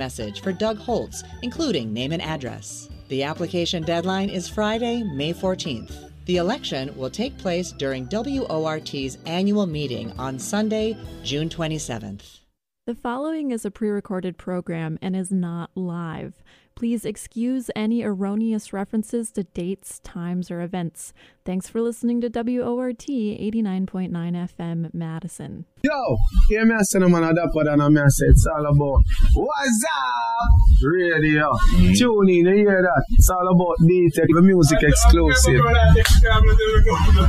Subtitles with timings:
[0.00, 2.88] message for Doug Holtz, including name and address.
[3.08, 6.10] The application deadline is Friday, May 14th.
[6.24, 12.40] The election will take place during WORT's annual meeting on Sunday, June 27th.
[12.86, 16.34] The following is a pre recorded program and is not live.
[16.80, 21.12] Please excuse any erroneous references to dates, times, or events.
[21.44, 25.66] Thanks for listening to WORT 89.9 FM Madison.
[25.82, 26.16] Yo,
[26.48, 29.04] hear me say no man a dapper than a me say it's all about
[29.34, 30.48] what's up
[30.82, 31.52] radio.
[31.52, 31.98] Mm.
[31.98, 33.04] Tune in, you hear that?
[33.10, 35.60] It's all about D-Tech, the music exclusive.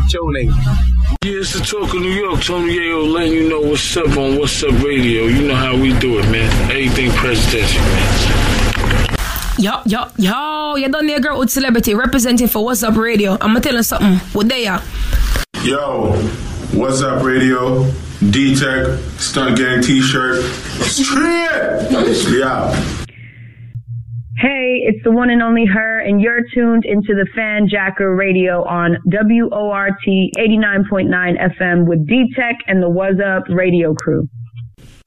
[0.09, 0.47] Tune in.
[1.25, 2.41] Yeah, it's the talk of New York.
[2.41, 5.25] Tony Yayo letting you know what's up on What's Up Radio.
[5.25, 6.71] You know how we do it, man.
[6.71, 8.40] Everything presidential, man.
[9.61, 13.33] Yo, yo, yo, you done there, girl with celebrity representing for What's Up Radio.
[13.33, 14.17] I'm gonna tell you something.
[14.33, 14.81] What they are?
[15.63, 16.13] Yo,
[16.73, 17.85] What's Up Radio?
[18.31, 18.87] D Tech,
[19.19, 20.43] Stunt Gang t shirt.
[20.81, 21.91] Straight!
[22.39, 22.73] Yeah.
[24.39, 28.97] Hey, it's the one and only her, and you're tuned into the Fanjacker Radio on
[29.05, 31.11] WORT 89.9
[31.59, 34.27] FM with D Tech and the What's Up Radio crew.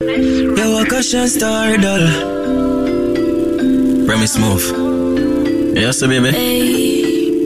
[0.01, 1.77] Yo, a caution star,
[4.07, 5.77] Remy Smooth.
[5.77, 6.31] Yes, baby.
[6.31, 7.45] Hey,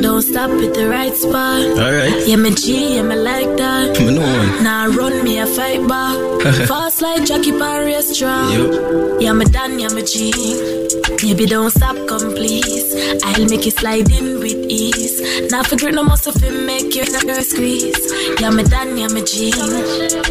[0.00, 1.78] don't stop at the right spot.
[1.78, 2.26] Alright.
[2.26, 3.98] Yeah, me G, yeah, me like that.
[3.98, 4.62] Me know one.
[4.62, 6.16] Now run me a fight back.
[6.68, 8.52] Fast like Jackie Pan restaurant.
[8.52, 9.20] Yep.
[9.22, 10.32] Yeah, me done, yeah, me G.
[11.20, 12.94] Baby, don't stop, come please.
[13.24, 15.50] I'll make you slide in with ease.
[15.50, 17.98] Now forget no muscle fi make your girl squeeze.
[18.40, 19.52] Yeah, me done, yeah, me G.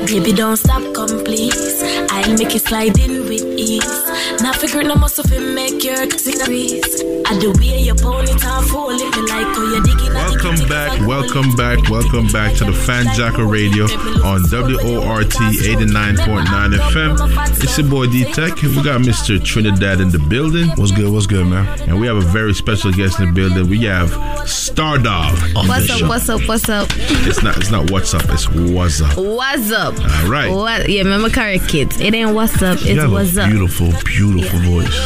[0.06, 1.84] Baby, don't stop, come please.
[2.12, 4.09] I'll make you slide in with ease.
[4.42, 7.04] Now figure no muscle fi make your squeeze.
[7.26, 7.54] I do
[7.90, 10.14] your ponytail fall it me like oh you digging.
[10.14, 13.86] Welcome back, welcome back, welcome back to the Fan Jacker Radio
[14.24, 17.64] on WORT 89.9 FM.
[17.64, 18.62] It's your boy D Tech.
[18.62, 19.44] We got Mr.
[19.44, 20.70] Trinidad in the building.
[20.70, 21.12] What's good?
[21.12, 21.68] What's good, man?
[21.90, 23.70] And we have a very special guest in the building.
[23.70, 24.10] We have
[24.46, 25.98] Stardog on What's up?
[26.00, 26.08] show.
[26.08, 26.48] What's up?
[26.48, 26.88] What's up?
[27.28, 27.58] It's not.
[27.58, 28.24] It's not what's up.
[28.30, 29.18] It's what's up.
[29.18, 29.94] What's up?
[30.00, 30.52] All right.
[30.52, 30.90] What?
[30.90, 32.00] Yeah, remember Carrie Kids.
[32.00, 32.80] It ain't what's up.
[32.82, 33.50] It's what's up.
[33.50, 34.98] beautiful, beautiful voice.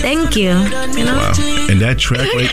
[0.00, 0.50] Thank you.
[0.52, 1.16] You know.
[1.16, 1.32] Wow.
[1.70, 2.50] And that track right,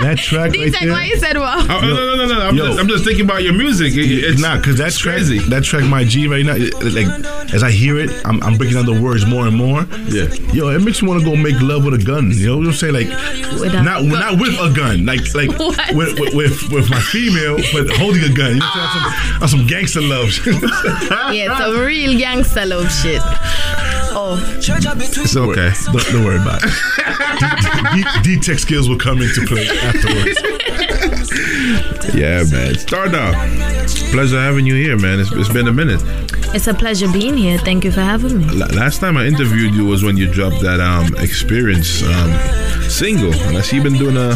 [0.00, 0.92] that track right there.
[0.92, 1.58] why you said wow?
[1.58, 2.40] Oh, no, no, no, no, no.
[2.46, 2.66] I'm, Yo.
[2.68, 3.92] just, I'm just thinking about your music.
[3.94, 5.38] It- It's it's not because that track, crazy.
[5.50, 7.08] that track, my G right now, it- like
[7.52, 9.82] as I hear it, I'm, I'm breaking down the words more and more.
[10.06, 10.28] Yeah.
[10.54, 12.30] Yo, it makes me want to go make love with a gun.
[12.30, 12.94] You know what I'm saying?
[12.94, 13.08] Like,
[13.60, 14.08] With not gun.
[14.08, 15.50] not with a gun, like like
[15.98, 18.54] with, with, with with my female, but holding a gun.
[18.54, 19.42] You know what I'm saying?
[19.42, 20.30] On some, some gangster love.
[21.34, 23.20] Yeah, some real gangster love shit.
[24.14, 25.70] Oh, it's okay.
[25.92, 26.70] Don't, don't worry about it.
[27.94, 30.40] D- D- D-Tech skills will come into play afterwards.
[32.14, 32.74] Yeah, man.
[32.74, 33.34] Stardog.
[34.12, 35.20] Pleasure having you here, man.
[35.20, 36.00] It's, it's been a minute.
[36.54, 37.58] it's a pleasure being here.
[37.58, 38.44] Thank you for having me.
[38.54, 42.32] La- Last time I interviewed you was when you dropped that um experience um
[42.90, 44.34] single, and I see you've been doing a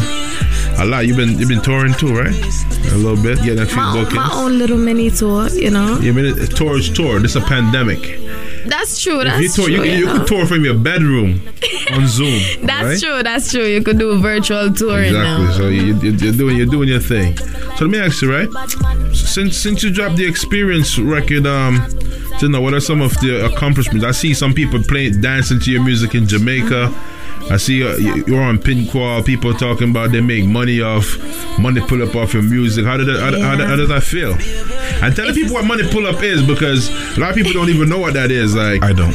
[0.81, 1.05] a lot.
[1.07, 2.33] You've been you've been touring too, right?
[2.91, 4.15] A little bit, getting a few My, bookings.
[4.15, 5.97] my own little mini tour, you know.
[5.99, 7.19] You mean it, tour is tour.
[7.19, 7.99] This is a pandemic.
[8.69, 9.23] That's true.
[9.23, 9.75] That's you tour, true.
[9.75, 10.17] you, you you know.
[10.17, 11.41] can tour from your bedroom
[11.93, 12.39] on Zoom.
[12.65, 12.99] That's right?
[12.99, 13.23] true.
[13.23, 13.65] That's true.
[13.65, 15.45] You could do a virtual touring Exactly.
[15.45, 15.51] now.
[15.53, 17.37] So you, you, you're doing you're doing your thing.
[17.37, 18.49] So let me ask you, right?
[19.15, 21.75] Since since you dropped the experience record, um,
[22.39, 24.05] to know what are some of the accomplishments?
[24.05, 26.93] I see some people playing dancing to your music in Jamaica.
[27.49, 29.25] I see you- you're on Pinquall.
[29.25, 31.07] People talking about they make money off
[31.59, 32.85] money pull up off your music.
[32.85, 34.33] How did that, how, how, how does that feel?
[35.03, 37.69] And tell the people what money pull up is because a lot of people don't
[37.69, 38.55] even know what that is.
[38.55, 39.13] Like I don't.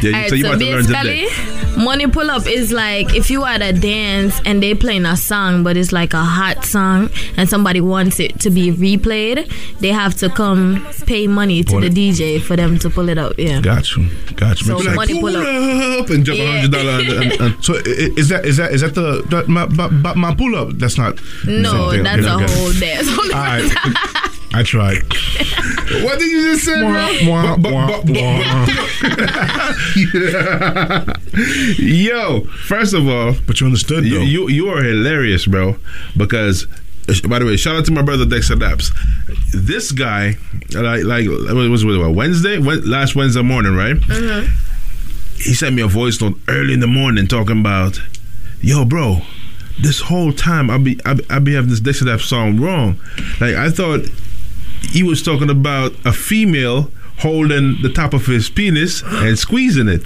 [0.00, 1.26] Yeah, Alright, so you so about to learn today.
[1.26, 5.16] basically, money pull up is like if you at a dance and they playing a
[5.16, 9.50] song, but it's like a hot song, and somebody wants it to be replayed,
[9.80, 11.94] they have to come pay money to the it.
[11.94, 13.32] DJ for them to pull it up.
[13.38, 13.60] Yeah.
[13.60, 14.08] Got you.
[14.36, 14.66] Got you.
[14.68, 15.98] So sure- money pull up.
[16.04, 16.52] Up and jump a Yeah.
[16.60, 17.00] hundred dollar.
[17.00, 19.66] and- and- and- So i- i- is that is that is that the that my,
[19.66, 20.70] my, my- my pull up?
[20.78, 21.18] That's not.
[21.46, 23.08] No, that's a whole dance.
[23.18, 23.68] All right,
[24.54, 25.02] I tried.
[26.04, 27.30] What did you just say, bro?
[27.32, 28.66] Wah, Bu- bu- wah, bu- bu- wah.
[31.78, 34.20] Yo, first of all, But you understood you, though.
[34.24, 35.76] you you are hilarious, bro.
[36.16, 36.66] Because
[37.08, 38.90] uh, by the way, shout out to my brother Dexta Daps.
[39.52, 40.36] This guy,
[40.74, 43.96] like like what was it what, Wednesday, Wed- last Wednesday morning, right?
[43.96, 44.52] Mm-hmm.
[45.36, 47.98] He sent me a voice note early in the morning talking about,
[48.60, 49.22] yo, bro.
[49.80, 52.98] This whole time I be I be, I be having this Dexta Daps song wrong.
[53.40, 54.00] Like I thought
[54.82, 60.02] he was talking about a female holding the top of his penis and squeezing it.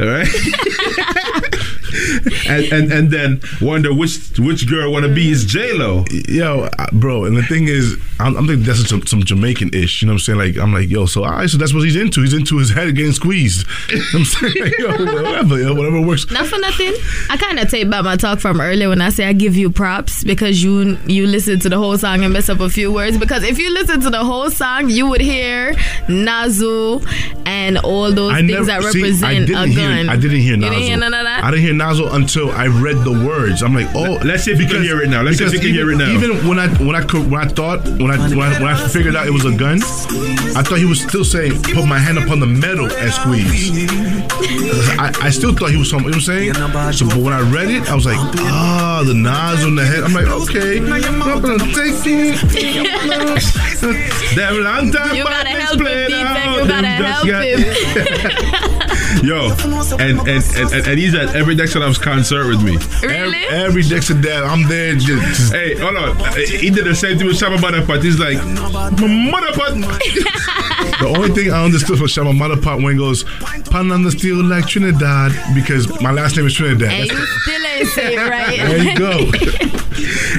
[0.00, 0.28] All right.
[2.48, 6.04] and, and and then wonder which which girl want to be his J Lo.
[6.28, 10.02] Yo, bro, and the thing is, I'm, I'm thinking that's some, some Jamaican ish.
[10.02, 10.38] You know what I'm saying?
[10.38, 12.20] Like I'm like, yo, so all right, so that's what he's into.
[12.22, 13.66] He's into his head getting squeezed.
[13.90, 14.54] You know what I'm saying?
[14.64, 16.30] Like, yo, whatever, yo, whatever works.
[16.30, 16.92] Not for nothing.
[17.28, 19.70] I kind of take back my talk from earlier when I say I give you
[19.70, 23.18] props because you you listen to the whole song and mess up a few words.
[23.18, 25.74] Because if you listen to the whole song, you would hear
[26.08, 27.00] Nazu
[27.46, 30.08] and all those I things never that see, represent I didn't a hear, gun.
[30.08, 30.70] I didn't hear You Nazo.
[30.70, 31.44] didn't hear none of that.
[31.44, 33.62] I didn't hear Nazo until I read the words.
[33.62, 35.22] I'm like, oh, Let's see if you can hear it now.
[35.22, 36.12] Let's see if because you can hear even- it now.
[36.36, 38.88] Even when I when I could, when I thought when I, when I when I
[38.88, 39.78] figured out it was a gun,
[40.56, 43.70] I thought he was still saying, "Put my hand upon the metal and squeeze."
[44.98, 46.12] I, I still thought he was something.
[46.12, 46.92] You know what I'm saying?
[46.92, 50.02] So, but when I read it, I was like, ah, the Nas on the head.
[50.04, 52.36] I'm like, okay, not gonna take it.
[54.36, 55.16] Damn long time.
[55.16, 58.80] You gotta help him, You gotta help him.
[59.22, 59.50] Yo,
[59.98, 62.76] and, and, and, and, and he's at every Dexter Labs concert with me.
[63.06, 63.44] Really?
[63.46, 64.94] Every, every Dexter Dad, I'm there.
[64.94, 66.16] Just, Hey, hold on.
[66.36, 68.02] He did the same thing with Shabba Motherpot.
[68.02, 69.80] He's like, Motherpot.
[71.00, 73.24] the only thing I understood from Shama Mother Pot when he goes,
[73.70, 76.90] "Pan on the steel like Trinidad," because my last name is Trinidad.
[77.80, 78.56] And you still ain't say it right.
[78.56, 79.76] There you go.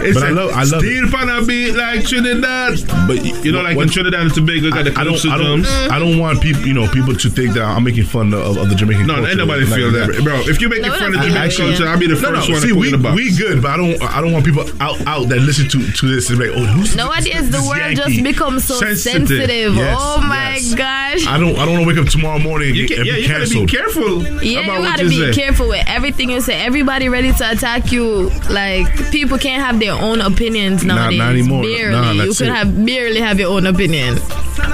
[0.04, 0.88] It's But I love- I love it.
[0.90, 2.80] Steel pan a beat like Trinidad.
[3.08, 5.66] But You know, like when- in Trinidad and Tobago, got the I don't, I don't.
[5.92, 8.70] I don't want people, you know, people to think that I'm making fun of, of
[8.70, 9.30] the Jamaican No, culture.
[9.30, 10.40] ain't nobody Like feel that, bro.
[10.50, 11.78] If you make No, fun of Jamaican feel that.
[11.78, 12.54] culture, I'll be the first no.
[12.54, 13.16] one See, to put we in the box.
[13.16, 16.08] we good, but I don't I don't want people out out that listen to to
[16.08, 19.28] this and be like, oh, who's Nowadays, the world just becomes so Sensitive.
[19.28, 19.76] sensitive.
[19.76, 20.74] Yes, oh my yes.
[20.74, 21.28] gosh.
[21.28, 23.14] I don't I don't want to wake up tomorrow morning and, You can, and yeah,
[23.16, 23.70] be you gotta be canceled.
[23.70, 26.60] careful Yeah, you gotta be careful with everything you say.
[26.66, 28.30] Everybody ready to attack you.
[28.50, 31.20] Like people can't have their own opinions Not- nowadays.
[31.20, 31.64] not anymore.
[31.64, 31.92] Barely.
[31.94, 32.54] Nah, you could it.
[32.54, 34.18] have barely have your own opinion.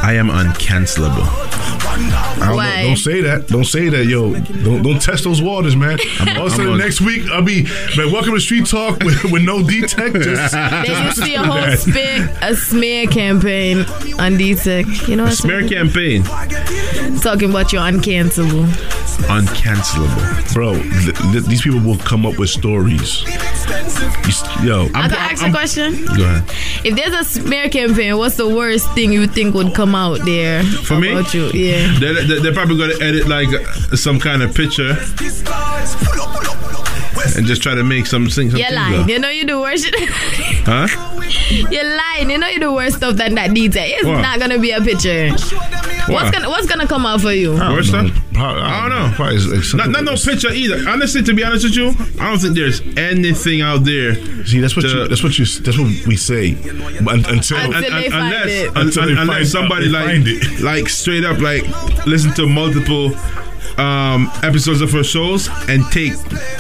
[0.03, 1.25] I am uncancelable.
[2.39, 2.87] I don't, know.
[2.87, 3.47] Don't say that.
[3.47, 4.33] Don't say that, yo.
[4.33, 5.97] Don't don't test those waters, man.
[6.37, 7.63] All of a sudden, on- next week I'll be
[7.97, 8.11] man.
[8.11, 10.13] Welcome to Street Talk with, with no detect.
[10.21, 11.79] Just, Then you see a whole that.
[11.79, 13.79] spit, a smear campaign
[14.19, 15.07] on DTech.
[15.07, 16.23] You know what I'm Smear campaign.
[17.21, 18.67] Talking about you uncancelable.
[19.27, 20.53] Uncancelable.
[20.53, 20.73] bro.
[20.73, 23.23] Th- th- these people will come up with stories.
[23.23, 26.05] You s- Yo, I I'm, can ask a question.
[26.05, 26.43] Go ahead.
[26.85, 30.63] If there's a smear campaign, what's the worst thing you think would come out there
[30.63, 31.09] For me?
[31.33, 31.47] you?
[31.51, 31.97] Yeah.
[31.99, 33.49] They're, they're, they're probably to edit like
[33.95, 34.95] some kind of picture
[37.35, 38.49] and just try to make some thing.
[38.49, 39.01] Some You're things lying.
[39.01, 39.09] up.
[39.09, 39.85] You know you do worse.
[40.67, 40.85] Huh?
[41.71, 42.29] You're lying.
[42.29, 43.85] You know you do worse stuff than that detail.
[43.87, 44.21] It's What?
[44.21, 45.29] not gonna be a picture.
[46.07, 47.51] What's gonna What's gonna come out for you?
[47.53, 48.09] Worse stuff?
[48.33, 49.15] Probably- I don't know.
[49.15, 50.87] Probably it's like Not, something- not no picture either.
[50.89, 51.87] Honestly, to be honest with you,
[52.19, 54.15] I don't think there's anything out there.
[54.45, 55.07] See, that's what to- you.
[55.07, 55.45] That's what you.
[55.45, 56.53] That's what we say.
[57.01, 58.67] But un- until Until they find unless, it.
[58.75, 60.59] un- Until un- they unless find- somebody they like find it.
[60.61, 61.63] like straight up like
[62.05, 63.15] listen to multiple
[63.77, 66.13] um, episodes of her shows and take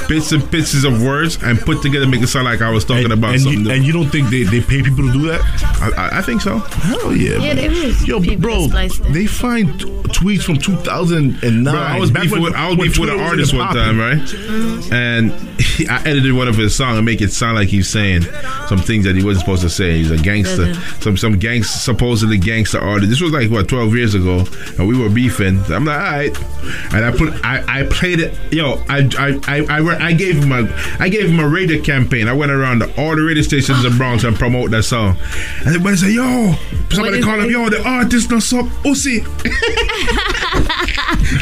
[0.07, 3.05] bits and pieces of words and put together make it sound like I was talking
[3.05, 3.65] and, about and something.
[3.65, 5.41] you, and you don't think they, they pay people to do that?
[5.81, 6.57] I, I, I think so.
[6.59, 7.31] Hell yeah.
[7.37, 7.55] Yeah, man.
[7.57, 9.13] there is Yo, bro, that splice it.
[9.13, 11.63] they find t- tweets from 2009.
[11.63, 13.97] Bro, I was back beefing with I was when beefing with an artist one time,
[13.97, 14.19] popping.
[14.21, 14.91] right?
[14.91, 18.23] And he, I edited one of his songs and make it sound like he's saying
[18.67, 19.97] some things that he wasn't supposed to say.
[19.97, 23.09] He's a gangster, some some gangster, supposedly gangster artist.
[23.09, 24.45] This was like what twelve years ago,
[24.77, 25.59] and we were beefing.
[25.69, 28.37] I'm like, all right, and I put I, I played it.
[28.51, 30.69] Yo, I I, I I I gave him a
[30.99, 32.27] I gave him a radio campaign.
[32.27, 35.17] I went around to all the radio stations in Bronx and promote that song.
[35.59, 36.53] And everybody said, yo,
[36.89, 39.23] somebody is call him, yo, the artist no sup, Uzi.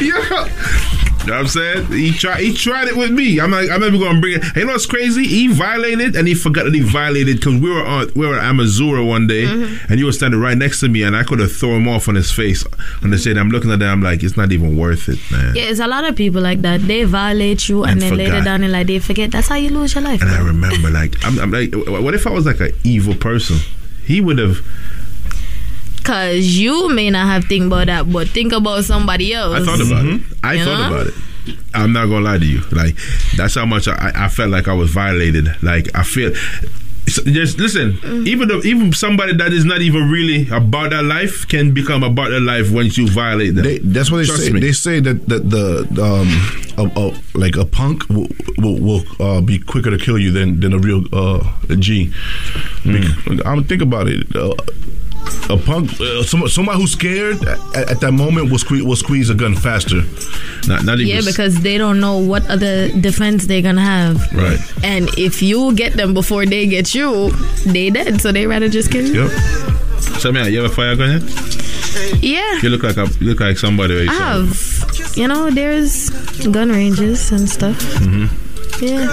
[0.00, 1.02] yeah.
[1.26, 1.86] You know what I'm saying?
[1.92, 3.40] He tried he tried it with me.
[3.40, 4.44] I'm like, I'm never gonna bring it.
[4.44, 5.26] And you know what's crazy?
[5.26, 8.44] He violated and he forgot that he violated because we were on we were at
[8.44, 9.90] Amazura one day Mm-hmm.
[9.90, 12.08] and you were standing right next to me and I could have thrown him off
[12.08, 12.64] on his face
[13.02, 13.36] on the shade.
[13.38, 15.54] I'm looking at that, I'm like, it's not even worth it, man.
[15.56, 16.80] Yeah, it's a lot of people like that.
[16.82, 18.44] They violate you and, And then later forgot.
[18.44, 19.30] down in like they forget.
[19.32, 20.22] That's how you lose your life.
[20.22, 23.56] And I remember like I'm, I'm like what if I was like an evil person?
[24.04, 24.58] He would have
[26.06, 29.60] Cause you may not have think about that, but think about somebody else.
[29.60, 30.20] I thought about it.
[30.44, 30.94] I You thought know?
[30.94, 31.14] about it.
[31.74, 32.60] I'm not gonna lie to you.
[32.72, 32.96] Like
[33.36, 35.48] that's how much I, I felt like I was violated.
[35.62, 36.32] Like I feel.
[37.08, 37.92] so Just listen.
[37.94, 38.26] Mm.
[38.26, 42.30] Even though even somebody that is not even really about that life can become about
[42.30, 43.64] their life once you violate them.
[43.64, 44.52] They, that's what they Trust say.
[44.52, 44.60] me.
[44.60, 49.40] They say that, that the um a, a, like a punk will will, will uh,
[49.40, 52.12] be quicker to kill you than than a real uh, a G.
[52.82, 53.42] Mm.
[53.46, 54.34] I'm think about it.
[54.34, 54.54] Uh,
[55.48, 57.58] a punk, uh, somebody, somebody who's scared at,
[57.90, 60.02] at that moment will squeeze will squeeze a gun faster.
[60.66, 64.16] Not, not even Yeah, because they don't know what other defense they're gonna have.
[64.34, 64.58] right.
[64.84, 67.30] And if you get them before they get you,
[67.64, 68.20] they dead.
[68.20, 69.22] So they rather just kill you.
[69.28, 69.30] Yep.
[70.20, 72.22] So man, you have a fire gun yet?
[72.22, 72.58] Yeah.
[72.62, 73.94] You look like a you look like somebody.
[73.94, 75.14] you I have.
[75.16, 76.10] You know, there's
[76.50, 77.78] gun ranges and stuff.
[78.02, 78.28] Mhm.
[78.82, 79.06] Yeah.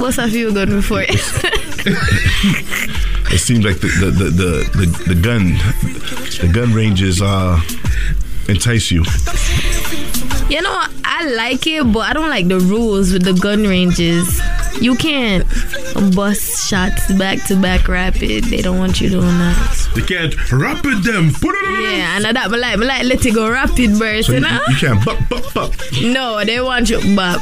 [0.00, 1.04] What's have you gone before?
[3.34, 5.58] it seems like the the the the, the, the gun
[6.40, 7.60] the gun ranges uh
[8.48, 9.02] entice you.
[10.48, 14.40] You know, I like it, but I don't like the rules with the gun ranges.
[14.80, 15.44] You can't
[16.14, 18.44] bust shots back to back rapid.
[18.44, 19.88] They don't want you doing that.
[19.94, 21.32] They can't rapid them.
[21.32, 24.32] Put it Yeah, and that, but like, but like, let it go rapid burst, So
[24.34, 24.60] you you, know?
[24.68, 25.72] you can't bop bop bop.
[26.02, 27.40] No, they want you bop,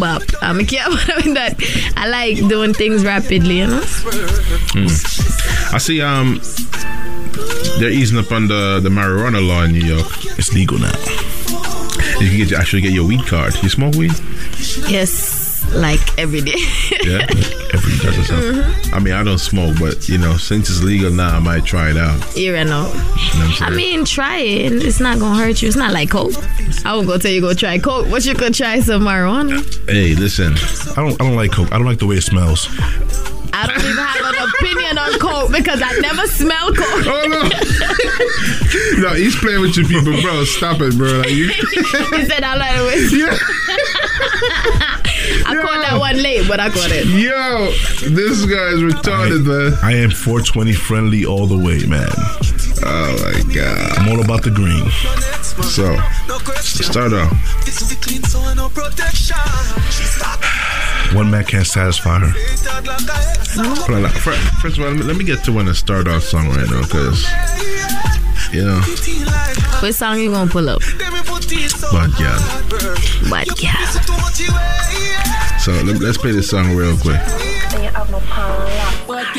[0.00, 0.22] bop.
[0.42, 1.54] I'm a kid with that.
[1.96, 3.82] I like doing things rapidly, you know?
[3.84, 5.74] Hmm.
[5.74, 6.00] I see.
[6.00, 6.40] Um,
[7.78, 10.06] they're easing up on the the marijuana law in New York.
[10.38, 10.92] It's legal now.
[12.20, 13.54] You can get actually get your weed card.
[13.62, 14.12] You smoke weed?
[14.88, 15.43] Yes,
[15.74, 16.58] like every day.
[17.02, 17.18] Yeah,
[17.74, 18.14] every day.
[18.14, 18.92] Mhm.
[18.94, 21.90] I mean, I don't smoke, but you know, since it's legal now, I might try
[21.90, 22.36] it out.
[22.36, 22.60] You know.
[22.64, 24.72] You know what I'm I mean, try it.
[24.72, 25.68] It's not gonna hurt you.
[25.68, 26.32] It's not like coke.
[26.84, 29.62] I won't go tell you go try coke, but you could try some marijuana.
[29.88, 30.54] Hey, listen.
[30.96, 31.72] I don't I don't like coke.
[31.72, 32.68] I don't like the way it smells.
[33.56, 37.06] I don't even have an opinion on coke because I never smell coke.
[37.06, 37.42] Oh no!
[39.08, 40.42] no, he's playing with you people, bro.
[40.44, 41.18] Stop it, bro.
[41.20, 42.98] Like, you, he said I like the way.
[45.46, 47.06] I caught that one late, but I caught it.
[47.06, 47.66] Yo,
[48.14, 49.78] this guy is retarded, man.
[49.82, 52.08] I am 420 friendly all the way, man.
[52.86, 53.98] Oh my god.
[53.98, 54.84] I'm all about the green.
[55.62, 55.96] So,
[56.60, 57.32] start off.
[61.14, 62.32] One man can't satisfy her.
[63.62, 66.22] Hold on, like, fir- First of all, let me, get to one to start off
[66.24, 67.24] song right now, because
[68.52, 68.80] you know,
[69.80, 70.82] What song you gonna pull up?
[71.40, 72.38] Bad girl.
[73.30, 73.84] Bad girl.
[75.58, 77.20] So let, let's play this song real quick.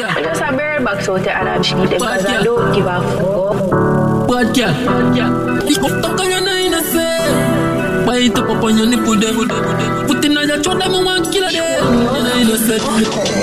[0.08, 3.00] I just a bird box out there and I'm shit because I don't give a
[3.02, 4.28] fuck.
[4.28, 5.70] Bad girl, bad girl.
[5.70, 8.06] Ich mach doch keine neue Fee.
[8.06, 9.48] Bite up on your nipple them.
[10.08, 11.94] Put in on your throat them and one killer them.
[12.40, 12.82] You know set.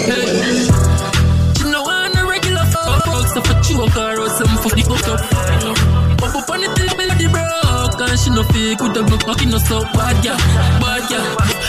[0.05, 0.67] Hey.
[1.57, 3.29] She know I'm a regular fuck.
[3.29, 5.21] Stuff a choke or else I'm for the hook up.
[6.19, 7.62] Pop up on it till the broke.
[8.03, 10.37] And she no fake with the book walking no so bad girl,
[10.83, 11.23] bad girl.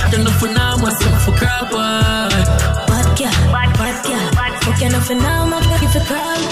[0.09, 1.69] Then no for now, myself for crap.
[1.71, 4.33] Bad girl, bad, girl.
[4.63, 6.43] Fuck you nothing now, my baby for boy.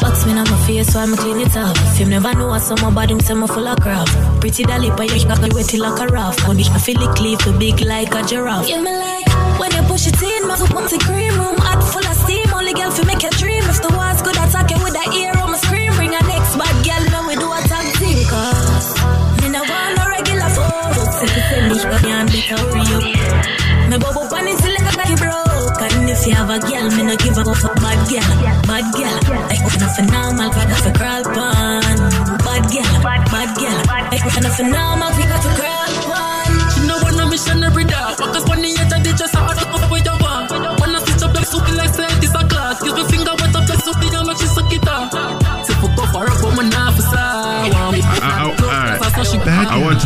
[0.00, 1.76] Box me on my face, so I'ma clean it up.
[1.92, 4.06] If you never know what some bad him say me full of crap.
[4.40, 6.46] Pretty dolly, but you got wet like a raft.
[6.46, 8.68] When I feel it cleave, big like a giraffe.
[8.68, 9.24] Yeah, me like
[9.58, 12.46] when you push it in, my foot the cream room, hot full of steam.
[12.52, 13.64] Only girl fi make you dream.
[26.88, 28.34] Girl, me no give a fuck for bad girl,
[28.68, 29.18] bad girl.
[29.48, 31.98] I up for normal, we got for crawl pan.
[32.44, 33.80] Bad girl, bad girl.
[34.12, 35.53] I up for normal, we got for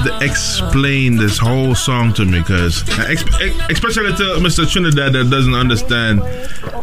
[0.00, 4.70] I to explain this whole song to me because, especially to Mr.
[4.70, 6.22] Trinidad that doesn't understand.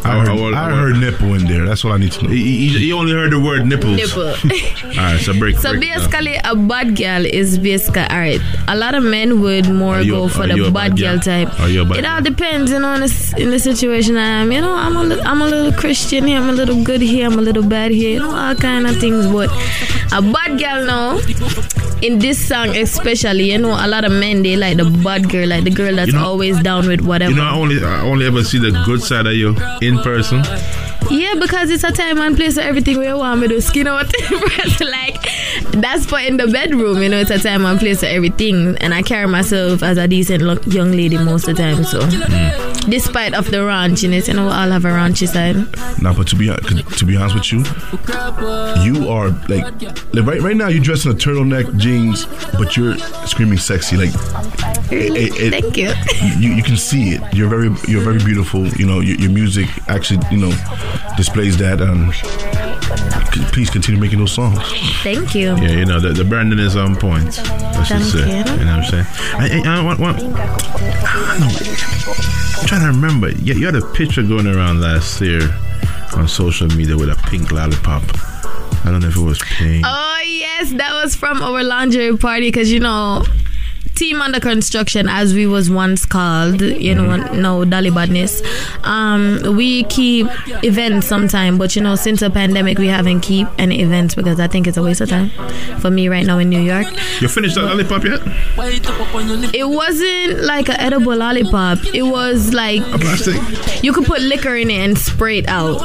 [0.06, 1.66] I heard, I heard nipple in there.
[1.66, 2.30] That's what I need to know.
[2.30, 3.98] He, he, he only heard the word nipples.
[3.98, 4.22] Nipple.
[4.28, 5.58] All right, so break.
[5.58, 5.98] So break it down.
[6.12, 8.42] basically, a bad girl is basically alright.
[8.68, 11.46] A lot of men would more you- go for the bad bad girl girl?
[11.46, 11.60] type.
[11.60, 14.42] Are you a bad it all depends, you know, in the, in the situation I
[14.42, 14.52] am.
[14.52, 17.26] You know, I'm a li- I'm a little Christian here, I'm a little good here,
[17.28, 18.12] I'm a little bad here.
[18.12, 19.26] You know, all kind of things.
[19.28, 19.50] But
[20.14, 21.18] a bad girl now,
[22.02, 25.48] in this song especially, you know, a lot of men they like the bad girl,
[25.48, 27.32] like the girl that's You know- always down with whatever.
[27.32, 30.44] You know, I only I only ever see the good side of you in person.
[31.12, 34.12] Yeah, because it's a time and place where everything we want me to skin out.
[34.82, 35.18] like
[35.72, 37.20] that's for in the bedroom, you know.
[37.20, 40.58] It's a time and place for everything, and I carry myself as a decent lo-
[40.66, 41.84] young lady most of the time.
[41.84, 42.75] So, mm.
[42.90, 45.56] Despite of the raunchiness, you know, we all have a raunchy side.
[46.02, 47.60] Now, but to be to be honest with you,
[48.84, 49.82] you are like,
[50.14, 52.26] like right right now you're dressed in a turtleneck jeans,
[52.58, 53.98] but you're screaming sexy.
[53.98, 54.14] Like,
[54.92, 55.94] it, it- Thank you.
[56.40, 57.22] You, you can see it.
[57.34, 58.68] You're very you're very beautiful.
[58.68, 60.52] You know your, your music actually you know
[61.18, 61.82] displays that.
[61.82, 62.12] Um,
[63.52, 64.60] please continue making those songs.
[65.04, 65.56] Thank you.
[65.58, 67.38] Yeah, you know the, the branding is on point.
[67.38, 68.38] Let's just say, you.
[68.38, 69.06] you know what I'm saying.
[69.36, 71.48] I, I, I, want, want, I know.
[72.60, 73.30] I'm trying to remember.
[73.30, 75.42] You, you had a picture going around last year
[76.16, 78.04] on social media with a pink lollipop.
[78.86, 79.84] I don't know if it was pink.
[79.86, 83.24] Oh yes, that was from our lingerie party because you know.
[83.96, 86.62] Team under construction, as we was once called.
[86.62, 88.42] You know, no Dolly Badness.
[88.84, 90.28] Um, we keep
[90.64, 94.48] events sometime, but you know, since the pandemic, we haven't keep any events because I
[94.48, 95.30] think it's a waste of time
[95.80, 96.88] for me right now in New York.
[97.22, 98.22] You finished that lollipop yet?
[99.56, 101.80] It wasn't like an edible lollipop.
[101.94, 103.36] It was like plastic.
[103.84, 105.82] you could put liquor in it and spray it out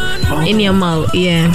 [0.48, 1.14] in your mouth.
[1.14, 1.52] Yeah.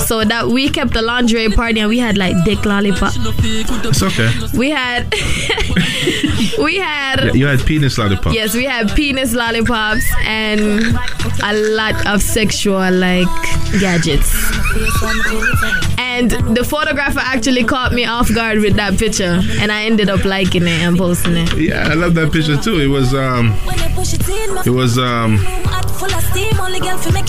[0.00, 3.12] So that we kept the lingerie party and we had like dick lollipop.
[3.16, 4.30] It's okay.
[4.56, 4.79] We had
[6.64, 8.34] we had You had penis lollipop.
[8.34, 10.60] yes, we had penis lollipops and
[11.42, 13.28] a lot of sexual like
[13.80, 14.30] gadgets.
[16.12, 20.24] And the photographer actually caught me off guard with that picture, and I ended up
[20.24, 21.56] liking it and posting it.
[21.56, 22.78] Yeah, I love that picture too.
[22.80, 23.54] It was um,
[24.66, 25.38] it was um,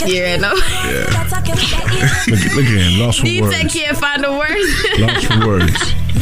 [0.08, 0.54] Yeah, no.
[0.90, 1.08] yeah.
[2.28, 3.74] Look, look at him, lost for DJ words.
[3.74, 5.00] can't find the words.
[5.00, 5.94] Lost for words.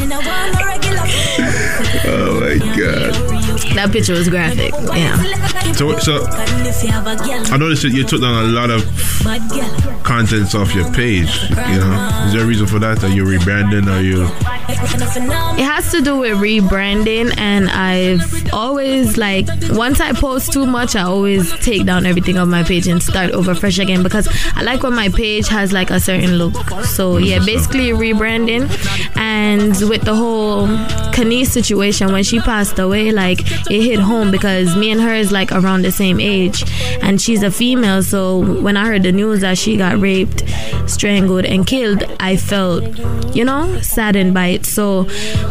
[2.06, 3.29] Oh my god.
[3.74, 4.72] That picture was graphic.
[4.94, 5.16] Yeah.
[5.72, 8.82] So, so I noticed that you took down a lot of
[10.02, 11.30] contents off your page.
[11.50, 13.02] You know, is there a reason for that?
[13.04, 13.86] Are you rebranding?
[13.86, 14.28] Are you?
[14.68, 20.96] It has to do with rebranding, and I've always like once I post too much,
[20.96, 24.62] I always take down everything on my page and start over fresh again because I
[24.62, 26.54] like when my page has like a certain look.
[26.84, 27.24] So mm-hmm.
[27.24, 28.68] yeah, basically rebranding,
[29.16, 30.66] and with the whole
[31.12, 35.32] Kanice situation when she passed away, like it hit home because me and her is
[35.32, 36.64] like around the same age,
[37.02, 38.02] and she's a female.
[38.02, 40.42] So when I heard the news that she got raped,
[40.86, 42.84] strangled, and killed, I felt,
[43.34, 44.66] you know, saddened by it.
[44.66, 45.04] So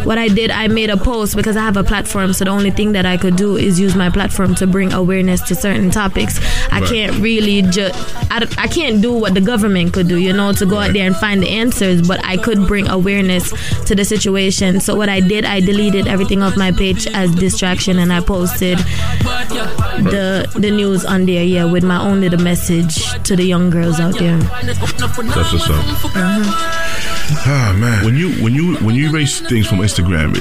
[0.03, 2.33] what I did, I made a post because I have a platform.
[2.33, 5.41] So the only thing that I could do is use my platform to bring awareness
[5.43, 6.39] to certain topics.
[6.71, 6.89] I Right.
[6.89, 7.93] can't really just,
[8.31, 11.05] I, I can't do what the government could do, you know, to go out there
[11.05, 13.51] and find the answers, but I could bring awareness
[13.85, 14.79] to the situation.
[14.79, 18.77] So what I did, I deleted everything off my page as distraction and I posted
[18.77, 23.99] the the news on there, yeah, with my own little message to the young girls
[23.99, 24.37] out there.
[24.37, 24.79] That's
[25.53, 25.75] what's up.
[26.15, 26.88] Uh-huh.
[27.45, 30.35] Ah man, when you when you when you erase things from Instagram,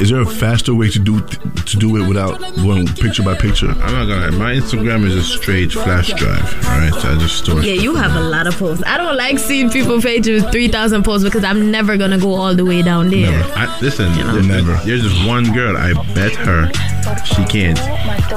[0.00, 3.68] is there a faster way to do to do it without going picture by picture?
[3.68, 4.30] I'm not gonna.
[4.30, 6.44] lie, My Instagram is a straight flash drive.
[6.66, 7.62] All right, I just store.
[7.62, 8.84] Yeah, you have a lot of posts.
[8.86, 12.34] I don't like seeing people pages with 3,000 posts because I'm never going to go
[12.34, 13.30] all the way down there.
[13.30, 13.52] Never.
[13.54, 14.12] I, listen,
[14.46, 14.74] never.
[14.84, 15.76] There's just one girl.
[15.76, 16.70] I bet her
[17.24, 17.78] she can't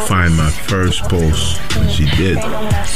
[0.08, 2.38] find my first post, and she did.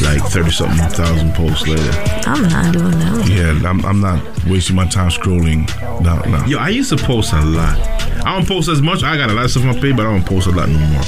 [0.01, 1.91] Like thirty something thousand posts later.
[2.25, 3.27] I'm not doing that.
[3.29, 5.67] Yeah, I'm, I'm not wasting my time scrolling.
[6.01, 6.45] No, no.
[6.45, 7.77] Yo, I used to post a lot.
[8.25, 9.03] I don't post as much.
[9.03, 10.67] I got a lot of stuff on my page, but I don't post a lot
[10.69, 11.03] no more.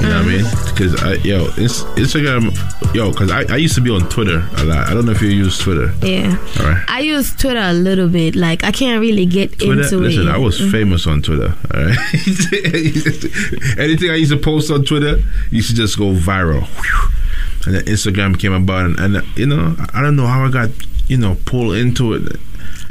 [0.00, 0.44] You know what I mean?
[0.66, 4.64] Because I, yo, it's, Instagram, yo, because I, I used to be on Twitter a
[4.64, 4.88] lot.
[4.88, 5.92] I don't know if you use Twitter.
[6.02, 6.36] Yeah.
[6.60, 6.84] All right.
[6.88, 8.36] I use Twitter a little bit.
[8.36, 10.30] Like, I can't really get Twitter, into listen, it.
[10.30, 10.70] I was Mhm.
[10.70, 11.54] famous on Twitter.
[11.74, 11.98] All right.
[13.78, 16.62] Anything I used to post on Twitter used to just go viral.
[16.66, 17.08] Whew.
[17.66, 20.70] And then Instagram came about, and, and you know, I don't know how I got,
[21.08, 22.40] you know, pulled into it.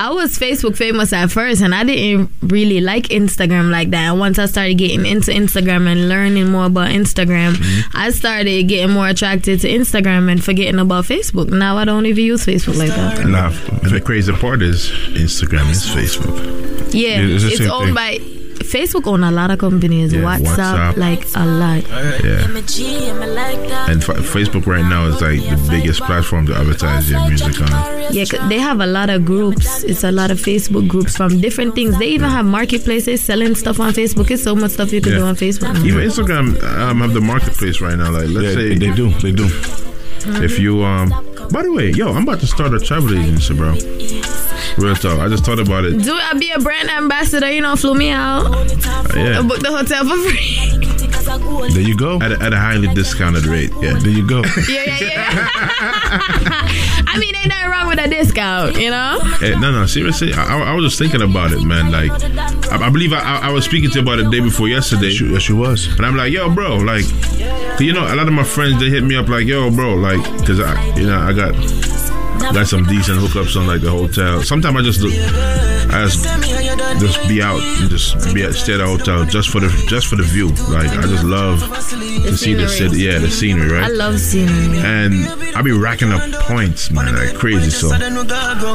[0.02, 4.10] I was Facebook famous at first, and I didn't really like Instagram like that.
[4.10, 7.98] And once I started getting into Instagram and learning more about Instagram, Mm-hmm.
[7.98, 11.50] I started getting more attracted to Instagram and forgetting about Facebook.
[11.52, 13.26] Now I don't even use Facebook like that.
[13.28, 13.50] Nah,
[13.90, 16.94] the crazy part is Instagram is Facebook.
[16.94, 17.94] Yeah, Yeah, it's it's owned thing.
[17.96, 18.18] by
[18.64, 19.08] Facebook.
[19.08, 20.14] Own a lot of companies.
[20.14, 20.98] Yeah, WhatsApp, WhatsApp.
[20.98, 21.84] like a lot.
[22.24, 22.48] Yeah.
[23.90, 28.14] And fa- Facebook right now is like the biggest platform to advertise your music on.
[28.14, 29.84] Yeah, 'cause they have a lot of groups.
[29.84, 31.98] It's a lot of Facebook groups from different things.
[32.00, 34.30] They even have marketplaces selling stuff on Facebook.
[34.32, 35.20] It's so much stuff you can Yeah.
[35.20, 35.74] do on Facebook.
[35.74, 35.84] now.
[35.86, 38.12] Even Instagram um, have the marketplace right now.
[38.12, 39.50] Like, let's say they do, they do.
[40.26, 41.10] If you um,
[41.52, 43.72] by the way, yo, I'm about to start a travel agency, bro.
[44.78, 45.20] Real talk.
[45.20, 46.02] I just thought about it.
[46.02, 47.52] Do I be a brand ambassador?
[47.52, 48.44] You know, flew me out.
[49.16, 49.40] Yeah.
[49.40, 50.98] I booked the hotel for free.
[51.38, 52.20] There you go.
[52.20, 53.72] At a, at a highly discounted rate.
[53.82, 53.94] Yeah.
[53.94, 54.42] There you go.
[54.70, 55.30] yeah, yeah, yeah.
[57.08, 59.20] I mean, ain't nothing wrong with a discount, you know?
[59.40, 60.34] Hey, no, no, seriously.
[60.34, 61.92] I, I, I was just thinking about it, man.
[61.92, 62.12] Like,
[62.72, 64.68] I, I believe I, I, I was speaking to you about it the day before
[64.68, 65.10] yesterday.
[65.10, 65.88] Yes, you was.
[65.98, 67.06] And I'm like, yo, bro, like,
[67.80, 70.22] you know, a lot of my friends they hit me up like, yo, bro, like,
[70.40, 71.54] because I, you know, I got
[72.42, 74.42] got some decent hookups on like the hotel.
[74.44, 75.14] Sometimes I just look,
[75.94, 76.24] I just
[77.00, 80.08] just be out and just be at stay at a hotel just for the just
[80.08, 80.50] for the view.
[80.70, 83.84] Like, I just love to see the city, yeah, the scenery, right?
[83.84, 84.78] I love scenery.
[84.80, 87.70] and I be racking up points, man, like crazy.
[87.72, 87.90] So,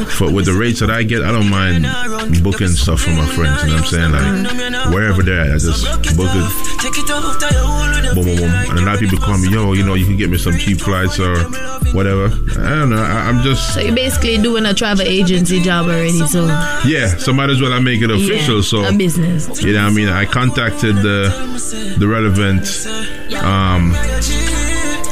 [0.07, 1.87] for with the rates that I get, I don't mind
[2.43, 3.63] booking stuff for my friends.
[3.63, 4.13] You know what I'm saying?
[4.13, 5.85] Like wherever they're at, I just
[6.17, 7.66] book it.
[8.17, 8.51] Boom, boom, boom.
[8.71, 10.57] And a lot of people call me, yo, you know, you can get me some
[10.57, 11.37] cheap flights or
[11.93, 12.27] whatever.
[12.27, 13.03] I don't know.
[13.03, 16.27] I, I'm just So you're basically doing a travel agency job already.
[16.27, 16.47] So
[16.87, 17.09] yeah.
[17.19, 18.57] So might as well I make it official.
[18.57, 19.63] Yeah, so a business.
[19.63, 22.67] You know, I mean, I contacted the the relevant
[23.45, 23.95] um,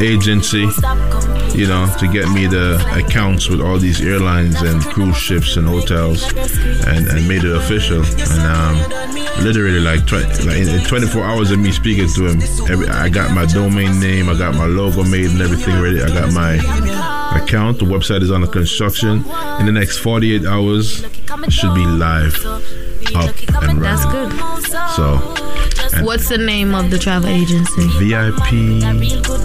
[0.00, 0.66] agency,
[1.56, 5.66] you know, to get me the accounts with all these airlines and cruise ships and
[5.66, 6.32] hotels,
[6.86, 8.02] and, and made it official.
[8.02, 9.03] And um,
[9.42, 13.08] literally, like, tw- like in in 24 hours of me speaking to him, every, I
[13.08, 16.02] got my domain name, I got my logo made and everything ready.
[16.02, 16.54] I got my
[17.42, 17.78] account.
[17.78, 19.24] The website is under construction.
[19.60, 22.34] In the next 48 hours, it should be live,
[23.14, 23.82] up and running.
[23.82, 24.32] That's good.
[24.96, 25.34] So,
[26.02, 27.86] What's the name of the travel agency?
[27.98, 28.82] VIP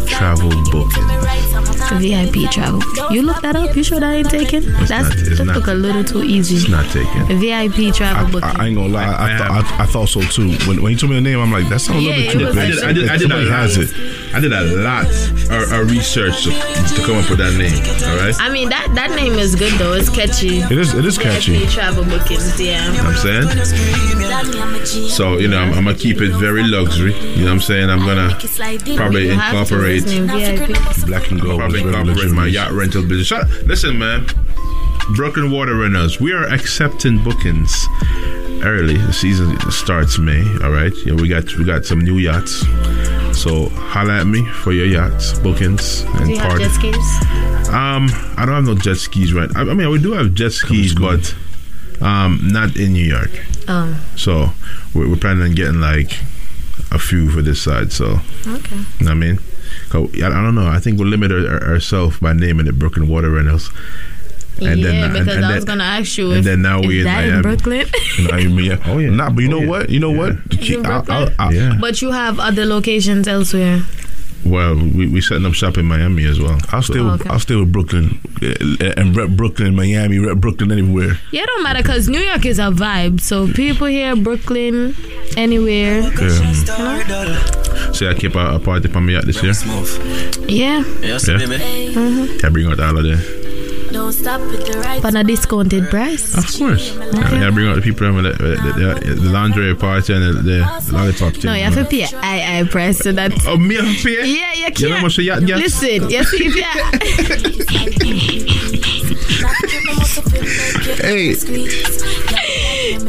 [0.07, 1.78] travel booking.
[1.97, 2.81] VIP travel.
[3.11, 3.75] You look that up.
[3.75, 4.63] You sure that ain't taken?
[4.63, 6.55] It's That's not- that not- took a little too easy.
[6.57, 7.25] It's not taken.
[7.39, 8.49] VIP travel I, booking.
[8.61, 9.03] I ain't gonna lie.
[9.05, 10.51] I, I, thought, I, I thought so too.
[10.67, 12.51] When, when you told me the name, I'm like, that sounds Yeah, a little bit
[12.53, 12.83] too like- big.
[12.83, 13.87] I did, I did, I did, Somebody a has lot.
[13.87, 14.35] it.
[14.35, 17.73] I did a lot of, of research to, to come up with that name.
[18.09, 18.35] All right.
[18.39, 19.93] I mean that that name is good though.
[19.93, 20.59] It's catchy.
[20.59, 21.57] It is- it is catchy.
[21.59, 22.59] VIP travel bookings.
[22.59, 22.85] Yeah.
[22.91, 23.65] You know I'm saying?
[24.85, 27.13] So, you know, I'm, I'm to keep it very luxury.
[27.13, 27.89] You know what I'm saying?
[27.89, 30.05] I'm to probably You have to, incorporate
[31.05, 31.59] black and gold.
[31.59, 33.27] Probably incorporate my yacht rental business.
[33.27, 34.25] Shut, listen, man.
[35.15, 36.19] Brooklyn Water Rentals.
[36.19, 37.87] We are accepting bookings
[38.63, 38.97] early.
[38.97, 40.41] The season starts May.
[40.63, 40.93] All right.
[41.05, 42.59] Yeah, we got we got some new yachts.
[43.37, 46.63] So holla at me for your yachts bookings and Do you have party.
[46.65, 47.69] jet skis?
[47.69, 49.49] Um, I don't have no jet skis right.
[49.55, 51.33] I, I mean, we do have jet skis, but
[52.01, 53.31] um, not in New York.
[53.67, 53.99] Oh.
[54.15, 54.49] So
[54.93, 56.11] we're, we're planning on getting like
[56.91, 57.91] a few for this side.
[57.91, 58.75] So Okay.
[58.75, 59.39] you know what I mean,
[59.89, 60.67] 'Cause I, I don't know.
[60.67, 63.71] I think we'll limit our, ourselves by naming it Brooklyn Water Rentals.
[64.59, 66.29] yeah, and because and I was gonna ask you.
[66.31, 67.31] and if, then now is we in Miami.
[67.37, 67.87] in Brooklyn.
[68.17, 68.83] You know, I mean, yeah.
[68.85, 69.09] Oh yeah.
[69.09, 69.89] Nah, but you know oh, what?
[69.89, 70.31] You know what?
[70.59, 73.81] in I'll- I'll- I'll- But you have other locations elsewhere.
[74.45, 76.57] Well, we we setting up shop in Miami as well.
[76.69, 76.99] I'll stay.
[76.99, 77.29] Oh, with, okay.
[77.29, 81.19] I'll stay with Brooklyn uh, and rep Brooklyn, Miami, rep Brooklyn anywhere.
[81.31, 83.19] Yeah, it don't matter because New York is a vibe.
[83.21, 84.95] So people here, Brooklyn,
[85.37, 86.01] anywhere.
[86.01, 87.91] Yeah.
[87.91, 89.53] See, I keep a, a party for me out this year.
[90.47, 90.83] Yeah.
[91.01, 91.37] Yes, Yeah.
[91.37, 92.37] Mm-hmm.
[92.37, 93.15] Can I bring out the holiday?
[93.15, 93.38] Don't stop with the
[93.91, 94.99] right.
[95.01, 96.35] But a discounted price.
[96.37, 96.91] Of course.
[96.97, 100.33] Can I bring out the people with the, the, the, the lingerie party and the,
[100.41, 101.45] the, the lollipop thing?
[101.45, 103.33] No, you have to pay I I price so that.
[103.47, 104.25] Oh, me have to pay?
[104.25, 104.91] Yeah, you You know can't.
[104.93, 105.61] how much a yacht gets?
[105.81, 106.63] Listen, you see if you.
[111.01, 111.33] hey.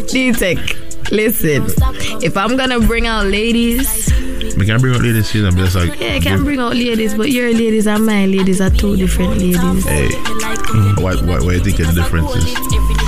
[0.07, 0.59] D-Tech,
[1.11, 1.67] listen.
[2.23, 4.11] If I'm gonna bring out ladies,
[4.57, 7.31] Me can bring out ladies be just like, yeah, I can bring out ladies, but
[7.31, 9.85] your ladies and my ladies are two different ladies.
[9.85, 10.09] hey,
[11.03, 13.00] what, what, what do you think the difference is?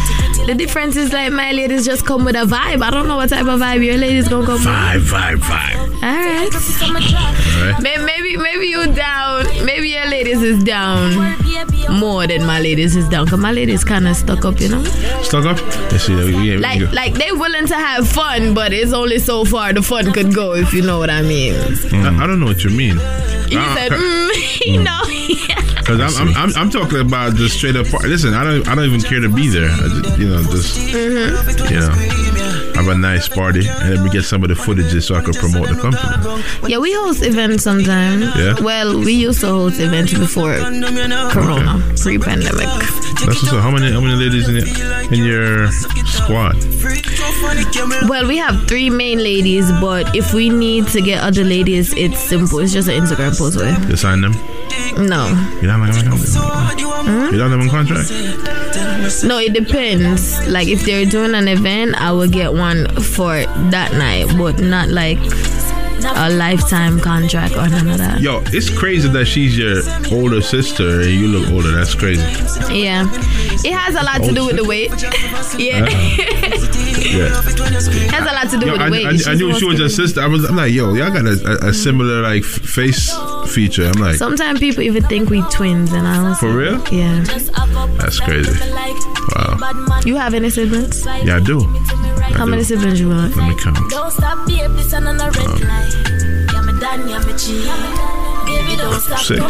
[0.46, 2.82] The difference is like my ladies just come with a vibe.
[2.82, 5.82] I don't know what type of vibe your ladies gonna come Vibe, vibe, vibe.
[5.92, 6.02] with.
[6.02, 6.50] All right.
[6.82, 7.82] All right.
[7.82, 9.46] May- Maybe maybe you down.
[9.64, 11.14] Maybe your ladies is down
[12.00, 13.28] more than my ladies is down.
[13.28, 14.82] Cause my ladies kind of stuck up, you know.
[15.22, 15.58] Stuck up?
[15.92, 19.72] You see, we, Like like they willing to have fun, but it's only so far
[19.72, 21.54] the fun could go, if you know what I mean.
[21.54, 22.96] I, I don't know what you mean.
[23.48, 25.02] He Ah, said, ca- mm, you know.
[25.84, 27.86] Cause I'm, I'm, I'm, I'm talking about just straight up.
[27.88, 28.04] Part.
[28.04, 29.68] Listen, I don't, I don't even care to be there.
[29.68, 31.70] Just, you know, just, Mhm.
[31.70, 35.14] you know, have a nice party and then we get some of the footages so
[35.14, 36.42] I can promote the company.
[36.72, 38.24] Yeah, we host events sometimes.
[38.36, 38.54] Yeah?
[38.60, 42.66] Well, we used to host events before Corona, pre-pandemic.
[43.24, 43.62] That's what's up.
[43.62, 45.70] How many, how many ladies in your, in your
[46.06, 46.56] squad?
[48.08, 52.18] Well, we have three main ladies, but if we need to get other ladies, it's
[52.18, 52.58] simple.
[52.60, 53.76] It's just an Instagram post away.
[53.88, 54.32] You sign them?
[54.98, 55.28] No.
[55.60, 57.32] You don't have them?
[57.32, 58.10] You don't have them on contract?
[59.24, 60.46] No, it depends.
[60.48, 63.34] Like if they're doing an event, I will get one for
[63.70, 65.18] that night, but not like
[66.04, 68.20] a lifetime contract or none of that.
[68.20, 71.70] Yo, it's crazy that she's your older sister and you look older.
[71.72, 72.22] That's crazy.
[72.72, 73.06] Yeah.
[73.64, 74.90] It has a lot to do with the weight.
[75.58, 75.84] yeah.
[75.84, 76.68] Uh-huh.
[77.12, 77.28] Yeah.
[77.28, 79.06] has a lot to do Yo, with I, the weight.
[79.06, 80.20] I, She's I knew she was your sister.
[80.22, 83.12] I was I'm like, yo, y'all got a, a, a similar like face
[83.52, 83.86] feature.
[83.86, 86.82] I'm like, Sometimes people even think we twins, and I was For real?
[86.90, 87.22] Yeah.
[87.98, 88.50] that's crazy.
[89.34, 90.00] Wow.
[90.04, 91.04] You have any siblings?
[91.06, 91.60] Yeah, I do.
[91.60, 92.50] I How do.
[92.50, 93.36] many siblings you have?
[93.36, 93.78] Let me count.
[93.90, 95.94] Don't stop, baby, this on a red light.
[96.52, 98.21] Yeah, me done, yeah, me G.
[98.82, 99.18] Baby, don't stop.
[99.18, 99.40] Six.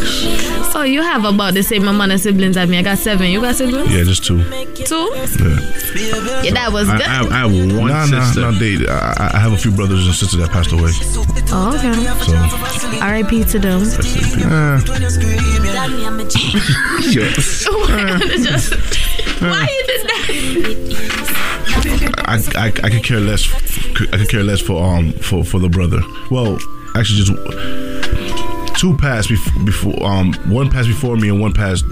[0.75, 2.79] Oh, you have about the same amount of siblings as me.
[2.79, 3.31] I got seven.
[3.31, 3.91] You got siblings?
[3.93, 4.43] Yeah, just two.
[4.85, 5.11] Two?
[5.15, 6.43] Yeah.
[6.43, 7.07] Yeah, that was I, good.
[7.07, 8.41] I, have, I have one nah, sister.
[8.41, 10.91] Nah, nah, they, I, I have a few brothers and sisters that passed away.
[11.53, 11.93] Oh, okay.
[12.25, 12.37] So,
[13.01, 13.45] R.I.P.
[13.45, 13.83] to them.
[17.13, 17.67] Just-
[19.41, 20.29] Why you did that?
[22.27, 23.47] I, I, I could care less.
[24.13, 26.01] I could care less for um for, for the brother.
[26.31, 26.59] Well,
[26.95, 27.33] actually just
[28.83, 31.85] two passed before, before um one passed before me and one passed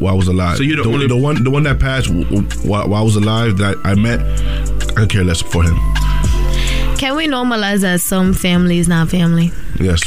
[0.00, 0.56] while I was alive.
[0.56, 3.02] So you're the the, only- the one the one that passed wh- wh- while, while
[3.02, 4.20] I was alive that I met.
[4.90, 5.76] I could care less for him.
[6.98, 9.52] Can we normalize that some family is not family?
[9.78, 10.00] Yes,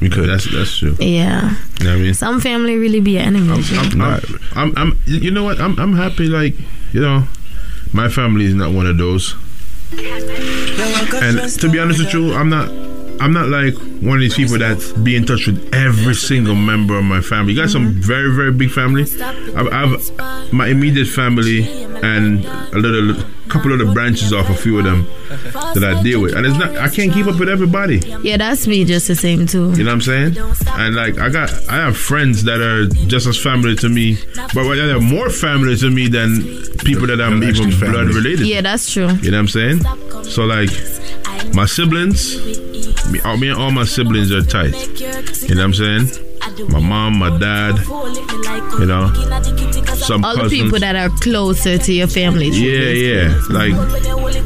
[0.00, 0.28] we could.
[0.28, 0.96] That's that's true.
[0.98, 1.54] Yeah.
[1.80, 2.14] You know what I mean?
[2.14, 3.70] Some family really be enemies.
[3.76, 4.22] I'm, I'm,
[4.56, 5.60] I'm, I'm, you know what?
[5.60, 6.26] I'm, I'm happy.
[6.26, 6.54] Like,
[6.92, 7.24] you know,
[7.92, 9.34] my family is not one of those.
[9.92, 12.68] And to be honest with you, I'm not.
[13.20, 16.98] I'm not like one of these people that be in touch with every single member
[16.98, 17.52] of my family.
[17.52, 18.00] You got some mm-hmm.
[18.00, 19.02] very, very big family.
[19.54, 24.78] I've, I've my immediate family and a little couple of the branches off a few
[24.78, 26.76] of them that I deal with, and it's not.
[26.76, 27.98] I can't keep up with everybody.
[28.22, 29.72] Yeah, that's me just the same too.
[29.72, 30.36] You know what I'm saying?
[30.68, 34.16] And like I got, I have friends that are just as family to me,
[34.54, 36.42] but they are more family to me than
[36.84, 38.46] people that I'm even blood related.
[38.46, 39.08] Yeah, that's true.
[39.20, 40.24] You know what I'm saying?
[40.24, 40.70] So like,
[41.54, 42.36] my siblings,
[43.10, 44.74] me, all- me and all my siblings are tight.
[45.48, 46.26] You know what I'm saying?
[46.68, 47.78] My mom, my dad,
[48.78, 49.12] you know,
[49.96, 52.48] some All the people that are closer to your family.
[52.48, 53.40] Yeah, yeah.
[53.48, 53.72] Like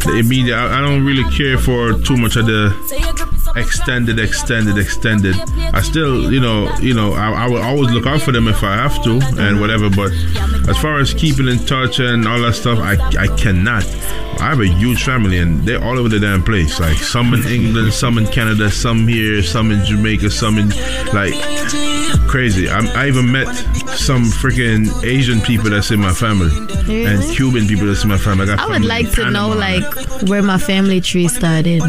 [0.05, 0.57] the immediate.
[0.57, 2.73] I, I don't really care for too much of the
[3.57, 5.37] extended, extended, extended.
[5.73, 8.63] I still, you know, you know, I, I will always look out for them if
[8.63, 9.91] I have to and whatever.
[9.91, 10.13] But
[10.69, 13.85] as far as keeping in touch and all that stuff, I I cannot.
[14.41, 16.81] I have a huge family and they're all over the damn place.
[16.81, 20.71] Like some in England, some in Canada, some here, some in Jamaica, some in
[21.13, 21.35] like
[22.29, 22.69] crazy.
[22.69, 23.47] I, I even met
[23.97, 26.51] some freaking Asian people that's in my family
[27.07, 28.45] and Cuban people that's in my family.
[28.45, 29.85] I, got I would like to know like
[30.29, 31.81] where my family tree started.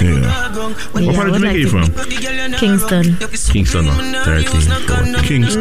[0.00, 0.72] Yeah.
[1.10, 2.52] What Yeah, part of Jamaica like you to- from?
[2.60, 3.16] Kingston.
[3.52, 4.22] Kingston, no.
[4.24, 5.14] 13, 14.
[5.24, 5.60] Kingston.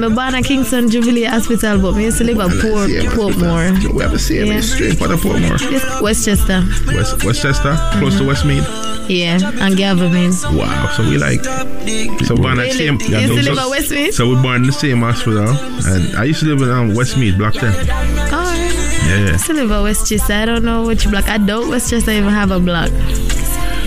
[0.00, 3.92] No, me born at Kingston Jubilee Hospital, but me used to live at Port Portmore.
[3.92, 4.60] We have the same Yeah.
[4.60, 5.60] straight for the Portmore.
[5.70, 6.64] Yes, Westchester.
[6.86, 8.64] West, Westchester, close to Westmead.
[9.08, 10.12] Yeah, and Gavin.
[10.56, 10.90] Wow.
[10.96, 11.44] So we like.
[12.24, 12.98] So born at same.
[13.00, 14.14] You used to live at Westmead?
[14.14, 17.36] So we born in the same hospital, and I used to live in um, Westmead,
[17.36, 17.70] Block 10.
[17.70, 19.32] Oh, Yeah, I yeah.
[19.32, 20.32] used to live at Westchester.
[20.32, 21.28] I don't know which block.
[21.28, 22.90] I don't Westchester even have a block.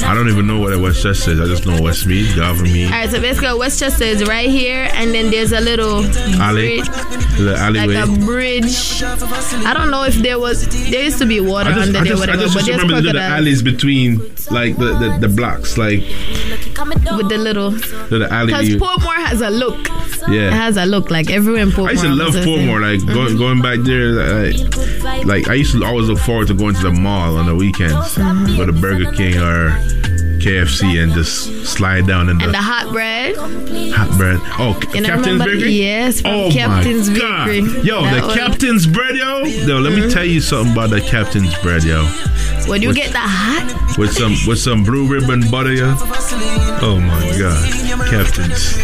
[0.07, 1.41] I don't even know what a Westchester is.
[1.41, 5.29] I just know Westmead, Governmead, All right, so basically Westchester is right here, and then
[5.29, 6.05] there's a little
[6.39, 6.89] Alley, bridge,
[7.39, 7.95] alleyway.
[7.95, 9.03] like a bridge.
[9.03, 10.65] I don't know if there was.
[10.89, 13.19] There used to be water just, under there, just, I just, but just remember the
[13.19, 15.99] alleys between, like the, the, the blocks, like
[16.85, 17.71] with the little.
[17.71, 18.47] the alley.
[18.47, 19.87] Because Portmore has a look.
[20.27, 20.47] Yeah.
[20.47, 21.89] It has a look like everywhere in Portmore.
[21.89, 22.67] I used to love has a thing.
[22.67, 22.81] Portmore.
[22.81, 23.37] Like going mm-hmm.
[23.37, 24.11] going back there,
[25.03, 27.55] like, like I used to always look forward to going to the mall on the
[27.55, 28.57] weekends, uh-huh.
[28.57, 29.69] go to Burger King or
[30.47, 33.35] KFC and just slide down in the, And the hot bread.
[33.35, 34.39] hot bread.
[34.57, 35.71] Oh, You Captain's Bakery.
[35.73, 37.47] Yes, oh Captain's my God.
[37.47, 37.81] Bakery.
[37.83, 39.43] Yo, That the was- Captain's bread, yo.
[39.43, 42.05] Yo, let me tell you something about the Captain's bread, yo.
[42.67, 45.95] When you With- get the hot, With some with some blue ribbon butter, yo.
[46.81, 48.77] Oh my God, Captain's.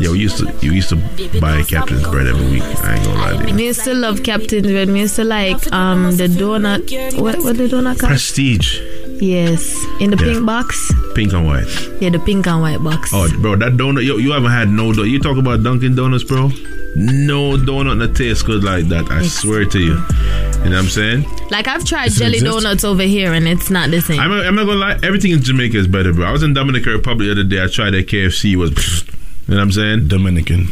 [0.00, 0.96] Yo, we used to you used to
[1.40, 2.62] buy Captain's bread every week.
[2.62, 3.54] I ain't gonna lie to you.
[3.54, 4.88] me used to love Captain's bread.
[4.88, 6.82] Me used to like um the donut.
[7.20, 8.10] What what the donut called?
[8.10, 8.78] Prestige,
[9.22, 9.62] Yes,
[10.00, 10.32] in the Yeah.
[10.34, 10.90] pink box.
[11.14, 11.68] pink and white.
[12.00, 13.10] Yeah, the pink and white box.
[13.14, 15.10] Oh, bro, that donut, yo, you haven't had no donut.
[15.10, 16.50] You talk about Dunkin' Donuts, bro.
[16.96, 19.10] No donut that tastes good like that.
[19.10, 19.92] I swear to you.
[19.94, 21.24] You know what I'm saying?
[21.50, 22.52] Like I've tried Does it jelly exist?
[22.64, 24.18] donuts over here, and it's not the same.
[24.20, 24.98] I'm, I'm not gonna lie.
[25.02, 26.26] Everything in Jamaica is better, bro.
[26.26, 27.62] I was in Dominican Republic the other day.
[27.62, 28.52] I tried that KFC.
[28.52, 28.70] It was,
[29.48, 30.08] you know what I'm saying?
[30.08, 30.68] Dominican.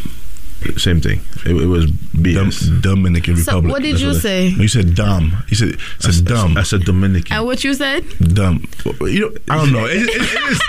[0.77, 1.21] Same thing.
[1.47, 2.83] It, it was BS.
[2.83, 3.73] Dominican So, Republic.
[3.73, 4.55] what did That's you I- say?
[4.57, 5.43] No, you said dumb.
[5.49, 6.57] You said said dumb.
[6.59, 7.35] I said Dominican.
[7.37, 8.05] and what you said?
[8.19, 8.67] Dumb.
[9.01, 9.87] You know, I don't know.
[9.87, 10.61] It, it, it is.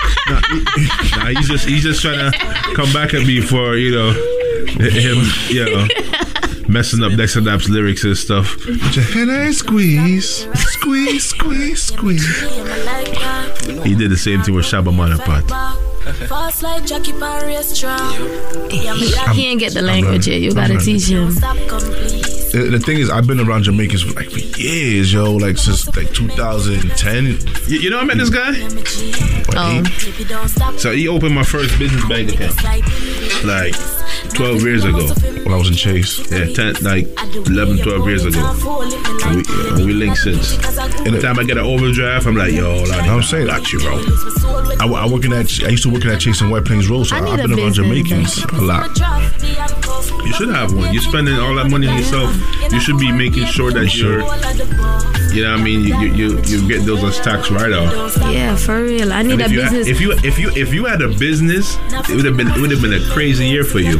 [1.16, 2.38] nah, he's just he's just trying to
[2.74, 4.10] come back at me for you know
[4.80, 5.86] him, you know,
[6.68, 8.56] messing up Dexter Dapp's lyrics and stuff.
[8.62, 12.40] Put your head and squeeze, squeeze, squeeze, squeeze.
[13.84, 15.91] He did the same thing with Shabba Manapat.
[16.28, 18.72] Fast like Jackie Pan restaurant.
[18.72, 20.40] He, he ain't get the language yet.
[20.40, 21.28] You gotta teach him.
[22.52, 25.32] The, the thing is, I've been around Jamaicans for like for years, yo.
[25.36, 27.24] Like since like 2010.
[27.68, 28.52] You, you know, I met this guy.
[29.54, 29.82] Oh,
[30.78, 32.56] So he opened my first business bank account
[33.44, 33.74] like
[34.34, 35.06] 12 years ago.
[35.42, 36.18] When I was in Chase.
[36.30, 37.06] Yeah, 10, like
[37.46, 38.40] 11, 12 years ago.
[39.24, 39.42] And we,
[39.76, 40.58] and we linked since.
[41.06, 44.02] Every time I get an overdraft, I'm like, yo, like, I'm saying, got you, bro.
[44.80, 45.62] I, I work in that.
[45.64, 47.58] I used to work in that Chase in White Plains Road, so I I've been
[47.58, 48.90] around Jamaicans a lot.
[50.10, 50.92] You should have one.
[50.92, 52.34] You're spending all that money on yourself.
[52.72, 54.20] You should be making sure that you're,
[55.34, 58.16] you know what I mean, you, you, you, get those as tax write off.
[58.32, 59.12] yeah, for real.
[59.12, 59.86] I need a business.
[59.86, 61.76] had, if you if you if you had a business,
[62.08, 63.98] it would have been it would have been a crazy year for you.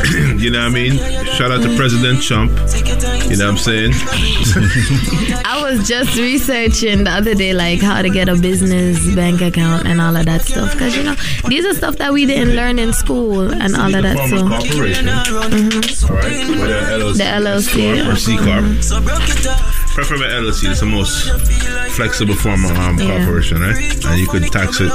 [0.38, 0.96] you know what I mean?
[1.36, 2.50] Shout out to President Trump.
[3.30, 3.92] You know what I'm saying?
[5.44, 9.86] I was just researching the other day, like how to get a business bank account
[9.86, 10.72] and all of that stuff.
[10.72, 11.14] Because, you know,
[11.48, 14.16] these are stuff that we didn't learn in school and all of that.
[14.28, 15.08] So, corporation.
[15.08, 16.60] All right.
[16.60, 18.64] Whether LLC, The LLC, corp or C corp.
[19.00, 20.70] Preferably LLC.
[20.70, 21.28] It's the most
[21.94, 23.16] flexible form of um, Yeah.
[23.18, 23.76] corporation, right?
[24.06, 24.90] And you could tax it.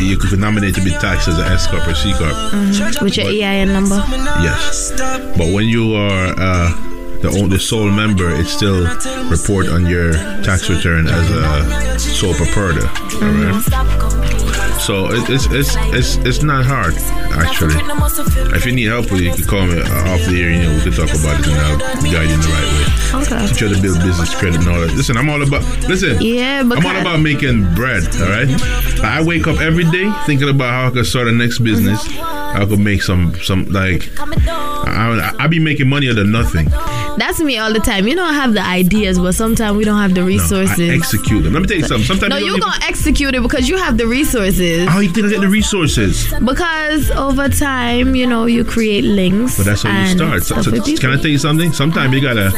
[0.00, 2.32] You could nominate to be taxed as an S corp or C corp.
[2.32, 3.02] mhm.
[3.02, 3.96] with your EIN number.
[4.42, 4.92] Yes.
[5.36, 6.72] But when you are uh,
[7.24, 8.84] the only sole member, it still
[9.30, 10.12] report on your
[10.44, 12.84] tax return as a sole proprietor.
[12.84, 14.54] All right.
[14.80, 16.92] So it, it's it's it's it's not hard
[17.32, 17.80] actually.
[18.54, 20.50] If you need help with it, you can call me off the air.
[20.50, 21.78] You know, we can talk about it and I'll
[22.12, 22.94] guide you in the right way.
[23.24, 23.40] Okay.
[23.40, 24.92] You how to build business credit and all that.
[24.92, 26.20] Listen, I'm all about listen.
[26.20, 28.04] Yeah, I'm all about making bread.
[28.20, 28.50] All right.
[29.02, 32.06] I wake up every day thinking about how I can start a next business.
[32.18, 36.68] I could make some some like I, I, I be making money out of nothing.
[37.16, 38.06] That's me all the time.
[38.08, 40.90] You know, I have the ideas, but sometimes we don't have the I resources.
[40.90, 41.52] execute them.
[41.52, 42.06] Let me tell you something.
[42.06, 44.88] Sometimes no, you you're don't gonna execute it because you have the resources.
[44.88, 46.32] How you think I get the resources?
[46.44, 49.56] Because over time, you know, you create links.
[49.56, 50.42] But that's how you start.
[50.42, 51.72] So, so- can I tell you something?
[51.72, 52.50] Sometimes you gotta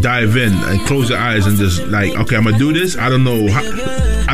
[0.00, 2.96] dive in and close your eyes and just like, okay, I'm gonna do this.
[2.96, 3.62] I don't know how,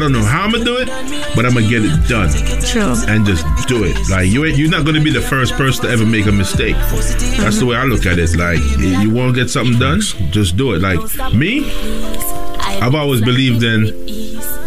[0.02, 0.88] don't know how I'm gonna do it,
[1.34, 2.30] but I'm gonna get it done.
[2.66, 2.94] True.
[3.08, 3.96] And just do it.
[4.10, 6.76] Like you, ain't- you're not gonna be the first person to ever make a mistake.
[7.38, 8.36] That's the way I look at it.
[8.36, 10.80] Like you want to get something done, just do it.
[10.82, 10.98] Like
[11.34, 11.70] me,
[12.82, 13.92] I've always believed in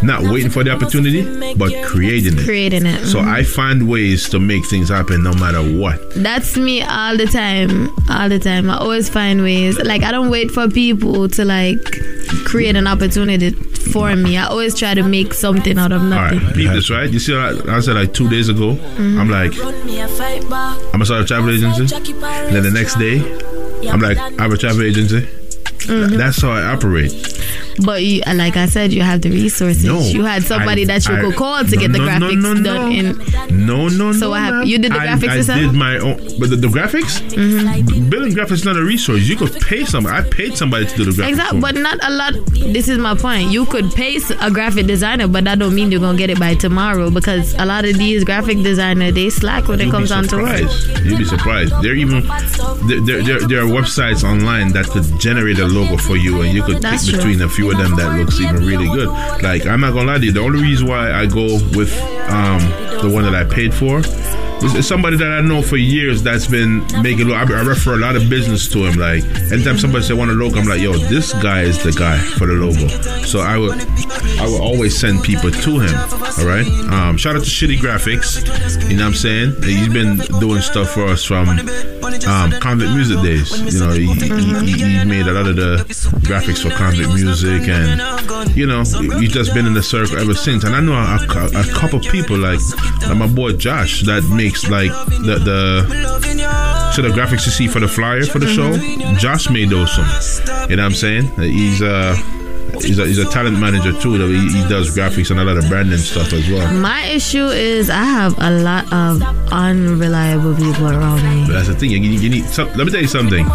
[0.02, 1.22] not waiting for the opportunity,
[1.54, 2.44] but creating it.
[2.44, 3.06] Creating it.
[3.06, 3.28] So Mhm.
[3.28, 5.98] I find ways to make things happen no matter what.
[6.14, 7.88] That's me all the time.
[8.10, 8.68] All the time.
[8.70, 9.78] I always find ways.
[9.78, 11.82] Like I don't wait for people to like
[12.44, 13.52] create an opportunity
[13.92, 14.36] for me.
[14.36, 16.40] I always try to make something out of nothing.
[16.40, 17.10] right, beat this right.
[17.10, 18.74] You see, what I, I said like two days ago.
[18.74, 19.18] Mhm.
[19.20, 21.94] I'm like, I'm gonna start a travel agency.
[21.94, 23.18] And then the next day,
[23.88, 25.20] I'm like, I have a travel agency.
[25.86, 26.16] Mhm.
[26.16, 27.12] That's how I operate.
[27.84, 29.84] But you, like I said, you have the resources.
[29.84, 32.04] No, you had somebody I- that you I- could call to no, get the no,
[32.06, 32.90] graphics no, done no.
[32.90, 33.66] in.
[33.66, 34.30] No, no, So no.
[34.30, 34.68] what happened?
[34.68, 35.58] You did the I- graphics I, yourself?
[35.58, 38.10] I did my own, but the, the graphics, Mhm.
[38.10, 39.22] building graphics is not a resource.
[39.22, 40.16] You could pay somebody.
[40.16, 41.28] I paid somebody to do the graphics.
[41.28, 42.34] Exactly, but not a lot.
[42.72, 43.50] This is my point.
[43.52, 46.54] You could pay a graphic designer, but that don't mean you're gonna get it by
[46.54, 50.26] tomorrow because a lot of these graphic designers they slack when it You'd comes on
[50.28, 50.60] to work.
[51.04, 51.72] You'd be surprised.
[51.82, 52.26] There even
[52.88, 56.54] there, there, there, there are websites online that could generate a logo for you, and
[56.54, 57.18] you could That's pick true.
[57.18, 59.08] between a few of them that looks even really good.
[59.42, 61.44] Like I'm not gonna lie to you, the only reason why I go
[61.76, 61.92] with
[62.28, 62.60] um,
[63.00, 64.02] the one that I paid for.
[64.74, 67.30] Is somebody that I know for years that's been making.
[67.32, 68.98] I, I refer a lot of business to him.
[68.98, 72.18] Like anytime somebody say want a logo, I'm like, yo, this guy is the guy
[72.18, 72.88] for the logo.
[73.24, 73.72] So I would,
[74.38, 75.94] I would always send people to him.
[76.38, 76.66] All right.
[76.92, 78.42] Um, shout out to Shitty Graphics.
[78.90, 79.62] You know what I'm saying?
[79.62, 83.74] He's been doing stuff for us from um, Konvict Muzik days.
[83.74, 85.84] You know, he, he, he, he made a lot of the
[86.26, 88.84] graphics for Konvict Muzik, and you know,
[89.18, 90.64] he's just been in the circle ever since.
[90.64, 92.60] And I know a, a, a couple people like,
[93.02, 97.80] like my boy Josh that makes like the the so the graphics you see for
[97.80, 98.76] the flyer for the show.
[99.18, 100.06] Josh made those some.
[100.70, 101.30] You know what I'm saying?
[101.36, 102.16] He's uh.
[102.82, 104.18] He's a, he's a talent manager too.
[104.18, 106.72] Though he, he does graphics and a lot of branding stuff as well.
[106.74, 111.46] My issue is I have a lot of unreliable people around me.
[111.46, 111.90] But that's the thing.
[111.90, 112.44] You, you, you need.
[112.46, 113.46] Some, let me tell you something.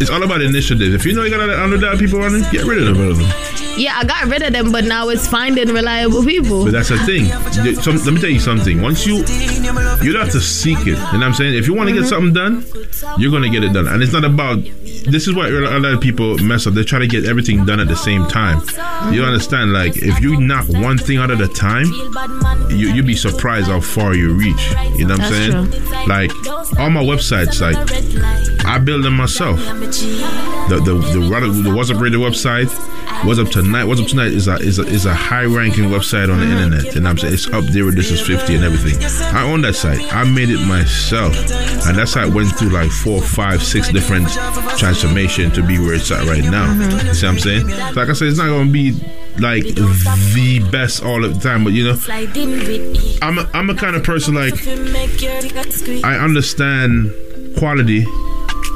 [0.00, 0.94] It's all about initiative.
[0.94, 2.96] If you know you got a lot of underdog people around running, get rid of
[2.96, 3.18] them.
[3.76, 6.64] Yeah, I got rid of them, but now it's finding reliable people.
[6.64, 7.26] But that's the thing.
[7.64, 8.80] You- some- let me tell you something.
[8.82, 9.24] Once you
[10.02, 10.86] you have to seek it.
[10.86, 11.54] You know what I'm saying?
[11.54, 12.08] If you want to get mm-hmm.
[12.08, 13.88] something done, you're gonna get it done.
[13.88, 14.62] And it's not about.
[14.62, 16.74] This is what a lot of people mess up.
[16.74, 18.60] They try to get everything done at the same time.
[19.12, 19.72] You understand?
[19.72, 21.86] Like if you knock one thing out at a time,
[22.70, 24.70] you you'd be surprised how far you reach.
[24.96, 25.70] You know what I'm saying?
[25.70, 26.30] That's Like
[26.78, 27.76] all my websites, like
[28.66, 29.58] I build them myself.
[29.58, 32.68] The the the, the What's Up Radio website,
[33.26, 36.32] What's Up Tonight, What's Up Tonight is a is a, is a high ranking website
[36.32, 38.96] on the internet, and I'm saying it's up there with This Is 50 and everything.
[39.34, 40.00] I own that site.
[40.14, 41.34] I made it myself,
[41.86, 44.28] and that site went through like four, five, six different
[44.78, 46.66] transformation to be where it's at right now.
[46.72, 47.04] Mhm.
[47.08, 47.68] You see what I'm saying?
[47.68, 48.92] So like I said, it's not gonna be
[49.38, 51.96] like the best all of the time, but you know,
[53.22, 54.54] I'm a, I'm a kind of person like
[56.04, 57.12] I understand
[57.56, 58.04] quality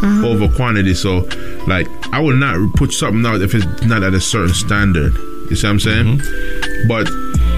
[0.02, 0.26] uh-huh.
[0.26, 0.94] over quantity.
[0.94, 1.28] So,
[1.66, 5.14] like, I will not put something out if it's not at a certain standard.
[5.50, 6.18] You see what I'm saying?
[6.18, 6.88] Mm-hmm.
[6.88, 7.09] But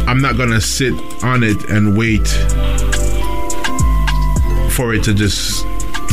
[0.09, 2.27] I'm not gonna sit on it and wait
[4.73, 5.65] for it to just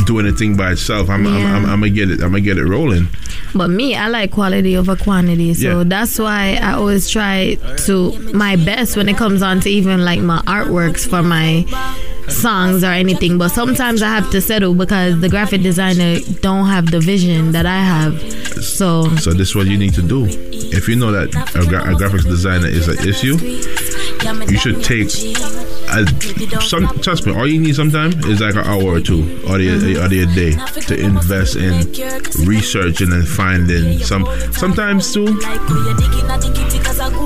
[0.06, 1.10] do anything by itself.
[1.10, 2.22] I'm, I'm, I'm, I'm gonna get it.
[2.22, 3.08] I'm gonna get it rolling.
[3.54, 5.54] But me, I like quality over quantity.
[5.54, 5.84] So Yeah.
[5.86, 10.20] that's why I always try to my best when it comes on to even like
[10.20, 11.64] my artworks for my
[12.28, 16.90] songs or anything, but sometimes I have to settle because the graphic designer don't have
[16.90, 18.20] the vision that I have.
[18.64, 20.26] So So this is what you need to do.
[20.28, 23.36] If you know that a, gra- a graphics designer is an issue,
[24.50, 25.10] you should take.
[25.88, 27.34] A, some trust me.
[27.34, 30.52] All you need sometimes is like an hour or two, or the, or the day,
[30.82, 31.92] to invest in
[32.46, 34.26] researching and finding some.
[34.52, 35.38] Sometimes too,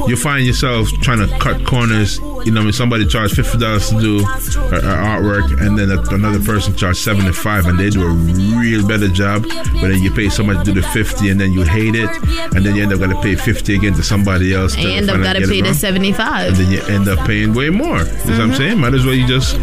[0.09, 2.19] you find yourself trying to cut corners.
[2.45, 6.99] You know, when somebody charge fifty dollars to do artwork, and then another person charge
[6.99, 10.65] seventy five, and they do a real better job, but then you pay somebody to
[10.65, 12.11] do the fifty, and then you hate it,
[12.55, 14.77] and then you end up gonna pay fifty again to somebody else.
[14.77, 16.49] I to end up gotta pay the seventy five.
[16.49, 17.99] and then you end up paying way more.
[17.99, 18.55] You know what I'm mm-hmm.
[18.55, 18.79] saying?
[18.79, 19.59] Might as well you just.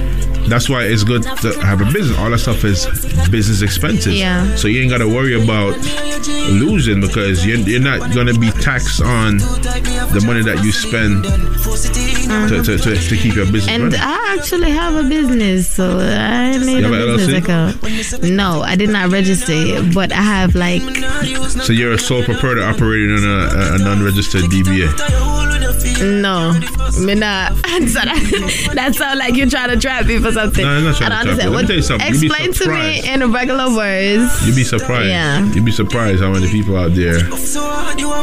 [0.47, 2.17] That's why it's good to have a business.
[2.17, 2.85] All that stuff is
[3.29, 4.17] business expenses.
[4.19, 4.55] Yeah.
[4.55, 5.77] So you ain't got to worry about
[6.49, 11.23] losing because you're, you're not going to be taxed on the money that you spend
[11.23, 13.99] to, to, to, to keep your business And running.
[14.01, 18.23] I actually have a business, so I made a business account.
[18.23, 22.63] No, I did not register it, but I have like So you're a sole proprietor
[22.63, 24.91] operating on a, a non-registered DBA.
[26.21, 26.53] no,
[27.05, 27.53] me not.
[27.97, 30.63] That, that sounds like you're trying to trap me for something.
[30.63, 31.41] No, I'm not trying I don't you.
[31.49, 31.53] understand.
[31.53, 32.07] Let me tell you something.
[32.09, 34.45] Explain to me in regular words.
[34.45, 35.09] You'd be surprised.
[35.09, 35.43] Yeah.
[35.53, 37.17] You'd be surprised how many people out there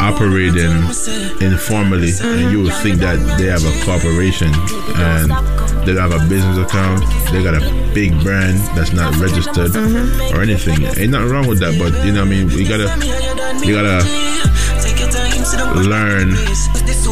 [0.00, 0.70] operating
[1.40, 4.48] informally, and you would think that they have a corporation
[4.96, 5.30] and
[5.86, 7.02] they have a business account.
[7.32, 7.60] They got a
[7.94, 10.36] big brand that's not registered Mm-hmm.
[10.36, 10.82] or anything.
[11.00, 12.88] Ain't nothing wrong with that, but you know, what I mean, you gotta,
[13.66, 14.04] you gotta
[15.52, 16.30] learn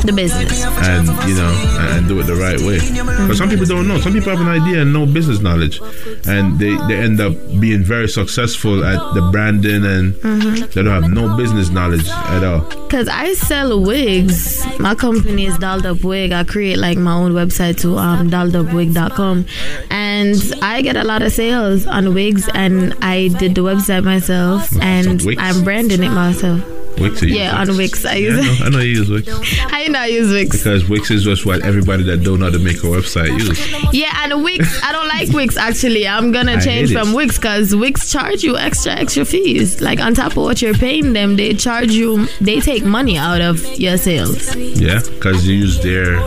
[0.04, 1.52] the business and you know
[1.92, 4.48] and do it the right way because some people don't know some people have an
[4.48, 5.80] idea and no business knowledge
[6.26, 10.72] and they, they end up being very successful at the branding and Mhm.
[10.72, 12.62] they don't have no business knowledge at all
[12.92, 14.62] Cause I sell wigs.
[14.78, 16.30] My company is Dolled Up Wig.
[16.30, 19.46] I create like my own website to um dolledupwig.com,
[19.90, 22.50] and I get a lot of sales on wigs.
[22.52, 26.60] And I did the website myself, and I'm branding it myself.
[26.98, 28.04] Wix Yeah, on Wix.
[28.04, 28.44] I Yeah, use I, it.
[28.60, 29.28] know, I know you use Wix
[29.58, 30.56] How you not use Wix?
[30.58, 33.58] because Wix is just what everybody that don't know how to make a website use
[33.92, 34.82] Yeah, and Wix.
[34.84, 36.06] I don't like Wix actually.
[36.06, 36.98] I'm gonna change hate it.
[37.04, 39.80] from Wix because Wix charge you extra extra fees.
[39.80, 42.26] Like on top of what you're paying them, they charge you.
[42.40, 44.54] They take money out of your sales.
[44.56, 46.18] yeah because you use their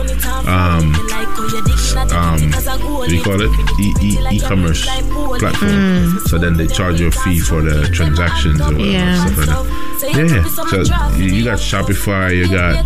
[0.46, 0.94] um
[2.12, 2.40] um
[2.96, 3.50] what do you call it
[3.80, 4.84] e e e-commerce
[5.38, 6.20] platform Mm.
[6.28, 9.26] so then they charge you a fee for the transactions or whatever Yeah.
[9.26, 12.76] stuff like that yeah so you got shopify you got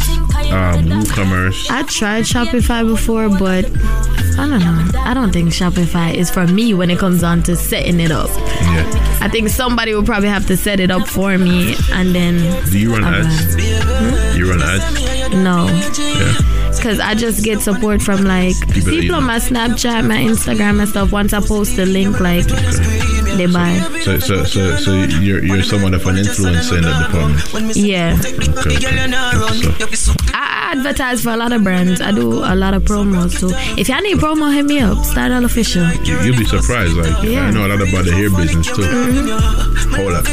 [0.51, 3.65] um woocommerce I tried Shopify before, but
[4.39, 5.01] I don't know.
[5.01, 8.29] I don't think Shopify is for me when it comes on to setting it up.
[8.31, 12.39] yeah I think somebody will probably have to set it up for me, and then
[12.71, 14.37] do you run ads run.
[14.37, 15.67] you run ads no.
[15.67, 20.81] yeah Because I just get support from like People people on my Snapchat, my Instagram,
[20.81, 21.13] and stuff.
[21.13, 22.47] Once I post the link, like
[23.37, 23.79] they buy.
[24.05, 28.17] so so so so you're you're somewhat of an influencer in that department Yeah.
[28.21, 28.77] okay,
[29.83, 29.95] okay.
[29.95, 32.01] So, I advertise for a lot of brands.
[32.01, 33.33] I do a lot of promos.
[33.39, 35.05] So if y'all need promo, hit me up.
[35.05, 35.85] Start all official.
[36.05, 37.47] you, you'll be surprised like Yeah.
[37.47, 38.85] I know a lot about the hair business too
[39.97, 40.25] hold up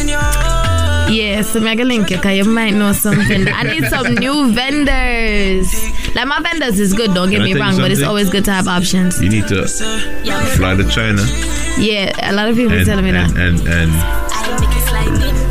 [1.09, 3.47] Yeah, so mega link cause you might know something.
[3.47, 5.67] I need some new vendors.
[6.17, 8.51] Like my vendors is good, don't get Can me wrong, but it's always good to
[8.51, 9.21] have options.
[9.21, 9.67] you need to
[10.57, 11.21] fly to China
[11.77, 13.37] Yeah, a lot of people and, telling me and, that.
[13.45, 13.91] and and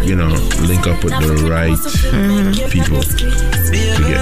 [0.08, 0.28] you know
[0.70, 1.78] link up with the right
[2.14, 2.70] Mhm.
[2.70, 4.20] people to get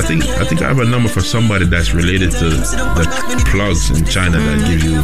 [0.00, 3.90] I think I think I have a number for somebody that's related to the plugs
[3.90, 4.96] in China that give you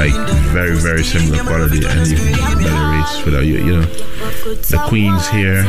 [0.00, 0.14] like
[0.58, 2.32] very very similar quality and even
[2.64, 3.86] better rates without you you know
[4.72, 5.62] the Queens here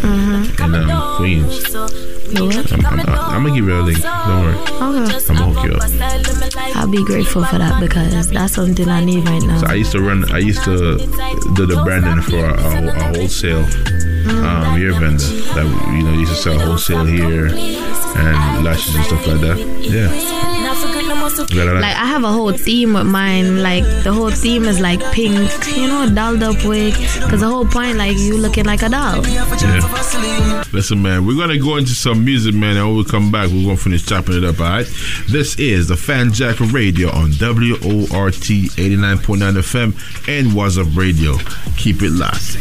[0.00, 0.60] Mhm.
[0.64, 1.54] in um, Queens
[2.36, 5.26] I'm, I'm, I'm gonna give you a link don't worry Okay.
[5.28, 9.28] I'm gonna hook you up I'll be grateful for that because that's something I need
[9.28, 9.58] right now.
[9.58, 10.30] So I used to run.
[10.32, 10.96] I used to
[11.54, 13.64] do the branding for a, a, a wholesale
[14.44, 15.24] um, hair vendor
[15.54, 15.66] that
[15.96, 19.58] you know used to sell wholesale here and lashes and stuff like that.
[19.58, 20.08] Yeah.
[21.38, 23.62] Got a Like I have a whole theme with mine.
[23.62, 26.94] Like the whole theme is like pink, you know, dolled up wig.
[26.94, 29.26] Cause the whole point, like you looking like a doll.
[29.26, 30.64] Yeah.
[30.72, 33.64] Listen, man, we're gonna go into some music, man, and when we come back, we're
[33.64, 34.60] gonna finish chopping it up.
[34.60, 34.86] All right.
[35.28, 41.36] This is the Fan Jack Radio on WORT 89.9 FM and What's Up Radio.
[41.76, 42.56] Keep it locked.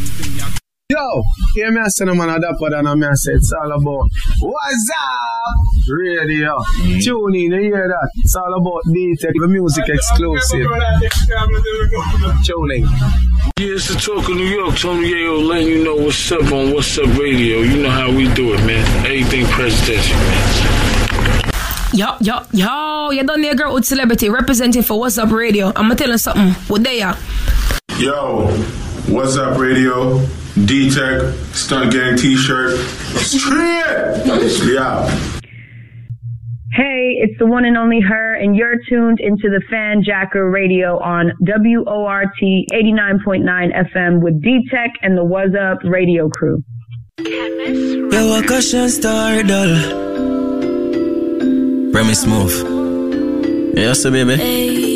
[0.91, 1.21] Yo,
[1.53, 3.71] hear me I say no man a dapper than a me I say it's all
[3.71, 4.09] about
[4.39, 6.57] What's up radio.
[6.57, 7.03] Mm.
[7.03, 8.09] Tune in, you hear that?
[8.15, 10.65] It's all about D-Tech, the music exclusive.
[12.43, 12.81] Tune in.
[13.59, 14.77] Yeah, it's the talk of New York.
[14.77, 17.59] Tony Yayo letting you know what's up on What's Up Radio.
[17.59, 18.83] You know how we do it, man.
[19.05, 21.51] Everything presidential, man.
[21.93, 25.71] yo, yo, yo, you done there, girl with celebrity representing for What's Up Radio.
[25.75, 26.53] I'ma tell you something.
[26.67, 27.15] What they are?
[27.99, 28.47] Yo,
[29.07, 30.25] what's up, radio?
[30.65, 31.21] D Tech,
[31.53, 32.77] Stunt Gang t shirt.
[33.17, 34.25] Straight!
[34.65, 35.07] Yeah.
[36.73, 41.31] Hey, it's the one and only her, and you're tuned into the Fanjacker Radio on
[41.39, 43.43] WORT 89.9
[43.93, 46.63] FM with D Tech and the What's Up radio crew.
[47.19, 49.75] Yo, a caution star doll.
[51.91, 53.75] Premise move.
[53.75, 54.88] Yes, sir, baby.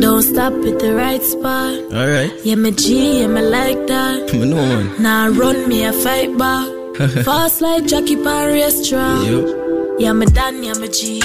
[0.00, 1.74] Don't stop at the right spot.
[1.92, 2.32] Alright.
[2.44, 4.32] Yeah, me G, yeah, me like that.
[4.32, 5.02] Me know one.
[5.02, 6.68] Now run me a fight back.
[7.24, 9.26] Fast like Jackie Pan restaurant.
[9.26, 9.98] Yep.
[9.98, 11.20] Yeah, me done, yeah, me G.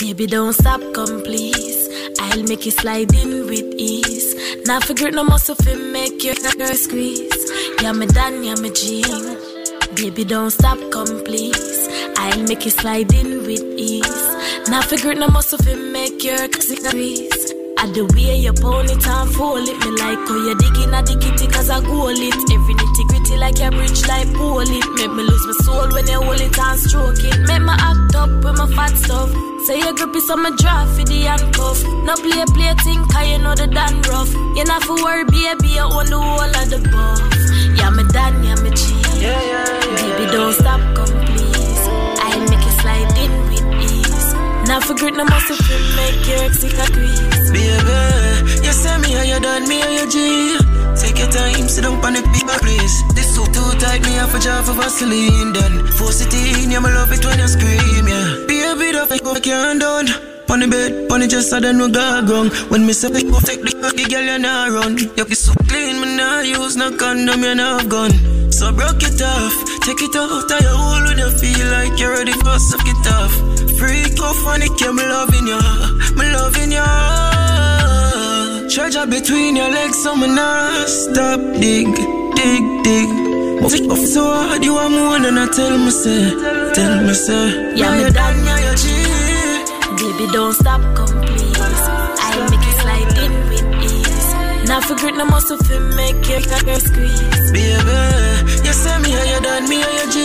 [0.00, 1.88] Baby, don't stop, come please.
[2.20, 4.34] I'll make you slide in with ease.
[4.66, 7.50] Now figure no muscle fi make your girl squeeze.
[7.82, 9.02] Yeah, me done, yeah, me G.
[9.96, 11.88] Baby, don't stop, come please.
[12.18, 14.68] I'll make you slide in with ease.
[14.68, 17.39] Now figure no muscle fi make your squeeze.
[17.80, 21.08] I the way your pony time fold it, me like oh, how you digging at
[21.08, 22.36] the kitty cause I goal it.
[22.52, 24.84] Every nitty gritty like your bridge like pull it.
[25.00, 27.40] Make me lose my soul when you hold it and stroke it.
[27.48, 29.32] Make me act up with my fat stuff.
[29.64, 31.80] Say your grip is on my draft for the handcuff.
[32.04, 34.28] No play play thing cause you know the done rough.
[34.60, 37.16] You not for worry baby, you own the whole of the buff.
[37.80, 38.92] Yeah, me done, yeah, me G.
[39.24, 41.29] Baby, don't stop, come
[44.70, 47.50] Now forget no muscle to make your cicatrice.
[47.50, 50.56] Baby, you say me how you done, me how you G.
[50.94, 53.02] Take your time, sit down on the people place.
[53.16, 55.52] This suit too tight, me have a jar for Vaseline.
[55.52, 58.46] Then force it in, yeah, me love it when you scream, yeah.
[58.46, 58.62] Be
[58.94, 60.06] the fuck up your hand down.
[60.50, 62.54] On the bed, on the chest, I know gargong.
[62.70, 64.98] When me say go take the cocky girl, you not run.
[64.98, 68.54] You be so clean, me nah use no condom, you not have.
[68.54, 72.14] So broke it off, take it out, tie your hole when you feel like you're
[72.14, 73.59] ready for suck it off.
[73.80, 75.60] Freak off on it, yeah, me loving ya,
[76.18, 76.84] me loving ya.
[78.68, 81.88] Treasure between your legs, so me nah stop dig,
[82.36, 83.08] dig, dig.
[83.62, 86.30] Move it off so hard, you are more than I tell me say,
[86.74, 87.74] tell me say.
[87.74, 88.84] Yeah, me done, yeah, you G.
[89.96, 91.56] Baby, don't stop, come please.
[91.58, 94.68] I'll make you slide in with ease.
[94.68, 97.50] Now forget no muscle fi make your girl squeeze.
[97.56, 98.00] Baby,
[98.60, 100.16] you say me how you done, me how you G.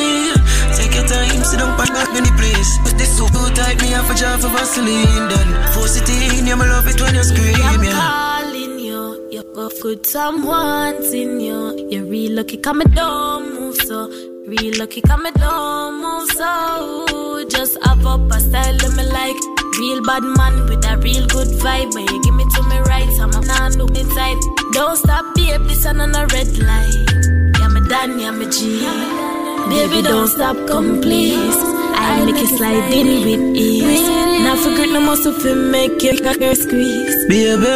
[0.96, 2.72] Your time, sit down, pan up in the place.
[2.84, 5.28] But this so too tight, me have a jar for Vaseline.
[5.28, 7.92] Then force it in, yeah, me love it when you scream, I'm yeah.
[8.00, 9.28] calling you.
[9.30, 11.90] You're good, good someone in you.
[11.92, 14.08] You're real lucky, come and don't move so.
[14.48, 17.46] Real lucky, come and don't move so.
[17.50, 19.36] Just have up a style of me like.
[19.80, 21.94] Real bad man with a real good vibe.
[21.94, 24.38] When you give me to me right, I'm a man look inside.
[24.72, 27.60] Don't stop, babe, on a red light.
[27.60, 29.35] Yeah, me done, yeah, me G.
[29.70, 31.58] Baby, don't stop, come please.
[31.98, 34.08] I'll make you slide in with ease.
[34.46, 37.16] Now forget no muscle fi make your girl squeeze.
[37.28, 37.76] Baby,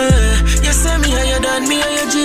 [0.65, 2.17] you say me how you done, me how you G.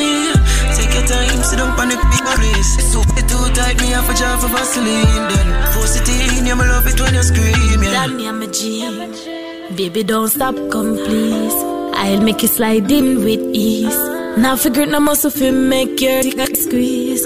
[0.77, 2.71] Take your time, sit down on the big place.
[2.93, 5.29] So it too tight, me have a jar for Vaseline.
[5.31, 8.07] Then force it in, yeah, me love it when you scream, yeah.
[8.07, 9.75] Damn, yeah, me G.
[9.77, 11.55] Baby, don't stop, come please.
[11.97, 13.97] I'll make you slide in with ease.
[14.37, 17.25] Now figure no muscle fi make your dick squeeze.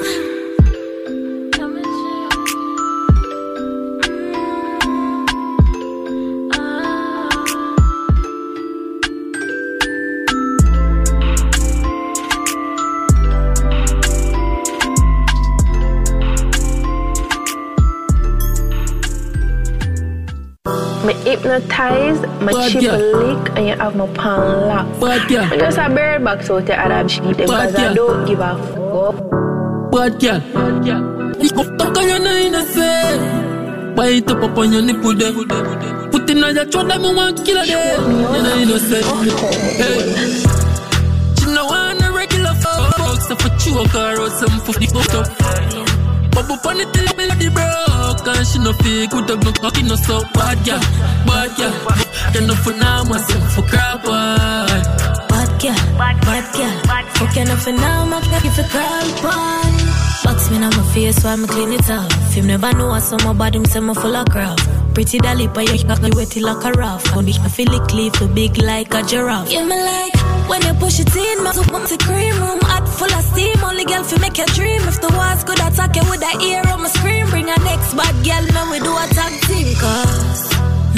[21.39, 22.99] Me hypnotize, my Bad chip girl.
[22.99, 25.01] lick, and you have my pan locked.
[25.01, 25.59] Bad girl.
[25.59, 27.95] Just a bird box out the Arab sheet because Bad I girl.
[27.95, 29.93] don't give a fuck.
[29.93, 30.41] Bad girl.
[31.79, 33.95] Talk on your nine and say.
[33.95, 35.33] Bite up upon your nipple there.
[36.11, 38.01] Put in on your throat, them one killer there.
[38.01, 39.05] You know innocent.
[39.79, 40.43] Hey.
[41.39, 43.21] She no want a regular fuck.
[43.23, 44.87] So for choke her or some for the
[45.79, 45.88] up.
[46.63, 48.27] Pon it till me the broke.
[48.29, 50.81] And she no good up no cocky no so bad girl.
[51.27, 51.75] Bad girl.
[52.35, 54.05] You know for now myself for crap.
[54.05, 56.75] Bad girl, bad girl.
[57.19, 59.73] Fuck enough for now, my if you call pon.
[60.25, 62.35] Box me on my face while me clean it off.
[62.35, 64.78] Him never know what's on my body, him say me full of crap.
[64.95, 67.15] Pretty dolly, but you me wet like a raft.
[67.15, 69.51] When I feel it cleave to big like a giraffe.
[69.51, 70.19] Yeah, me like
[70.49, 73.63] when you push it in, my super the cream room hot full of steam.
[73.63, 74.81] Only girl fi make you dream.
[74.89, 77.95] If the walls could attack you with a ear on my scream, bring a next
[77.95, 79.69] bad girl, now we do a tag team.
[79.77, 80.49] Cause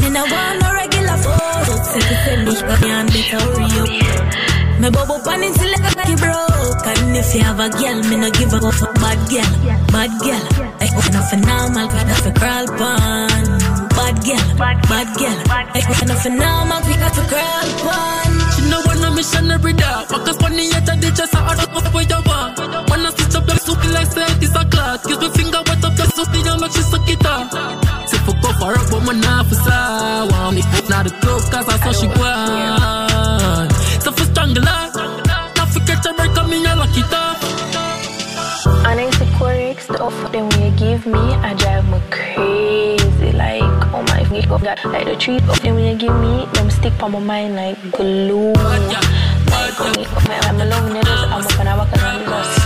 [0.01, 1.75] me no want no regular photo.
[1.83, 4.60] Say to send me and better hurry up.
[4.81, 8.17] Me bubble pan until like a cocky broke And if you have a girl, me
[8.17, 9.51] no give a fuck Bad girl,
[9.93, 10.45] bad girl
[10.81, 15.39] I open up for normal, but not for crawl pan Bad girl, bad girl.
[15.75, 18.35] Like nothing now, my we got to grab one.
[18.57, 20.09] She know when I'm missionary dog.
[20.09, 22.59] Focus on the edge of the chest, I don't know what you want.
[22.89, 25.05] When I stitch up your soup, like say this a clot.
[25.05, 27.53] Kiss my finger, wet up your soup, you make she suck it up.
[28.09, 30.53] Say fuck off for her, but my not for sour.
[30.53, 32.80] Me not the club, cause I saw she gone.
[40.01, 43.33] Stuff them when you give me, I drive me crazy.
[43.37, 43.61] Like,
[43.93, 47.03] oh my god, oh like the treat of them when you give me, them stick
[47.03, 48.55] on my mind like glue.
[48.55, 52.65] Like, oh you, I'm just, I'm up and I walk and I'm just,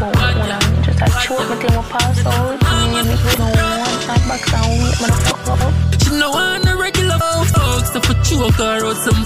[0.00, 2.56] when I'm just like, choke my thing, I pass out.
[2.56, 6.02] Me, me, no one, not back down, wait, motherfucker.
[6.02, 7.18] She know I'm a regular
[7.52, 9.20] folks, so for choke her out some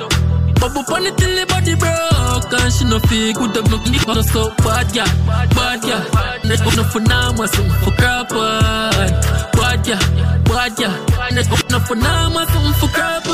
[0.00, 0.13] up.
[0.64, 4.22] Bubble pon it till the body broke And she no feel good up nothing but
[4.24, 5.04] so bad yeah
[5.52, 6.00] Bad yeah.
[6.40, 9.12] Net up no for now my son for crap one
[9.52, 10.00] Bad yeah
[10.48, 10.96] Bad yeah.
[11.36, 13.28] Net up no for now my son for crap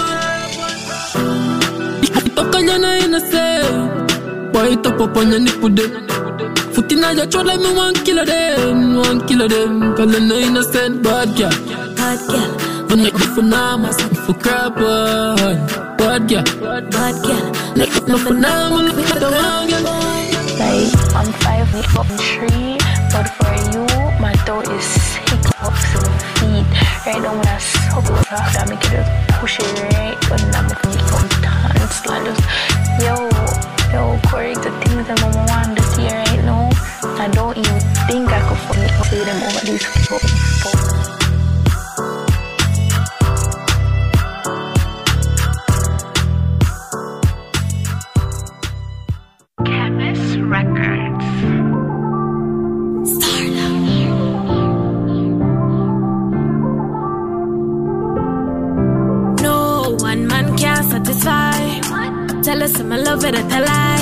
[2.50, 6.08] on your innocent Boy it up up on your nipple then
[6.74, 10.34] Foot in your throat like me one killer them One killer them Cause they no
[10.34, 11.50] innocent bad yeah.
[11.94, 14.74] Bad girl but make me for now, my son for crap.
[14.74, 16.42] Bad girl,
[16.90, 17.52] bad girl.
[17.76, 19.84] Make me for now, my look at the one girl.
[20.58, 22.76] Like, I'm five feet from tree,
[23.14, 23.86] but for you,
[24.18, 24.88] my toe is
[25.22, 26.66] hiccups in my feet.
[27.06, 30.42] Right now, when I suck it off, I make it just push it right, but
[30.50, 31.96] now I'm making it come dance.
[32.10, 32.42] I just,
[33.06, 33.14] yo,
[33.94, 36.68] yo, Corey, the things that mama want to see right now,
[37.22, 37.80] I don't even
[38.10, 40.19] think I could fucking say them over these fucking
[62.80, 63.99] Us I'm love it, I lie.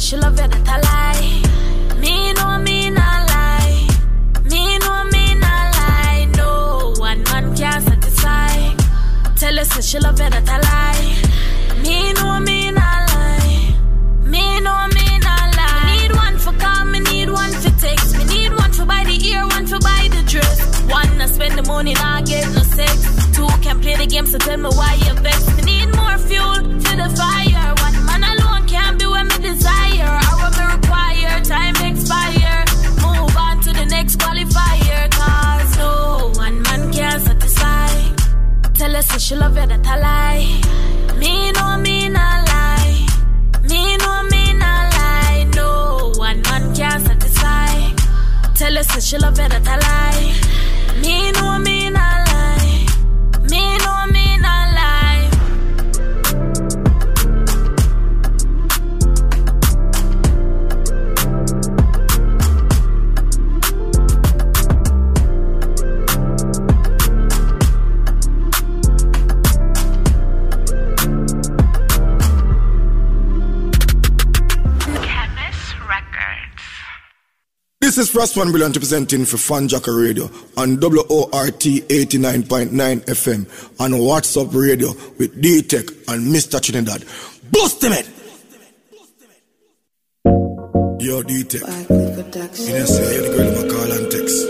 [0.00, 1.98] She love it, that I lie.
[2.00, 3.88] Me know me not lie.
[4.44, 6.24] Me know me not lie.
[6.36, 8.74] No one man can satisfy.
[9.34, 11.82] Tell us she love it, that I lie.
[11.82, 13.74] Me know me not lie.
[14.22, 15.84] Me know me not lie.
[15.84, 18.16] Me need one for call, me need one for text.
[18.16, 20.80] Me need one for buy the ear, one for buy the dress.
[20.84, 23.04] One I spend the money, not get no sex.
[23.34, 25.44] Two can play the game, so tell me why you vex.
[25.56, 26.67] Me need more fuel
[39.28, 41.18] she love you that I lie.
[41.18, 43.06] Me know me not lie.
[43.68, 45.46] Me know me not lie.
[45.54, 47.92] No one man can satisfy.
[48.54, 49.87] Tell us if she love you that I lie.
[77.98, 80.26] Is One Brilliant representing for Fanjacker Radio
[80.56, 86.60] on WORT 89.9 FM and What's Up Radio with D-Tech and Mr.
[86.60, 87.04] Trinidad.
[87.50, 88.08] Boost him it!
[91.00, 91.62] Yo, D-Tech.
[91.62, 94.46] You know, say, you're the girl in my call and text.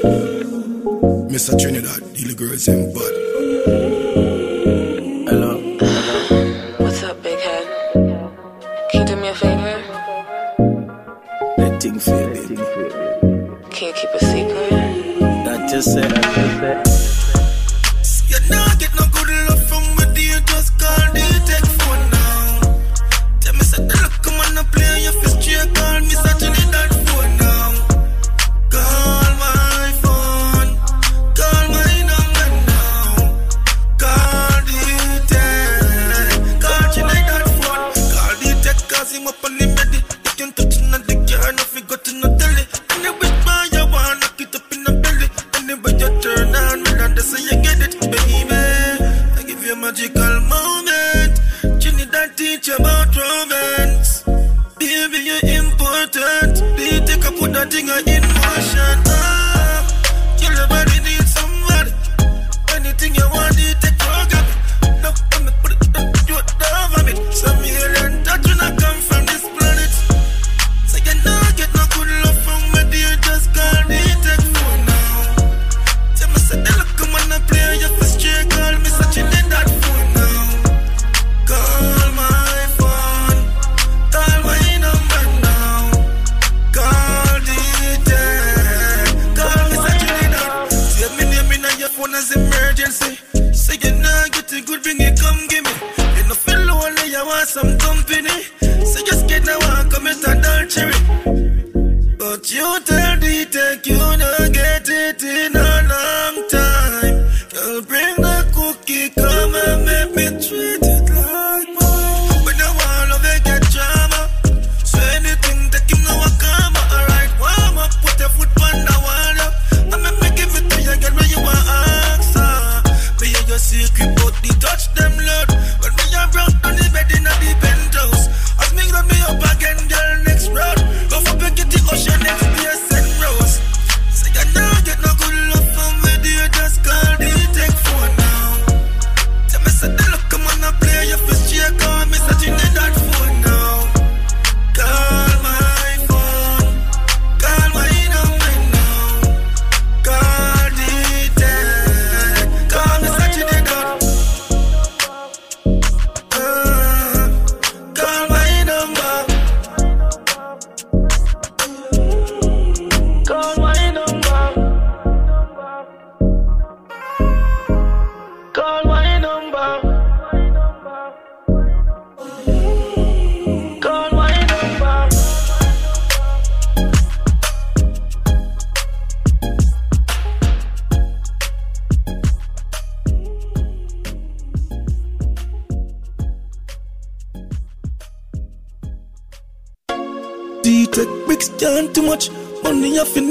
[1.32, 1.58] Mr.
[1.58, 4.07] Trinidad, the girls in bad.
[15.78, 16.17] Just said,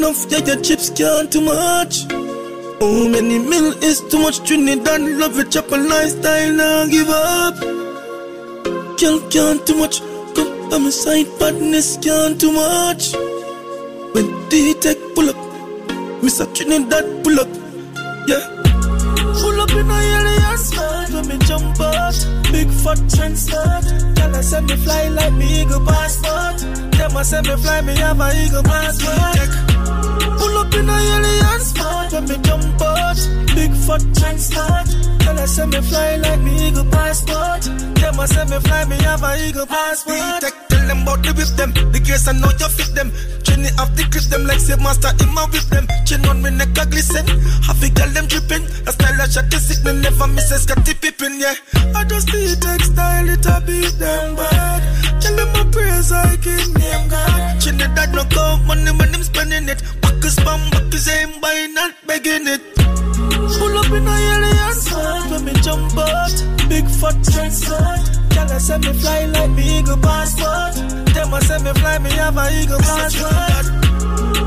[0.07, 2.05] enough, yeah, your chips can't too much.
[2.79, 4.39] Oh, many mil is too much.
[4.47, 7.55] Trinidad love it, chop a lifestyle, now give up.
[8.97, 10.01] Can't too much.
[10.35, 13.13] Come by my side, badness can't too much.
[14.13, 15.35] When D-Tech pull up,
[16.21, 16.45] Mr.
[16.53, 17.49] Trinidad pull up,
[18.27, 18.45] yeah.
[19.39, 22.17] Pull up in a alien skirt when me jump out.
[22.51, 23.37] Big fat trend.
[24.15, 26.59] Girl, I send me fly like me eagle passport.
[26.93, 29.66] Them I send me fly, me have a eagle passport.
[30.47, 33.19] Pull up in a alien spot when me jump out.
[33.51, 34.87] Big fat trend start.
[35.19, 37.63] Girl, I say me fly like me eagle passport.
[37.99, 40.47] Them I say me fly, me have a eagle passport.
[40.71, 41.71] Tell them about the whip them.
[41.91, 43.11] The case I know you fit them.
[43.43, 45.85] Trini off the clip them like save master in my whip them.
[46.07, 47.27] Chin on me neck a glisten.
[47.67, 48.63] Half a girl them dripping.
[48.87, 51.59] A style I shot the sick me never miss a Scottie Pippen, yeah.
[51.91, 54.96] I just the textile it a beat them bad.
[55.27, 57.59] Tell them my praise I give name God.
[57.59, 59.83] Trinidad no go money when them spending it.
[60.01, 62.61] Back is spam, back is aim by not begging it.
[63.59, 66.31] Pull up in a alien spot when me jump out.
[66.69, 68.07] Big fat trend start.
[68.31, 70.75] Girl, I say me fly like me eagle passport.
[71.13, 73.86] Them I say me fly, me have a eagle passport.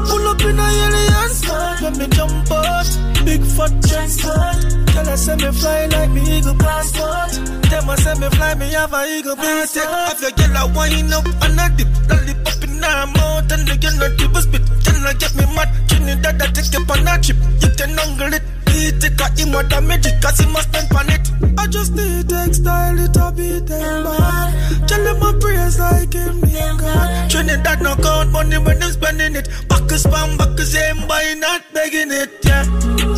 [0.09, 2.89] Pull up in a alien spot when me jump out.
[3.25, 3.73] Big fat
[4.09, 4.61] start.
[4.93, 7.33] Girl, I say me fly like me eagle passport.
[7.71, 9.87] Them I say me fly, me have a eagle passport.
[9.87, 13.77] Have your girl a wind up and a dip, lollipop in her mouth and the
[13.79, 14.62] girl not give a spit.
[14.85, 15.71] Can I get me mad?
[15.89, 17.39] Trinidad I take you on a trip.
[17.62, 18.49] You can angle it.
[18.81, 21.24] He take a him what a magic cause he must spend on it.
[21.59, 24.89] I just need textile, it a beat them bad.
[24.89, 27.31] Tell them my praise like him name God.
[27.31, 29.49] Trinidad no count money when them spending it.
[29.68, 32.64] Back is spam, back is aim by not begging it, yeah.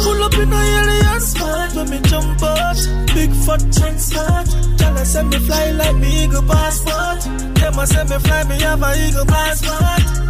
[0.02, 2.80] Pull up in a alien spot when me jump out.
[3.14, 4.48] Big fat trend start.
[4.78, 7.20] Tell I say me fly like me eagle passport.
[7.54, 10.22] Them I say me fly, me have a eagle passport.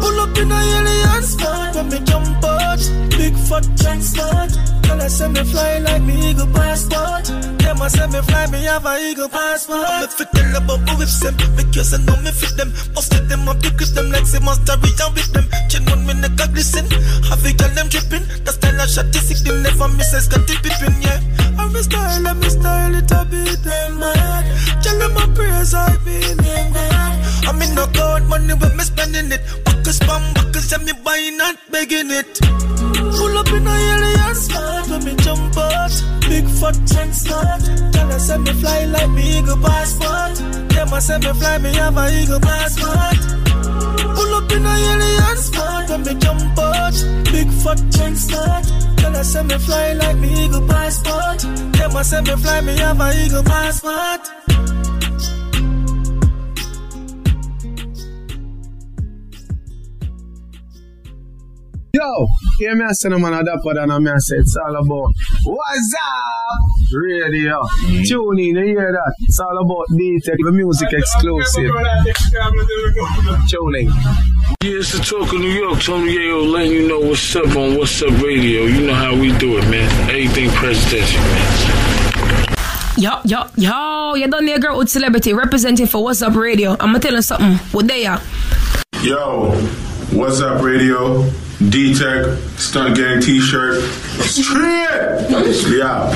[0.00, 2.82] Pull up in a alien spot when me jump out.
[3.18, 4.02] Big fat trend
[4.82, 7.26] Tell I say me fly like me eagle passport.
[7.60, 9.88] Them I say me fly, me have a eagle passport.
[10.00, 12.72] Me fit about who whips them because I know me fit them.
[12.94, 15.46] Most of them the grip them like say mastery and with them.
[15.70, 16.86] Chin on me neck a glisten.
[17.30, 18.26] Have a girl them dripping.
[18.44, 21.20] The style I shot the sick, never miss a Scottie Pippen, yeah.
[21.58, 24.44] I'm a style, I'm a style, it a beat them mad.
[24.82, 27.16] Tell them my praise, I be name God.
[27.48, 29.40] I'm in no God money when me spending it.
[29.82, 32.38] Is spam, back is me buying, not begging it.
[33.18, 35.92] Pull up in a alien spot when me jump out.
[36.28, 37.62] Big fat trend start.
[37.92, 40.36] Tell send me fly like me eagle passport.
[40.70, 43.18] Them a send me fly, me have a eagle passport.
[44.16, 46.96] Pull up in a alien spot when me jump out.
[47.32, 48.64] Big fat trend start.
[48.96, 51.40] Tell send me fly like me eagle passport.
[51.76, 54.22] Them a send me fly, me have a eagle passport.
[61.94, 62.26] Yo,
[62.58, 64.74] hear me I say no man a dapper than a me I say it's all
[64.76, 65.12] about
[65.44, 67.60] What's up radio.
[67.84, 68.08] Mm.
[68.08, 69.14] Tune in, you hear that?
[69.20, 71.70] It's all about D-Tech, the music exclusive.
[73.48, 73.86] Tune in.
[74.62, 75.80] Yeah, it's the talk of New York.
[75.80, 78.62] Tony Yayo letting you know what's up on What's Up Radio.
[78.62, 79.90] You know how we do it, man.
[80.08, 82.54] Everything presidential, man.
[82.96, 86.74] Yo, yo, yo, you done there, girl with celebrity representing for What's Up Radio.
[86.80, 87.56] I'ma tell you something.
[87.72, 88.20] What they are?
[89.02, 89.50] Yo,
[90.12, 91.30] what's up, radio?
[91.70, 93.82] D Tech, Stunt Gang t shirt.
[94.22, 95.30] Straight!
[95.70, 96.12] Yeah.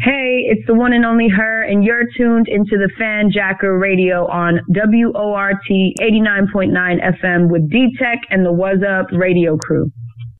[0.00, 4.60] Hey, it's the one and only her, and you're tuned into the Fanjacker Radio on
[4.68, 9.90] WORT 89.9 FM with D Tech and the What's Up radio crew.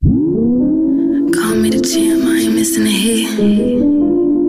[0.02, 4.45] Call me the champ, I ain't missing a hit.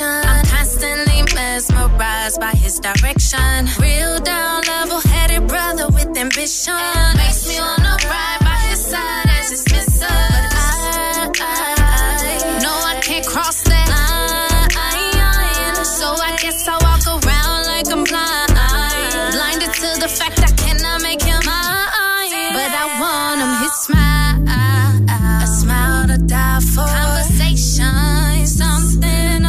[0.00, 3.68] I'm constantly mesmerized by his direction.
[3.78, 6.74] Real down, level headed brother with ambition.
[7.16, 10.06] Makes me wanna ride by his side as his mister.
[10.06, 11.38] But I,
[12.60, 15.84] know I can't cross that line.
[15.84, 18.50] So I guess I walk around like I'm blind.
[19.32, 22.52] Blinded to the fact I cannot make him mine.
[22.56, 24.42] But I want him, his smile.
[25.42, 26.84] A smile to die for.
[26.84, 27.94] Conversation,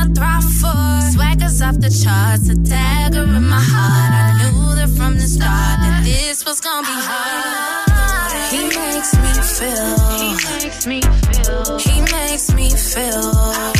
[0.08, 0.76] to thrive for.
[1.14, 4.12] Swaggers off the charts, a dagger in my heart.
[4.14, 7.96] I knew that from the start that this was gonna be hard.
[8.52, 9.98] He makes me feel.
[10.22, 10.30] He
[10.62, 11.80] makes me feel.
[11.80, 13.75] He makes me feel.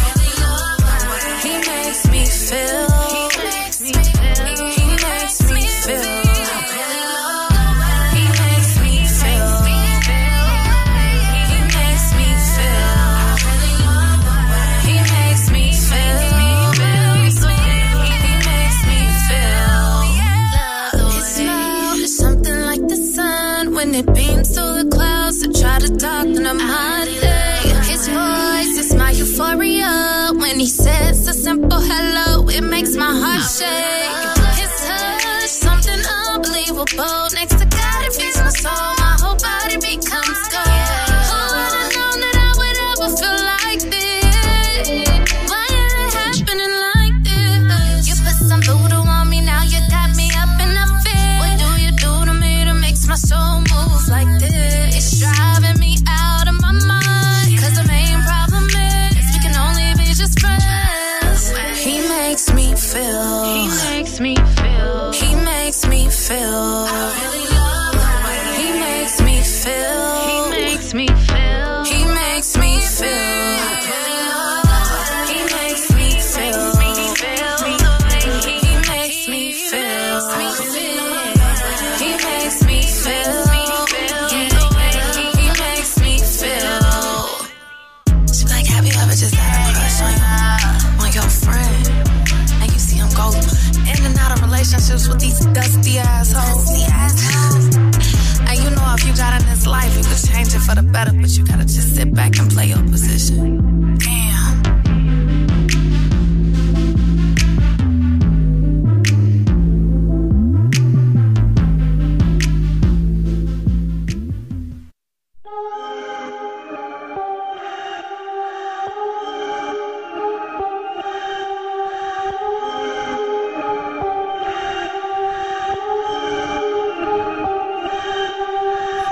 [100.96, 103.62] Better, but you gotta just sit back and play your position.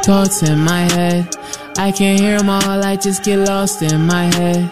[0.05, 1.42] Thoughts in my head.
[1.77, 4.69] I can't hear them all, I just get lost in my head.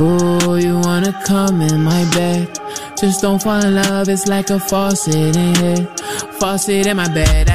[0.00, 2.58] Ooh, you wanna come in my bed.
[2.98, 5.86] Just don't fall in love, it's like a faucet in here.
[6.38, 7.48] Faucet in my bed,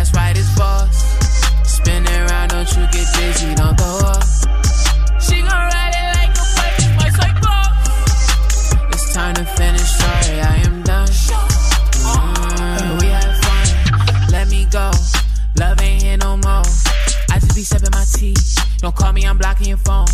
[18.86, 20.05] Don't call me, I'm blocking your phone.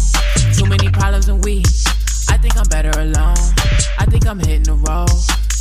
[0.56, 1.62] Too many problems and we.
[2.30, 3.36] I think I'm better alone.
[4.00, 5.12] I think I'm hitting the road.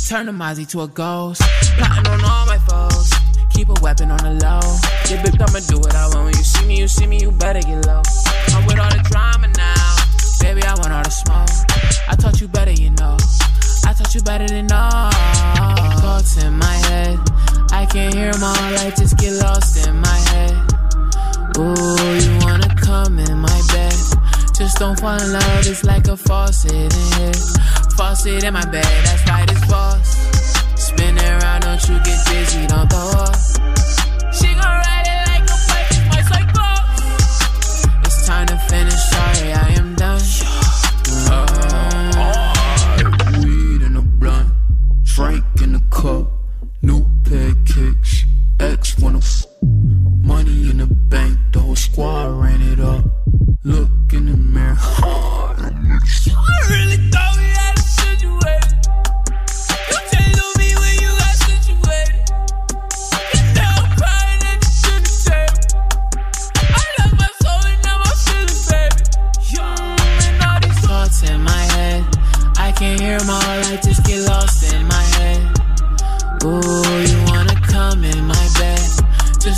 [0.07, 1.41] Turn the Mozzie to a ghost.
[1.75, 3.11] Plotting on all my foes.
[3.49, 4.63] Keep a weapon on the low.
[5.11, 6.23] Yeah, bitch, I'ma do what I want.
[6.23, 8.01] When you see me, you see me, you better get low.
[8.55, 9.95] I'm with all the drama now.
[10.39, 11.49] Baby, I want all the smoke.
[12.07, 13.17] I taught you better, you know.
[13.85, 15.11] I taught you better than all.
[15.99, 17.19] Thoughts in my head.
[17.73, 18.55] I can't hear them all.
[18.55, 20.55] I just get lost in my head.
[21.57, 21.75] Ooh,
[22.23, 22.60] you wanna
[22.91, 23.93] come in my bed?
[24.53, 27.39] Just don't fall in love, it's like a faucet in here.
[27.97, 30.11] Faucet in my bed, that's right, it's false.
[30.75, 33.50] Spin around, don't you get dizzy, don't throw up.
[51.91, 53.03] Squad ran it up.
[53.63, 55.27] Look in the mirror.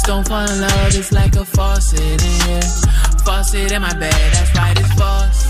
[0.06, 2.62] Don't fall in love, it's like a faucet in here.
[3.26, 5.46] Faucet in my bed, that's right, it's false.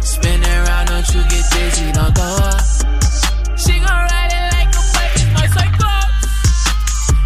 [0.00, 3.58] Spin around, don't you get dizzy, don't throw up.
[3.58, 5.88] She gon' ride it like a wave, my cycle.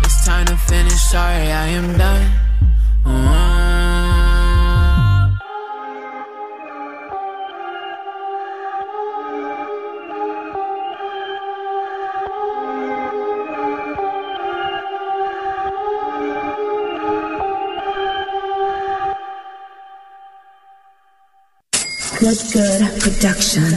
[0.03, 2.44] It's time to finish, sorry, I am done.
[22.25, 23.69] Good Good Production.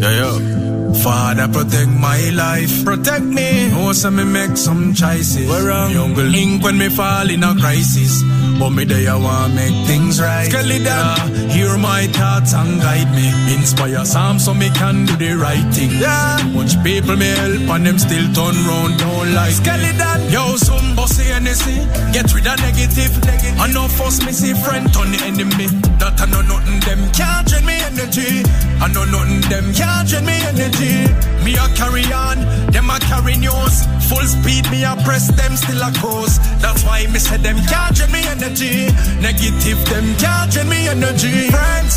[0.00, 0.94] Yo, yo.
[0.94, 2.72] Father, protect my life.
[2.86, 3.70] Protect me.
[3.74, 5.46] Oh, so me make some choices.
[5.46, 5.92] Where wrong?
[5.92, 8.22] Me uncle link when me fall in a crisis.
[8.58, 10.50] But me day I want make things right.
[10.50, 11.16] Yeah.
[11.48, 13.28] Hear my thoughts and guide me.
[13.54, 15.90] Inspire some so me can do the right thing.
[15.90, 16.40] Yeah.
[16.54, 20.32] Much people me help and them still turn round, don't like Skelly me.
[20.32, 21.84] Yo, some bossy anything.
[22.12, 23.12] Get rid of negative.
[23.24, 23.60] negative.
[23.60, 25.68] I know first me see friend turn the enemy.
[26.00, 28.42] That I know nothing them can't drain me energy.
[28.80, 31.12] I know nothing them can't drain me energy.
[31.44, 32.40] Me a carry on,
[32.72, 33.75] them a carry news.
[34.08, 36.38] Full speed, me a press them still a course.
[36.62, 38.86] That's why me say them drain me energy.
[39.20, 41.50] Negative, them drain me energy.
[41.50, 41.96] Friends,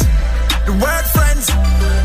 [0.65, 1.47] the word friends,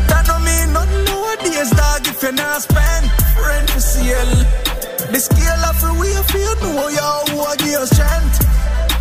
[0.09, 2.07] that don't mean nothing nowadays, dog.
[2.07, 3.05] If you're not spend,
[3.41, 4.65] friend for sale.
[5.11, 8.54] The scale of the way you know you who a give you strength.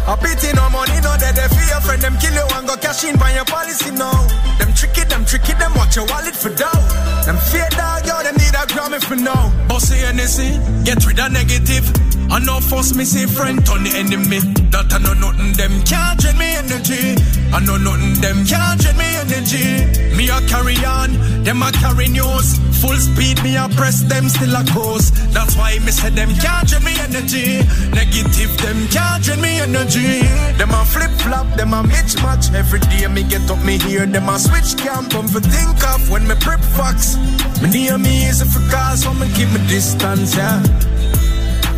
[0.07, 3.05] A pity no money, no dead they fear friend them kill you and go cash
[3.05, 4.13] in by your policy now.
[4.59, 6.85] Them tricky, them tricky, them watch your wallet for dough.
[7.25, 9.49] Them fear dog, yo, them need a Grammy for now.
[9.67, 12.14] Bossy NSC, get rid of negative.
[12.31, 14.41] I know first me see friend turn the enemy.
[14.71, 17.15] That I know nothing them can't drain me energy.
[17.53, 19.87] I know nothing them can't drain me energy.
[20.17, 21.15] Me a carry on,
[21.45, 22.59] them a carry news.
[22.83, 25.11] Full speed, me a press them still a course.
[25.31, 27.63] That's why me say them can't drain me energy.
[27.95, 30.27] Negative, them can't drain me energy.
[30.59, 32.53] Them a flip flop, them a mismatch.
[32.55, 35.15] Every day me get up, me hear them a switch camp.
[35.15, 37.17] I'm for think of when me prep fox.
[37.63, 40.63] Me near me is a for cause, so me keep me distance, yeah.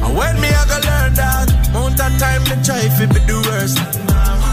[0.07, 3.43] And when me I go learn that, mount of time me try fi be the
[3.51, 3.83] worst.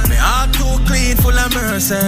[0.10, 2.02] Me heart too clean, full of mercy.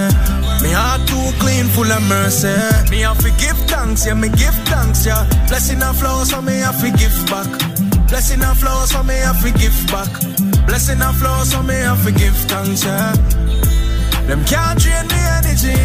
[0.62, 2.50] Me heart too clean, full of mercy.
[2.90, 5.22] Me have to give thanks, yeah, me give thanks, yeah.
[5.46, 7.46] Blessing and flows, so me have to give back.
[8.08, 10.10] Blessing and flows, so me have to give back.
[10.66, 13.12] Blessing and flows, so me have to give thanks, yeah.
[14.26, 15.78] Them can't drain me energy.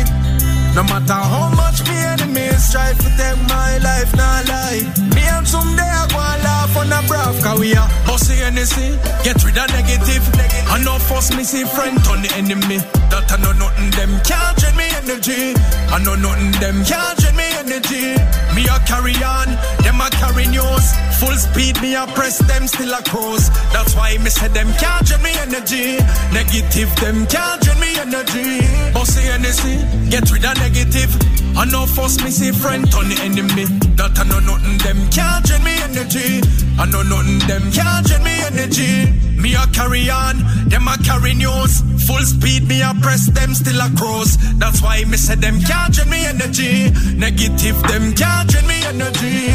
[0.74, 4.88] No matter how much me enemies try to take my life, not lie.
[5.12, 8.96] Me and someday I go and laugh on a brav, cause we are bossy NSC.
[9.24, 10.24] Get rid of negative.
[10.72, 12.80] I know first me see friend turn the enemy.
[13.12, 15.60] That I know nothing them can't drain me energy.
[15.92, 18.16] I know nothing them can't drain me energy.
[18.56, 19.52] Me a carry on,
[19.84, 20.96] them a carry news.
[21.20, 23.52] Full speed, me a press them still a cruise.
[23.76, 26.00] That's why me say them can't drain me energy.
[26.32, 28.64] Negative them can't drain me energy.
[28.96, 31.12] Bossy energy, get rid of negative.
[31.58, 33.66] I know force me see friend turn the enemy.
[33.98, 36.42] That I know nothing them can't drain me energy.
[36.78, 39.12] I know nothing them can't drain me energy.
[39.42, 40.38] Me a carry on,
[40.70, 41.82] them a carry news.
[42.06, 44.38] Full speed, me a press them still a cross.
[44.62, 46.92] That's why me say them can't drain me energy.
[47.18, 49.50] Negative them can't drain me energy.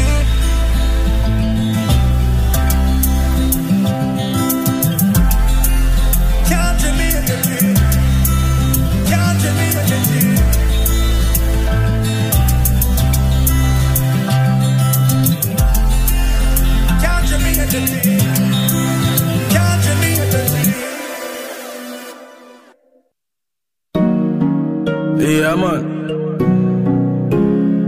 [25.27, 25.83] Yeah, man.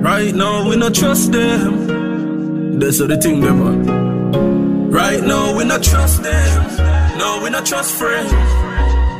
[0.02, 2.78] Right now, we not trust them.
[2.78, 4.92] That's the thing, them, man.
[4.92, 7.18] Right now, we not trust them.
[7.18, 8.30] No, we not trust friends.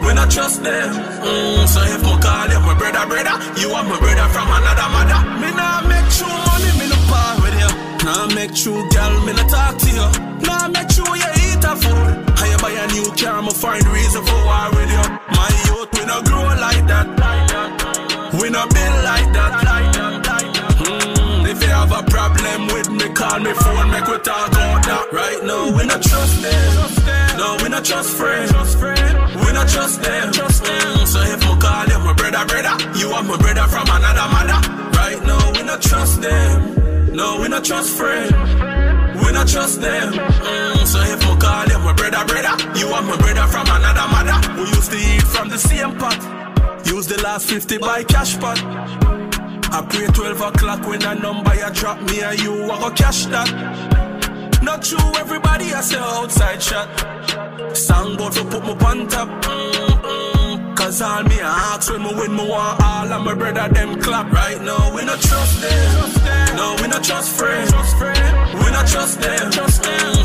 [0.06, 0.90] We not trust them.
[1.24, 4.90] Mm, so if me call you my brother, brother, you are my brother from another
[4.92, 5.20] mother.
[5.40, 7.72] Me nah make true money, me no part with you.
[8.04, 10.08] Nah make true girl, me no talk to you.
[10.44, 12.20] Nah make true you eat a food.
[12.36, 15.08] I buy a new car, me find reason for war with you.
[15.40, 17.20] My youth, we no grow like that.
[18.40, 19.52] We no build like that.
[20.80, 24.84] Mm, if you have a problem with me, call me phone, make we talk about
[24.88, 25.06] that.
[25.12, 27.38] Right now, we not trust them.
[27.38, 28.52] No, we not trust friends.
[28.52, 30.32] We not trust them.
[30.32, 34.28] Mm, so if me call you my brother, brother, you are my brother from another
[34.32, 34.60] mother.
[34.98, 37.14] Right now, we not trust them.
[37.14, 38.32] No, we not trust friends.
[39.20, 40.14] We not trust them.
[40.14, 44.08] Mm, so if me call you my brother, brother, you are my brother from another
[44.08, 44.38] mother.
[44.56, 46.49] We used to eat from the same pot.
[46.90, 48.58] Use the last 50 by cash pot.
[49.72, 53.26] I pray 12 o'clock when a number you drop me and you I go cash
[53.28, 53.50] that.
[54.64, 56.90] Not true, everybody I say outside shot.
[57.78, 59.30] Songboard for put on top.
[59.44, 60.76] Mm-mm.
[60.76, 64.32] Cause all me ask when me win, me want all of my brother them clap.
[64.32, 66.56] Right now, we not trust them.
[66.58, 67.72] No, we not trust friends.
[67.72, 69.52] We not trust them.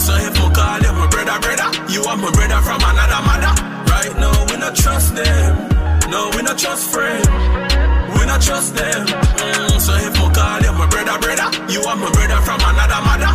[0.00, 3.52] So if me call you my brother, brother, you are my brother from another mother.
[3.92, 5.73] Right now, we not trust them.
[6.14, 7.26] No, we not trust friends.
[7.26, 9.04] We not trust them.
[9.04, 13.00] Mm, so if me call you my brother, brother, you are my brother from another
[13.02, 13.32] mother.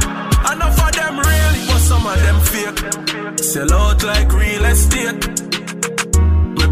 [0.54, 2.80] Enough of them really, but some of them fake.
[3.44, 5.20] Sell out like real estate.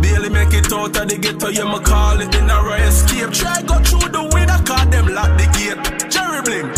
[0.02, 3.32] Barely make it out of the ghetto, yeah, me call it the narrow escape.
[3.34, 6.10] Try go through the window, call them lock the gate.
[6.10, 6.70] Jerry Bling,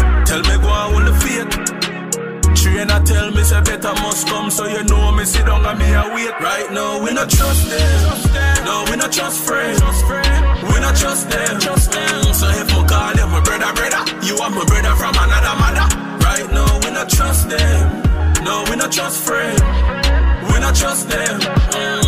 [2.80, 5.92] Trainer tell me say better must come, so you know me sit down and me
[6.16, 6.32] wait.
[6.40, 9.82] Right now we not trust them, no we not trust friends.
[10.64, 11.60] We not trust them.
[11.60, 15.88] So if me call you my brother, brother, you are my brother from another mother.
[16.24, 19.60] Right now we not trust them, no we not trust friends.
[20.48, 21.36] We not trust them.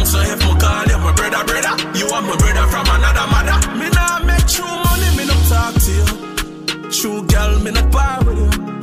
[0.07, 3.59] So if me call you my brother, brother, you are my brother from another mother.
[3.75, 6.89] Me nah make true money, me no talk to you.
[6.91, 8.80] True girl, me not part with you.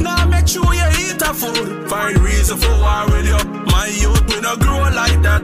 [0.00, 1.88] Nah, make sure you eat a food.
[1.88, 3.38] Find reason for war with you.
[3.66, 5.42] My youth, we not grow like that.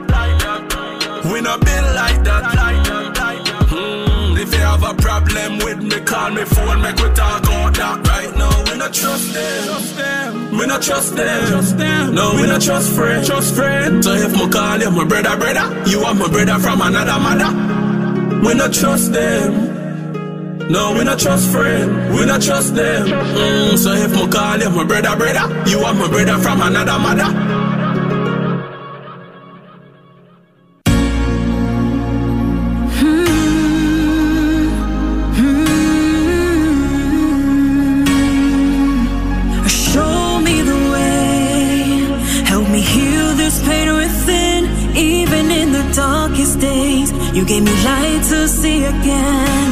[1.30, 2.44] We not build like that.
[3.70, 8.06] Hmm, if you have a problem with me, call me phone, make we talk that.
[8.06, 10.56] Right now, we not trust them.
[10.56, 12.14] We not trust them.
[12.14, 13.26] No, we not trust friends.
[13.26, 14.06] Trust friends.
[14.06, 18.46] So if me call you my brother, brother, you are my brother from another mother.
[18.46, 19.73] We not trust them.
[20.70, 23.06] No, we not trust friend, we not trust them.
[23.06, 26.98] Mm, so if me call you my brother, brother, you are my brother from another
[26.98, 27.28] mother.
[32.98, 33.24] Hmm,
[35.36, 35.54] hmm,
[39.54, 39.66] hmm.
[39.66, 42.44] Show me the way.
[42.46, 44.64] Help me heal this pain within.
[44.96, 49.63] Even in the darkest days, you gave me light to see again.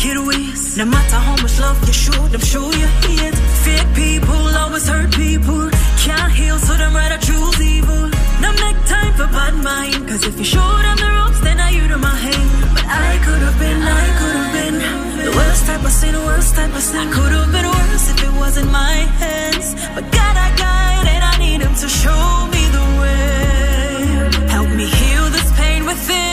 [0.00, 0.76] Wicked ways.
[0.76, 3.34] No matter how much love you show them, show you hate.
[3.64, 5.70] Fake people always hurt people.
[5.98, 8.08] Can't heal, so them rather choose evil.
[8.40, 10.08] Now make time for bad mind.
[10.08, 12.50] Cause if you show them the ropes, then I you to my hand.
[12.74, 14.76] But I could have been, I could have been
[15.24, 17.08] the worst type of sin, worst type of sin.
[17.08, 19.74] I Could have been worse if it wasn't my hands.
[19.94, 22.24] But God, I guide and I need Him to show
[22.54, 24.48] me the way.
[24.56, 26.29] Help me heal this pain within,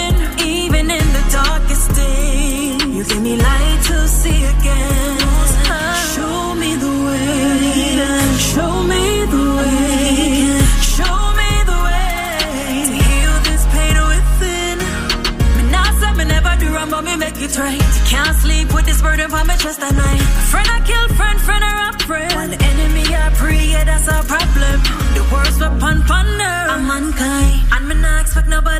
[3.07, 5.17] give me light to see again.
[6.13, 7.27] Show me the way.
[8.51, 9.03] Show me
[9.33, 10.61] the way.
[10.95, 14.77] Show me the way to heal this pain within.
[15.57, 15.63] Me
[15.99, 17.27] say me never do wrong, but me make.
[18.11, 19.81] Can't sleep with this burden on my chest
[20.51, 21.71] friend I kill, friend, friend I
[22.61, 24.77] enemy I pray, yeah, that's problem.
[25.15, 25.97] The weapon.
[26.41, 27.86] I'm unkind.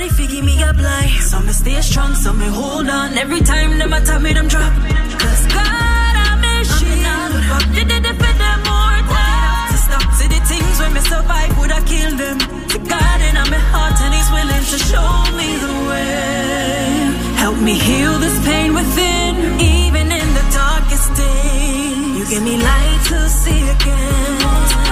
[0.07, 1.21] Nobody to give me a blind.
[1.23, 3.17] So me stay strong, so me hold on.
[3.17, 4.71] Every time them attack me, them drop.
[5.19, 7.75] Cause God, I'm a shield.
[7.75, 9.71] Did it defend them more time.
[9.71, 12.37] To stop to the things when me survive, would I kill them?
[12.39, 17.37] To God in my heart, and He's willing to show me the way.
[17.43, 21.93] Help me heal this pain within, even in the darkest day.
[22.17, 24.86] You give me light to see again.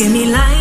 [0.00, 0.59] Give me light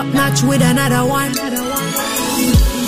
[0.00, 1.32] top notch with another one.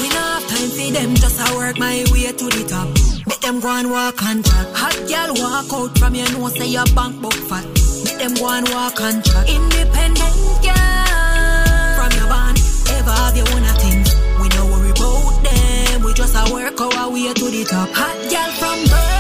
[0.00, 2.88] We not have time for them, just I work my way to the top.
[3.26, 4.68] Make them go and walk and track.
[4.80, 7.66] Hot girl walk out from your nose, say your bank book fat.
[8.04, 9.46] Make them go and walk and track.
[9.48, 12.56] Independent girl from your band,
[12.96, 14.08] ever have your own things.
[14.40, 17.90] We no worry about them, we just a work our way to the top.
[17.92, 19.11] Hot girl from birth,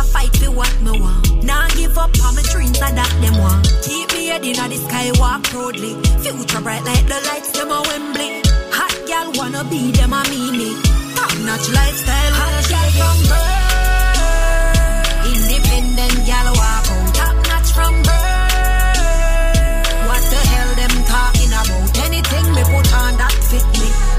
[0.00, 1.44] a fight for what me want.
[1.44, 3.68] Nah give up on my dreams and that them want.
[3.84, 5.94] Keep me head inna the sky, walk proudly.
[6.22, 8.30] Future bright like the lights them a Wembley.
[8.76, 10.70] Hot girl wanna be them a me me.
[11.16, 14.60] Top notch lifestyle, hot girl from birth.
[15.32, 19.84] Independent gal walk out, top notch from birth.
[20.08, 21.92] What the hell them talking about?
[22.06, 24.09] Anything me put on that fit me.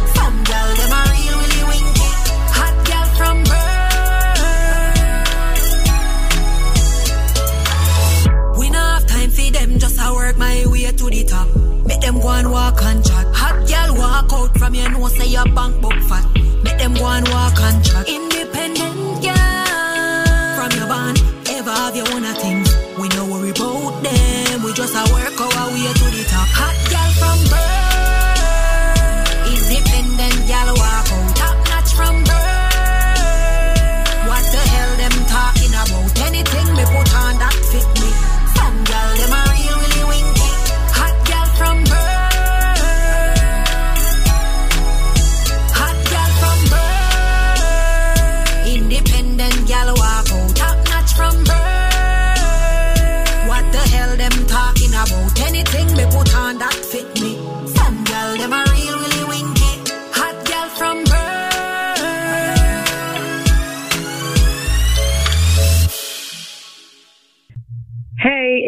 [12.01, 13.27] Make them go and walk and chat.
[13.35, 16.25] Hot gal walk out from your nose, say your bank book fat.
[16.63, 18.09] Make them go and walk and chat.
[18.09, 22.70] Independent girl from your band, ever have your own things.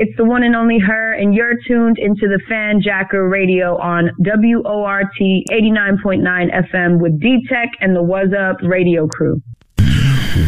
[0.04, 5.16] It's the one and only her, and you're tuned into the Fanjacker Radio on WORT
[5.18, 9.42] 89.9 FM with D-Tech and the What's Up radio crew.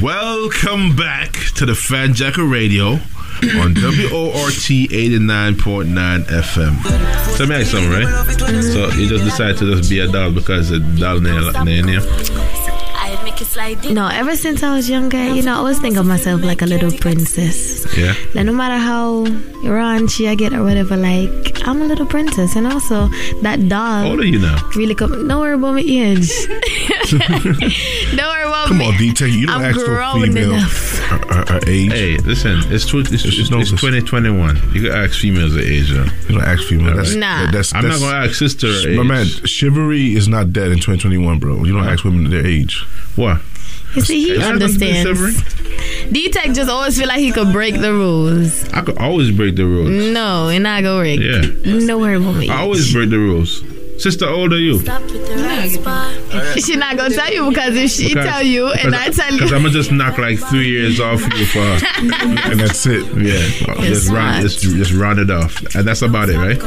[0.02, 2.96] Welcome back to the Fanjacker Radio
[3.62, 7.40] on WORT 89.9 FM.
[7.40, 8.62] Let me you something, right?
[8.62, 12.75] So, you just decided to just be a doll because the doll name name name?
[13.92, 16.66] No, ever since I was younger, you know, I always think of myself like a
[16.66, 17.86] little princess.
[17.98, 18.14] Yeah.
[18.36, 19.26] Like no matter how
[19.66, 23.08] raunchy I get or whatever, like I'm a little princess, and also
[23.42, 24.04] that doll.
[24.04, 24.58] How old are you now?
[24.76, 25.28] Really come.
[25.28, 26.30] Don't worry about my age.
[27.10, 28.86] don't worry about Come me.
[28.88, 31.00] on, D-Tech, you don't I'm ask no female enough.
[31.00, 31.92] her, her, her age.
[31.92, 34.56] Hey, listen, it's, tw- it's, it's, it's 2021.
[34.74, 36.04] You can ask females their age, though.
[36.28, 36.98] You don't ask females.
[36.98, 37.46] That's, Nah.
[37.46, 39.08] that- that's, I'm that's, not going to ask sister her My age.
[39.08, 41.64] man, chivalry is not dead in 2021, bro.
[41.64, 42.86] You don't ask women their age.
[43.16, 43.42] What?
[43.96, 45.42] You see, he understands.
[46.12, 48.68] D-Tech just always feel like he could break the rules.
[48.74, 49.90] I could always break the rules.
[50.14, 51.20] No, and I go break.
[51.20, 51.42] Yeah.
[51.66, 52.50] No worry about me.
[52.50, 53.64] I always break the rules.
[53.98, 54.80] Sister, how old are you?
[56.60, 59.38] She not gonna tell you because if she Because- tell you and I tell you,
[59.38, 61.80] Because I'm gonna just knock like three years off you for her.
[62.52, 63.06] and that's it.
[63.16, 66.62] Yeah, just round, just, just round it off, and that's about it, right?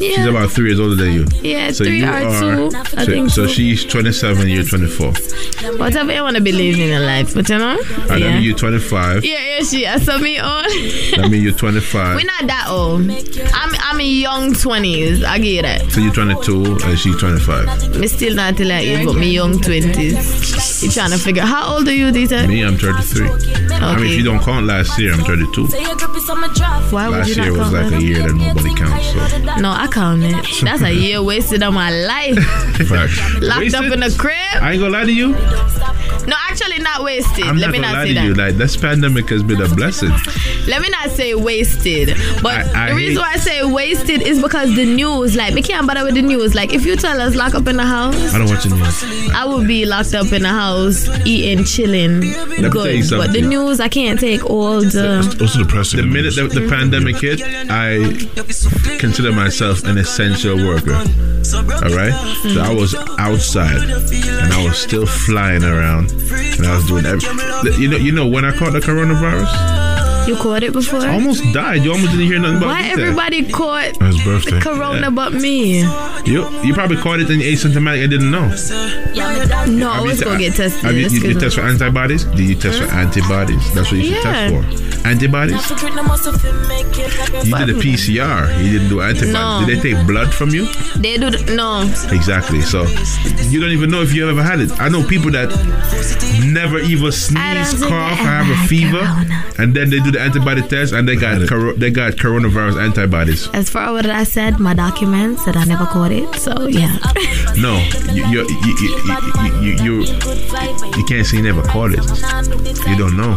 [0.00, 0.16] Yeah.
[0.16, 1.26] She's about three years older than you.
[1.42, 2.40] Yeah, so three you or are.
[2.40, 2.76] two.
[2.76, 3.52] I so, think so so.
[3.52, 5.12] she's 27, you're 24.
[5.76, 8.32] whatever you want to believe in your life, but you know, And that yeah.
[8.34, 9.24] means you're 25.
[9.24, 9.86] Yeah, yeah, she.
[9.86, 10.64] I saw me old.
[11.16, 12.16] That mean you're 25.
[12.16, 13.02] We're not that old.
[13.02, 15.22] I'm I'm in young twenties.
[15.24, 15.90] I get it.
[15.92, 17.96] So you're 22 and uh, she's 25.
[17.98, 20.82] Me still not till like you, but me young twenties.
[20.82, 22.46] You trying to figure how old are you, Dita?
[22.46, 23.28] Me, I'm 33.
[23.74, 25.66] I mean, if you don't count last year, I'm 32.
[26.90, 27.98] Why would Last you year not was like that?
[27.98, 29.06] a year that nobody counts.
[29.12, 29.60] So.
[29.60, 30.44] No, I count it.
[30.64, 32.36] That's a year wasted on my life.
[33.40, 34.34] Locked up in a crib.
[34.60, 35.28] I ain't gonna lie to you.
[36.26, 37.44] No, actually not wasted.
[37.44, 38.34] I'm Let not me not lie say to you.
[38.34, 38.42] that.
[38.42, 40.10] Like this pandemic has been a blessing.
[40.66, 42.16] Let me not say wasted.
[42.42, 45.62] But I- I the reason why I say wasted is because the news, like, we
[45.62, 46.54] can't bother with the news.
[46.54, 49.30] Like, if you tell us lock up in the house, I don't watch the news.
[49.34, 53.10] I would be locked up in the house, eating, chilling, me tell you good.
[53.10, 55.36] But the news, I can't take all the.
[55.40, 56.00] Also depressing.
[56.00, 57.40] The minute the, the pandemic hit,
[57.70, 60.94] I consider myself an essential worker.
[60.94, 62.12] All right,
[62.54, 66.10] so I was outside and I was still flying around
[66.58, 67.20] and I was doing every.
[67.80, 69.93] You know, you know when I caught the coronavirus,
[70.26, 71.00] You caught it before?
[71.00, 71.82] I almost died.
[71.84, 74.60] You almost didn't hear nothing about Why everybody caught His birthday.
[74.60, 75.10] Corona Yeah.
[75.10, 75.80] but me?
[76.24, 78.48] You you probably caught it and asymptomatic I didn't know.
[79.76, 80.82] No, I was gonna get tested.
[80.84, 82.24] Have you, you, you test for antibodies?
[82.24, 83.72] Do you test for antibodies?
[83.74, 84.50] That's what you should Yeah.
[84.50, 85.08] test for.
[85.08, 85.70] Antibodies?
[87.44, 88.48] You did a PCR.
[88.62, 89.32] You didn't do antibodies.
[89.34, 89.64] No.
[89.66, 90.66] Did they take blood from you?
[90.96, 91.82] They do th- no.
[92.10, 92.62] Exactly.
[92.62, 92.86] So
[93.50, 94.70] you don't even know if you ever had it.
[94.80, 95.50] I know people that
[96.46, 99.02] never even sneeze, cough, have a fever,
[99.58, 103.48] and then they do the antibody test and they got coro- they got coronavirus antibodies.
[103.52, 106.32] As far as what I said, my documents said I never caught it.
[106.36, 106.96] So yeah.
[107.56, 107.78] No,
[108.12, 108.90] you you you you
[109.62, 110.04] you, you, you,
[110.96, 112.02] you can't say you never caught it.
[112.88, 113.30] You don't know.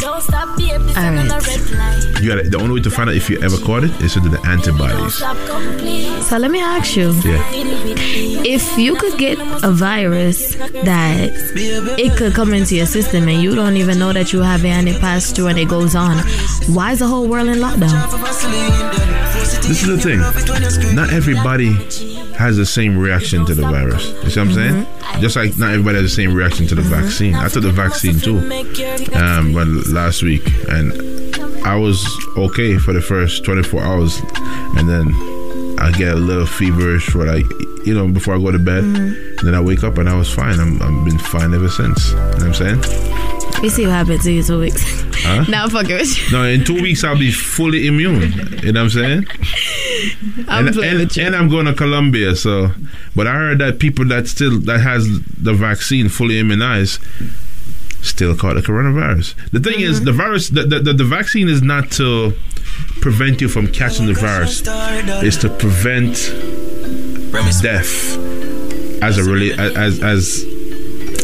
[0.98, 2.22] All right.
[2.22, 4.20] You got the only way to find out if you ever caught it is to
[4.22, 5.18] do the antibodies.
[6.28, 7.12] So let me ask you.
[7.24, 7.44] Yeah.
[8.44, 11.30] If you could get a virus that
[12.00, 14.70] it could come into your system and you don't even know that you have it
[14.70, 16.18] and it passed through and it goes on,
[16.68, 18.12] why is the whole world in lockdown?
[19.68, 20.96] This is the thing.
[20.96, 21.74] Not everybody
[22.36, 24.08] has the same reaction to the virus.
[24.24, 24.86] You see what I'm saying?
[24.86, 25.22] Mm-hmm.
[25.22, 27.02] Just like not everybody has the same reaction to the mm-hmm.
[27.02, 27.36] vaccine.
[27.36, 28.38] I took the vaccine too,
[29.16, 30.94] um, but last week, and
[31.66, 32.06] I was
[32.38, 34.20] okay for the first 24 hours,
[34.78, 35.08] and then
[35.80, 37.46] I get a little feverish for like,
[37.86, 38.84] you know, before I go to bed.
[38.84, 39.46] Mm-hmm.
[39.46, 40.60] Then I wake up and I was fine.
[40.60, 42.10] I'm, I've been fine ever since.
[42.10, 43.64] You know what I'm saying?
[43.64, 45.04] You see what to you two weeks.
[45.28, 45.46] Huh?
[45.50, 46.08] now fuck it.
[46.32, 48.22] No, in two weeks I'll be fully immune.
[48.64, 49.28] You know what I'm saying?
[50.48, 52.36] I'm and, playing and, and I'm going to Colombia.
[52.36, 52.72] So,
[53.16, 57.02] but I heard that people that still that has the vaccine fully immunized
[58.02, 59.36] still caught the coronavirus.
[59.52, 60.06] The thing is, mm-hmm.
[60.06, 62.34] the virus, the, the, the, the vaccine is not to
[63.02, 64.62] prevent you from catching the virus.
[64.66, 66.16] It's to prevent
[67.62, 68.18] death
[69.02, 70.46] as a really as as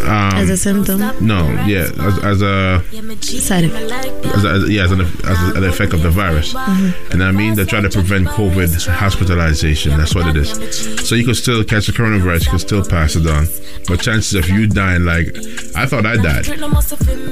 [0.03, 0.99] um, As a symptom?
[1.25, 2.83] No, yeah, as, as a
[3.21, 4.25] Side effect.
[4.25, 6.53] as, a, as yeah, as an, as an effect of the virus.
[6.53, 7.11] Mhm.
[7.11, 9.97] And I mean, they're trying to prevent COVID hospitalization.
[9.97, 11.07] That's what it is.
[11.07, 13.47] So you could still catch the coronavirus, you could still pass it on.
[13.87, 15.27] But chances of you dying, like,
[15.75, 16.47] I thought I died.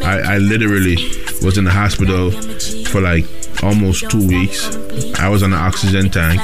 [0.03, 0.95] I, I literally
[1.41, 2.31] was in the hospital
[2.88, 3.26] for like
[3.64, 4.76] almost two weeks.
[5.19, 6.39] I was on an oxygen tank.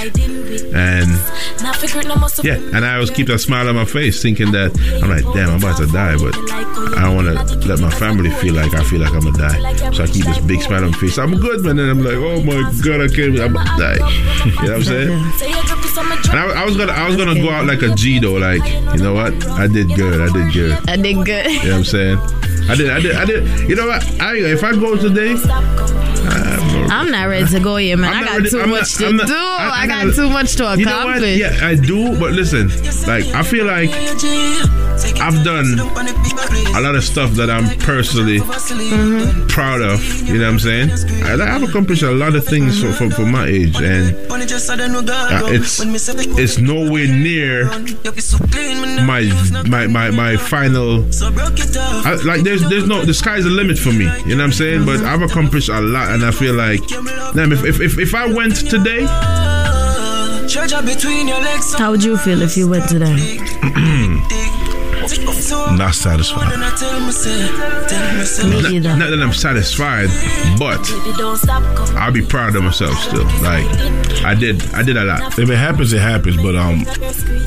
[0.77, 1.09] And
[2.43, 5.49] yeah, and I always keep that smile on my face, thinking that I'm like, damn,
[5.49, 6.37] I'm about to die, but
[6.93, 9.91] I don't want to let my family feel like I feel like I'm gonna die.
[9.91, 11.17] So I keep this big smile on my face.
[11.17, 11.79] I'm good, man.
[11.79, 13.39] And I'm like, oh my god, I can't.
[13.39, 13.97] I'm gonna die.
[14.45, 15.11] you know what I'm saying?
[16.29, 18.33] And I, I was gonna, I was gonna go out like a G though.
[18.33, 18.61] Like,
[18.93, 19.33] you know what?
[19.57, 20.21] I did good.
[20.21, 20.77] I did good.
[20.87, 21.51] I did good.
[21.51, 22.17] You know what I'm saying?
[22.69, 23.69] I did, I did, I did.
[23.69, 24.03] You know what?
[24.21, 25.33] I if I go today,
[26.89, 28.13] I'm not ready to go yet, man.
[28.13, 29.33] I got ready- too I'm much not- to not- do.
[29.35, 30.79] I- I, got gotta- too much to accomplish.
[30.79, 31.21] You know what?
[31.21, 32.17] Yeah, I do.
[32.19, 32.69] But listen,
[33.07, 33.89] like I feel like
[35.19, 35.79] I've done
[36.75, 38.39] a lot of stuff that I'm personally
[39.47, 40.03] proud of.
[40.27, 40.89] You know what I'm saying?
[41.23, 45.79] I, I've accomplished a lot of things for, for, for my age, and uh, it's
[46.39, 47.65] it's nowhere near
[49.05, 49.21] my
[49.67, 51.05] my my, my final.
[52.05, 54.05] I, like there's there's no the sky's the limit for me.
[54.25, 54.85] You know what I'm saying?
[54.85, 56.76] But I've accomplished a lot, and I feel like,
[57.33, 59.05] damn, if if if, if I went today.
[61.77, 63.37] How would you feel if you went today?
[65.77, 66.57] not satisfied.
[66.59, 66.59] Not,
[68.97, 70.09] not that I'm satisfied,
[70.59, 70.79] but
[71.97, 73.23] I'll be proud of myself still.
[73.41, 73.65] Like
[74.25, 75.37] I did, I did a lot.
[75.39, 76.37] If it happens, it happens.
[76.37, 76.83] But um,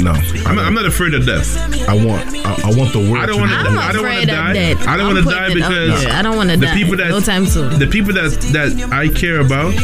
[0.01, 0.13] no,
[0.47, 1.57] I'm, not- I'm not afraid of death.
[1.89, 3.19] I want, I, I want the world.
[3.19, 3.71] I don't to want know.
[3.71, 3.79] to.
[3.79, 4.51] I don't want to die.
[4.93, 6.75] I don't want to die because I don't want to the die.
[6.75, 7.79] people that no time soon.
[7.79, 9.75] the people that that I care about,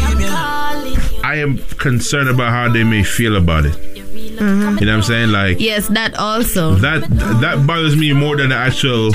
[1.25, 3.96] I am concerned about how they may feel about it.
[4.37, 4.81] Mhm.
[4.81, 5.31] You know what I'm saying?
[5.31, 6.75] Like Yes, that also.
[6.77, 7.03] that
[7.41, 9.13] that bothers me more than the actual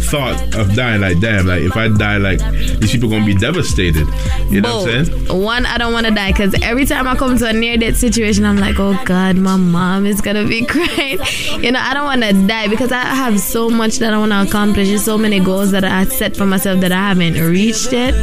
[0.00, 1.00] thought of dying.
[1.00, 2.38] Like damn, like if I die, like
[2.80, 4.06] these people gonna be devastated.
[4.50, 5.42] You know what I'm saying?
[5.42, 7.96] One, I don't want to die because every time I come to a near death
[7.96, 11.18] situation, I'm like, oh God, my mom is gonna be crying.
[11.62, 14.32] You know, I don't want to die because I have so much that I want
[14.32, 14.88] to accomplish.
[14.88, 18.14] There's so many goals that I set for myself that I haven't reached yet,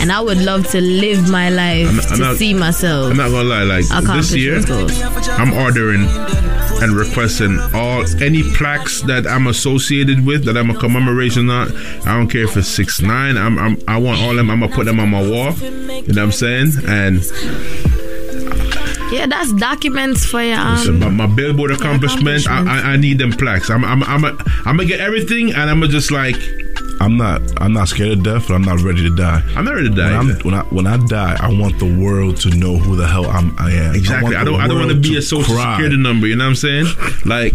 [0.00, 3.10] and I would love to live my life I'm- I'm to not- see myself.
[3.10, 4.60] I'm not gonna lie, like this year.
[5.38, 6.06] I'm ordering
[6.82, 7.85] and requesting all
[8.20, 11.74] any plaques that I'm associated with that I'm a commemoration on.
[12.06, 13.36] I don't care if it's six nine.
[13.36, 14.50] I'm, I'm I want all them.
[14.50, 15.52] I'm gonna put them on my wall.
[15.52, 16.72] You know what I'm saying?
[16.86, 17.22] And
[19.12, 21.16] Yeah, that's documents for your listen, um.
[21.16, 22.48] my, my billboard accomplishment.
[22.48, 23.70] I, I, I need them plaques.
[23.70, 26.36] I'm I'm I'm a, I'm gonna get everything, and I'm gonna just like.
[26.98, 27.42] I'm not.
[27.60, 29.42] I'm not scared of death, but I'm not ready to die.
[29.54, 30.16] I'm not ready to die.
[30.16, 33.06] When, I'm, when I when I die, I want the world to know who the
[33.06, 33.94] hell I'm, I am.
[33.94, 34.34] Exactly.
[34.34, 34.60] I, want the don't.
[34.62, 35.74] I don't want to be a social cry.
[35.74, 36.26] security number.
[36.26, 36.86] You know what I'm saying?
[37.26, 37.52] Like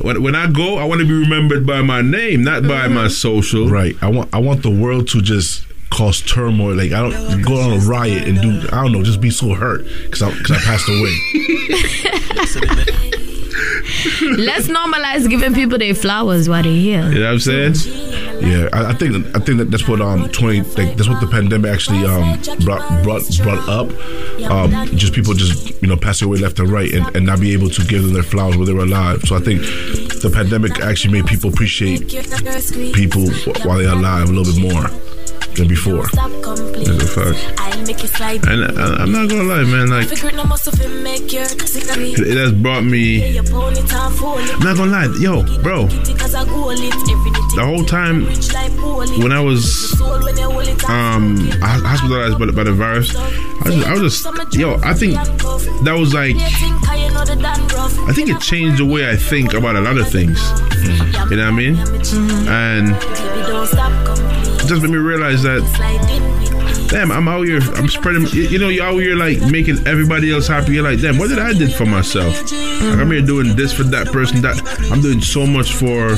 [0.00, 3.08] when, when I go, I want to be remembered by my name, not by my
[3.08, 3.68] social.
[3.68, 3.96] Right.
[4.02, 6.74] I want I want the world to just cause turmoil.
[6.74, 9.54] Like I don't go on a riot and do I don't know, just be so
[9.54, 11.16] hurt because I because I passed away.
[14.36, 17.08] Let's normalize giving people their flowers while they're here.
[17.10, 17.74] You know what I'm saying?
[18.40, 21.26] Yeah, I, I think I think that that's what um twenty like, that's what the
[21.26, 23.88] pandemic actually um brought brought brought up.
[24.50, 27.52] Um, just people just you know passing away left and right and, and not be
[27.52, 29.22] able to give them their flowers when they were alive.
[29.22, 32.08] So I think the pandemic actually made people appreciate
[32.92, 33.28] people
[33.64, 35.13] while they're alive a little bit more
[35.56, 36.06] than before.
[36.86, 37.60] That's a fact.
[38.46, 39.88] And I, I'm not gonna lie, man.
[39.90, 40.18] Like it,
[42.36, 43.38] has brought me.
[43.38, 43.44] I'm
[44.60, 45.86] not gonna lie, yo, bro.
[45.86, 48.26] The whole time
[49.22, 49.92] when I was
[50.88, 53.18] um hospitalized by, the- by the virus, I
[53.68, 54.80] was, I was just yo.
[54.82, 55.14] I think
[55.84, 60.08] that was like I think it changed the way I think about a lot of
[60.10, 60.40] things.
[61.30, 61.76] You know what I mean?
[62.48, 64.33] And it
[64.66, 65.62] just made me realize that
[66.94, 70.46] damn, I'm out here, I'm spreading, you know, you're out here like making everybody else
[70.46, 70.74] happy.
[70.74, 72.40] You're like, damn, what did I did for myself?
[72.52, 74.56] Like, I'm here doing this for that person, that
[74.92, 76.14] I'm doing so much for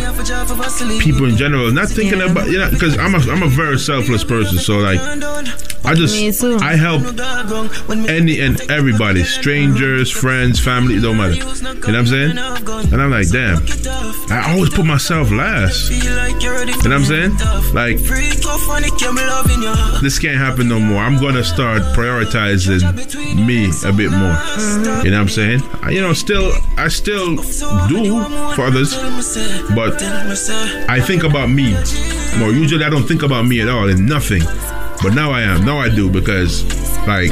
[1.01, 1.73] people in general.
[1.73, 4.59] Not thinking about, you know, because I'm a, I'm a very selfless person.
[4.59, 5.01] So like,
[5.87, 7.03] I just, I help
[8.11, 11.37] any and everybody, strangers, friends, family, it don't matter.
[11.37, 12.37] You know what I'm saying?
[12.93, 13.65] And I'm like, damn,
[14.31, 15.91] I always put myself last.
[15.91, 17.33] You know what I'm saying?
[17.73, 17.97] Like,
[20.03, 20.99] this can't happen no more.
[20.99, 22.83] I'm gonna start prioritizing
[23.47, 24.37] me a bit more.
[25.05, 25.61] You know what I'm saying?
[25.83, 27.37] I, you know, still, I still
[27.89, 28.23] do
[28.55, 28.95] for others,
[29.75, 30.03] but
[30.89, 31.73] I think about me
[32.39, 32.51] more.
[32.51, 34.43] Usually, I don't think about me at all and nothing.
[35.03, 35.65] But now I am.
[35.65, 36.65] Now I do because,
[37.07, 37.29] like,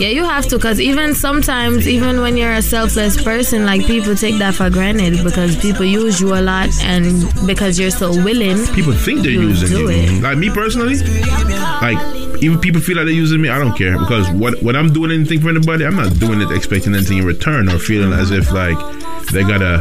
[0.00, 4.14] Yeah, you have to, because even sometimes, even when you're a selfless person, like people
[4.14, 8.64] take that for granted because people use you a lot and because you're so willing.
[8.74, 9.88] people think they're you using you.
[9.88, 10.22] it.
[10.22, 10.96] Like me personally,
[11.80, 13.48] like even people feel like they're using me.
[13.48, 16.50] I don't care because what when I'm doing anything for anybody, I'm not doing it
[16.50, 18.76] expecting anything in return or feeling as if like
[19.32, 19.80] they gotta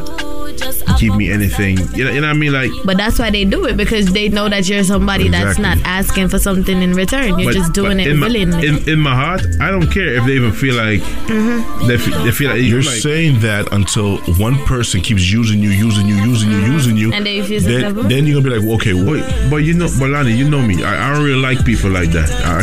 [1.00, 1.78] give me anything.
[1.96, 2.54] You know, you know what I mean?
[2.54, 5.78] Like, But that's why they do it because they know that you're somebody that's not
[5.86, 7.40] asking for something in return.
[7.40, 8.68] You're but- just doing it in my, willingly.
[8.68, 11.88] in, in my heart, I don't care if they even feel like Mhm.
[11.88, 15.70] they, feel, they feel like You're like, saying that until one person keeps using you,
[15.70, 18.04] using you, using you, using you, And then you feel then, successful?
[18.04, 19.24] then you're gonna be like, well, okay, wait.
[19.24, 20.84] But, but you know, but Lonnie, you know me.
[20.84, 22.30] I, I don't really like people like that.
[22.32, 22.60] I,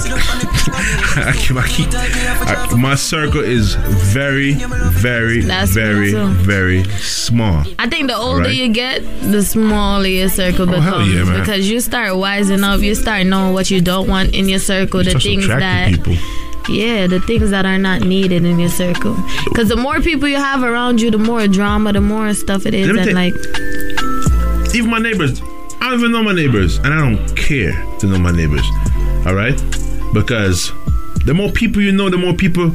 [1.28, 7.64] I, keep, I I, my circle is very, very, That's very, very small.
[7.82, 8.55] I think the older Right.
[8.55, 11.40] you get, the smaller your circle Oh, becomes yeah, man.
[11.40, 12.81] because you start wising up.
[12.81, 16.16] You start knowing what you don't want in your circle, the things that people.
[16.69, 19.16] yeah, the things that are not needed in your circle.
[19.44, 22.74] Because the more people you have around you, the more drama, the more stuff it
[22.74, 23.35] is, and tell- like
[24.74, 25.40] Even my neighbors,
[25.81, 28.66] I don't even know my neighbors, and I don't care to know my neighbors.
[29.27, 29.57] All right,
[30.12, 30.70] because
[31.24, 32.73] the more people you know, the more people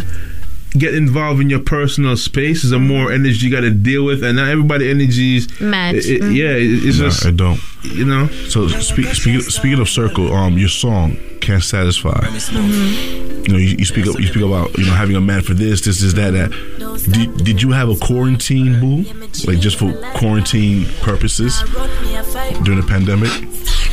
[0.78, 2.62] get involved in your personal space.
[2.64, 5.96] There's a more energy you got to deal with, and not everybody energies Match.
[5.96, 6.36] it- it- Mhm.
[6.36, 7.60] Yeah, it- it's No, just I don't.
[7.84, 8.28] You know.
[8.50, 12.20] So speak, speak, speaking of circle, um, your song can't satisfy.
[12.20, 13.44] Mm-hmm.
[13.46, 14.20] You know, you, you speak up.
[14.20, 16.52] You speak about you know having a man for this, this, this, that, that.
[17.12, 19.06] Did, did you have a quarantine boo,
[19.46, 21.64] like just for quarantine purposes
[22.64, 23.30] during the pandemic?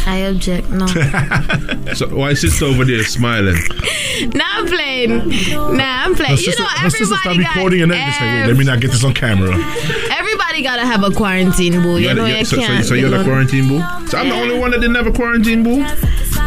[0.06, 0.68] I object.
[0.70, 0.86] No.
[1.94, 3.54] so why sit over there smiling?
[4.34, 5.28] nah, I'm playing.
[5.28, 6.30] Nah, I'm playing.
[6.32, 8.46] Her You sister, know, her sister everybody stopped got, recording and then just like, wait,
[8.48, 9.52] let me not get this on camera.
[10.10, 11.98] everybody gotta have a quarantine boo.
[11.98, 12.84] You, gotta- know, yeah, you so, so, can't.
[12.84, 13.24] so you you're the know.
[13.24, 13.78] quarantine boo.
[14.08, 15.84] So I'm the only one that didn't have a quarantine boo.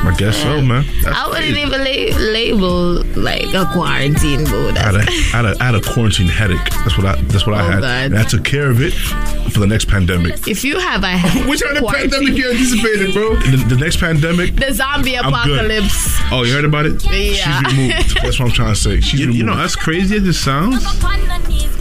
[0.07, 0.86] I guess so, man.
[1.07, 4.69] I wouldn't even la- label like a quarantine boo.
[4.69, 6.64] I had, a, I, had a, I had a quarantine headache.
[6.84, 7.15] That's what I.
[7.23, 7.82] That's what I Oh, had.
[7.82, 8.06] God.
[8.11, 8.91] And I took care of it
[9.52, 10.48] for the next pandemic.
[10.48, 11.18] If you have a
[11.49, 13.36] Which other quarantine- pandemic you anticipated, bro?
[13.36, 14.56] The, the next pandemic.
[14.56, 16.19] The zombie apocalypse.
[16.32, 17.03] Oh, you heard about it?
[17.06, 17.61] Yeah.
[17.64, 18.22] She's removed.
[18.22, 19.02] That's what I'm trying to say.
[19.02, 19.38] She's You, removed.
[19.40, 20.84] you know, as crazy as it sounds,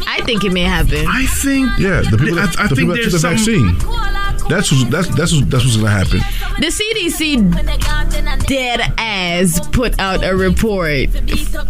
[0.07, 1.05] I think it may happen.
[1.09, 1.71] I think.
[1.79, 2.39] Yeah, the people.
[2.39, 4.24] I- That, I the think people that took there's the some- vaccine.
[4.49, 6.21] That's what's, that's that's what's, that's what's gonna happen.
[6.61, 11.09] The CDC dead ass put out a report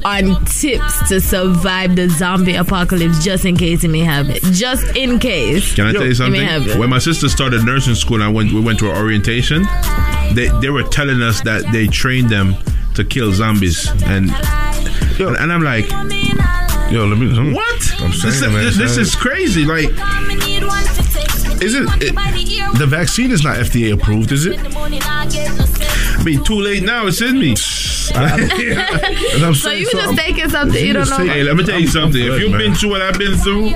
[0.05, 4.37] on tips to survive the zombie apocalypse just in case it may happen.
[4.53, 5.75] Just in case.
[5.75, 6.41] Can I tell you It something?
[6.41, 6.79] may.
[6.79, 8.53] When my sister started nursing school, and I went.
[8.53, 9.63] We went to an orientation.
[10.35, 12.55] They they were telling us that they trained them
[12.95, 15.89] to kill zombies, and and, and I'm like,
[16.91, 17.53] yo, let me.
[17.55, 17.95] What?
[18.01, 19.65] I'm this, saying, man, this, this is crazy.
[19.65, 19.91] Like,
[21.63, 22.15] Is it, it?
[22.79, 24.59] The vaccine is not FDA approved, is it?
[24.59, 27.07] I mean, too late now.
[27.07, 27.55] It's in me.
[29.55, 31.17] So you just taking something you don't know.
[31.17, 32.21] Hey, let me tell you something.
[32.23, 33.73] If you've been through what I've been through,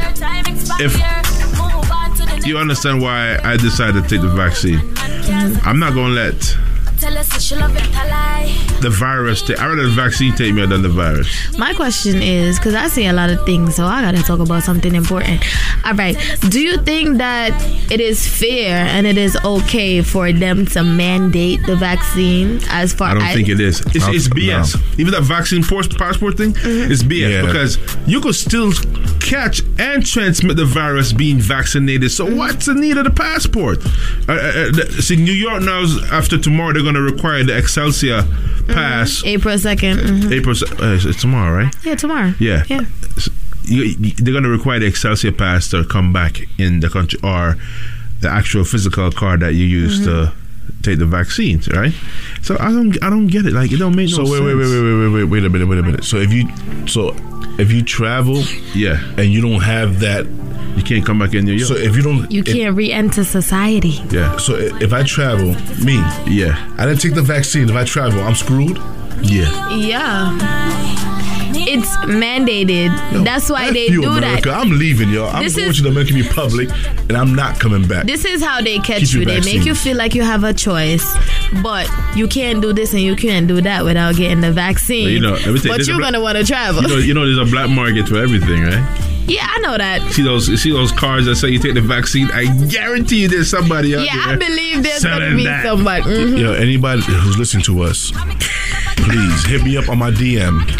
[0.81, 4.81] if you understand why I decided to take the vaccine,
[5.65, 6.57] I'm not gonna let
[8.81, 9.43] the virus.
[9.43, 11.29] Take, I rather the vaccine take me than the virus.
[11.59, 14.63] My question is because I see a lot of things, so I gotta talk about
[14.63, 15.43] something important.
[15.85, 16.17] All right,
[16.49, 17.51] do you think that
[17.91, 23.09] it is fair and it is okay for them to mandate the vaccine as far
[23.11, 23.81] I don't as think it is.
[23.95, 24.99] It's, it's BS.
[24.99, 27.43] Even that vaccine pos- passport thing is BS Yeah.
[27.47, 28.73] because you could still
[29.21, 32.11] catch and transmit the virus being vaccinated.
[32.11, 33.79] So what's the need of the passport?
[34.29, 37.45] Uh, uh, uh, the- see, New York now, is- after tomorrow, they're going to require
[37.45, 38.23] the Excelsior
[38.69, 39.23] pass.
[39.25, 40.33] April 2nd mhm.
[40.33, 41.75] April, uh, it's- tomorrow, right?
[41.85, 42.35] Yeah, tomorrow.
[42.39, 42.65] Yeah.
[42.69, 42.81] Yeah.
[43.65, 47.19] You, you- they're going to require the Excelsior pass to come back in the country
[47.23, 47.57] or
[48.21, 50.33] the actual physical card that you use to
[50.83, 51.93] take the vaccines, right?
[52.43, 53.53] So I don't, I don't get it.
[53.53, 54.45] Like it don't make So no wait, sense.
[54.47, 56.05] wait, wait, wait, wait, wait, wait, wait a minute, wait a minute.
[56.05, 56.49] So if you,
[56.87, 57.15] so
[57.59, 58.43] if you travel,
[58.75, 60.27] yeah, and you don't have that,
[60.77, 61.69] you can't come back in New York.
[61.69, 64.01] So if you don't, You can't re-enter society.
[64.11, 64.37] Yeah.
[64.37, 65.97] So if I travel, me,
[66.33, 67.69] yeah, I didn't take the vaccine.
[67.69, 68.79] If I travel, I'm screwed.
[69.23, 69.75] Yeah.
[69.75, 70.39] Yeah.
[71.51, 73.25] It's mandated.
[73.25, 74.51] That's why they you, do America.
[74.51, 74.59] that.
[74.59, 75.29] I'm leaving, y'all.
[75.29, 76.69] I'm This going is- to the Dominican Republic,
[77.09, 78.07] and I'm not coming back.
[78.07, 79.25] This is how they catch Keep you.
[79.25, 81.05] They make you feel like you have a choice,
[81.63, 85.05] but you can't do this and you can't do that without getting the vaccine.
[85.05, 86.83] Well, you know, let me tell but you're gonna want to travel.
[86.83, 89.05] You know, you know, there's a black market for everything, right?
[89.27, 90.01] yeah, I know that.
[90.13, 92.31] See those, see those cards that say you take the vaccine.
[92.33, 94.35] I guarantee you, there's somebody out Yeah, there.
[94.35, 95.65] I believe there's gonna be that.
[95.65, 96.05] somebody.
[96.05, 96.39] mhm.
[96.39, 98.11] Yo, anybody who's listening to us,
[99.09, 100.67] please hit me up on my DM.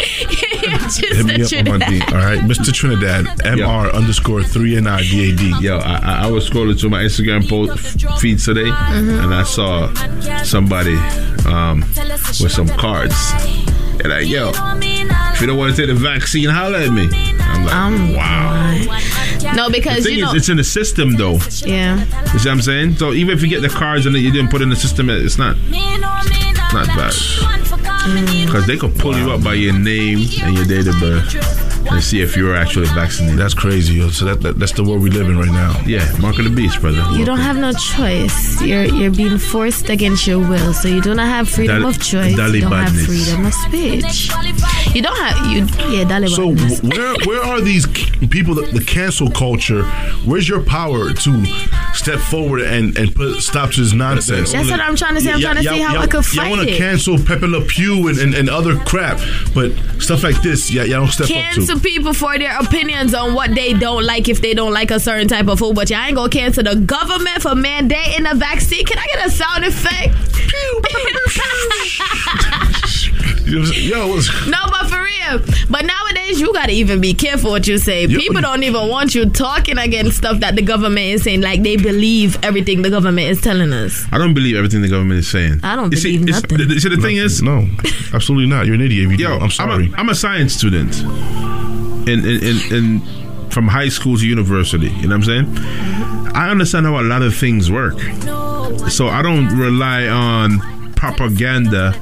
[0.89, 2.11] Just Hit me the up on my DM.
[2.13, 2.71] All right, Mr.
[2.73, 3.93] Trinidad, Mr.
[3.93, 5.53] underscore three and I D A D.
[5.61, 9.23] Yo, I, I- I was scrolling through my Instagram post feed today, Mhm.
[9.23, 9.91] and I saw
[10.43, 10.95] somebody
[11.47, 11.81] um,
[12.41, 13.15] with some cards.
[14.01, 17.09] And like, yo, if you don't want to take the vaccine, holler at me.
[17.41, 18.75] I'm like, Um, wow.
[19.55, 20.29] No, The because thing you know.
[20.31, 21.37] is, it's in the system, though.
[21.65, 21.99] yeah.
[22.33, 22.95] You see what I'm saying?
[22.97, 25.09] So even if you get the cards and that you didn't put in the system,
[25.09, 27.13] it's not it's not bad.
[28.45, 32.03] Because they could pull you up by your name and your date of birth and
[32.03, 33.39] see if you're actually vaccinated.
[33.39, 34.07] That's crazy.
[34.11, 35.81] So that, that that's the world we live in right now.
[35.85, 37.03] Yeah, mark of the beast, brother.
[37.17, 38.61] You don't have no choice.
[38.61, 42.01] You're you're being forced against your will, so you do not have freedom Dal- of
[42.01, 42.35] choice.
[42.35, 44.29] Dali you don't have freedom of speech.
[44.95, 45.59] You don't have you.
[45.95, 46.81] Yeah, Dali So badness.
[46.83, 47.85] where where are these
[48.29, 49.83] people that the cancel culture?
[50.25, 51.45] Where's your power to
[51.93, 54.51] step forward and and put stop to this nonsense?
[54.51, 55.31] That's what I'm trying to say.
[55.31, 58.07] I'm trying to see how I could Y'all fight want to cancel Pepe Le Pew
[58.07, 59.19] and, and, and other crap,
[59.53, 61.79] but stuff like this, yeah, y'all don't step up Cancel to.
[61.79, 65.27] people for their opinions on what they don't like if they don't like a certain
[65.27, 68.85] type of food, but y'all ain't gonna cancel the government for mandating a vaccine.
[68.85, 70.15] Can I get a sound effect?
[73.49, 75.39] Yo, what's- No, but for real.
[75.69, 78.07] But nowadays, you gotta even be careful what you say.
[78.07, 81.41] People don't even want you talking against stuff that the government is saying.
[81.41, 84.05] Like they believe everything the government is telling us.
[84.11, 85.59] I don't believe everything the government is saying.
[85.63, 86.67] I don't You see, believe it's- nothing.
[86.67, 87.67] the- See, the thing is, no,
[88.13, 88.65] absolutely not.
[88.65, 89.11] You're an idiot.
[89.11, 89.43] If you Yo, don't.
[89.43, 89.85] I'm sorry.
[89.85, 90.99] I'm a, I'm a science student.
[92.07, 93.01] in in, in, in
[93.49, 94.87] from high school to university.
[94.89, 95.57] You know what I'm saying?
[96.35, 97.99] I understand how a lot of things work,
[98.89, 100.59] so I don't rely on
[100.93, 101.93] propaganda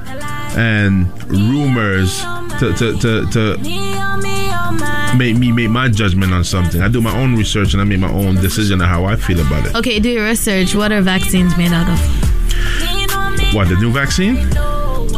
[0.56, 2.20] and rumors
[2.60, 3.56] to to to, to
[5.16, 6.80] make me make my judgment on something.
[6.82, 9.40] I do my own research and I make my own decision on how I feel
[9.40, 9.74] about it.
[9.76, 10.74] Okay, do your research.
[10.74, 13.54] What are vaccines made out of?
[13.54, 14.36] What the new vaccine?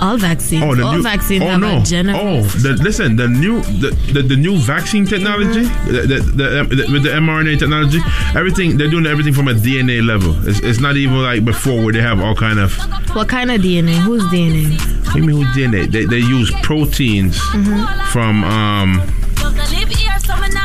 [0.01, 0.63] All vaccines.
[0.65, 1.77] Oh, the All new, vaccines oh, no.
[1.79, 6.89] Oh, the, listen, the new the, the, the new vaccine technology, the, the, the, the-
[6.93, 7.99] with the mRNA technology,
[8.35, 10.33] everything they're doing everything from a DNA level.
[10.49, 12.75] It's, it's not even like before where they have all kind of.
[13.15, 13.99] What kind of DNA?
[13.99, 14.79] Whose DNA?
[15.15, 15.91] You mean who DNA?
[15.91, 18.07] They, they use proteins Mhm.
[18.13, 19.03] from um.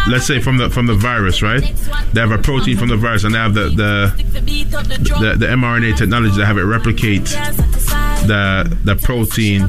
[0.07, 1.61] Let's say from the from the virus, right?
[2.13, 4.13] They have a protein from the virus, and they have the the
[5.19, 9.67] the, the mRNA technology to have it replicate the the protein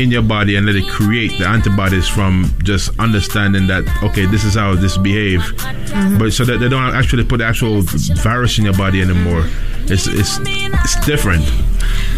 [0.00, 4.44] in your body and let it create the antibodies from just understanding that okay, this
[4.44, 5.40] is how this behave.
[5.40, 6.18] Mhm.
[6.18, 7.82] But so that they don't actually put the actual
[8.22, 9.44] virus in your body anymore.
[9.86, 11.44] It's it's it's different.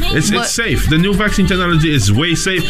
[0.01, 0.89] It's it's safe.
[0.89, 2.63] The new vaccine technology is way safe.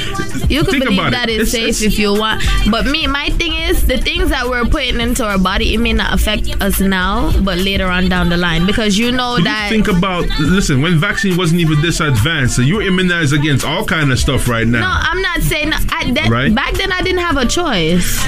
[0.50, 1.40] You could Think believe about that it.
[1.40, 2.42] it's It's- safe if you want.
[2.70, 5.92] But me, my thing is the things that we're putting into our body, it may
[5.92, 8.66] not affect us now, but later on down the line.
[8.66, 12.62] Because you know that you think about listen when vaccine wasn't even this advanced, so
[12.62, 14.80] you're immunized against all kind of stuff right now.
[14.80, 16.54] No, I'm not saying I, that, Right?
[16.54, 18.18] back then I didn't have a choice.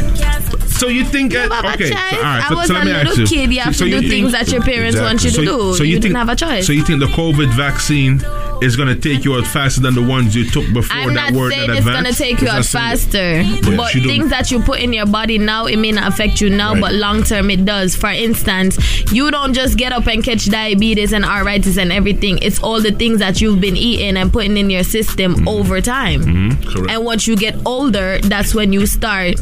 [0.78, 1.90] So you think that have a okay?
[1.90, 3.26] So, all right, I so, was so a me little you.
[3.26, 5.74] kid, you have to do things that your parents want you to So do.
[5.74, 6.66] So You think, didn't have a choice.
[6.66, 8.20] So you think the COVID vaccine
[8.62, 11.32] is going to take you out faster than the ones you took before I'm that
[11.32, 13.42] not weren't saying it's gonna take you out faster,
[13.76, 16.72] but things that you put in your body now, it may not affect you now,
[16.72, 16.80] Right.
[16.80, 17.96] but long term it does.
[17.96, 18.78] For instance,
[19.12, 22.38] you don't just get up and catch diabetes and arthritis and everything.
[22.42, 26.22] It's all the things that you've been eating and putting in your system over time.
[26.22, 26.90] Mhm, correct.
[26.90, 29.34] And once you get older, that's when you start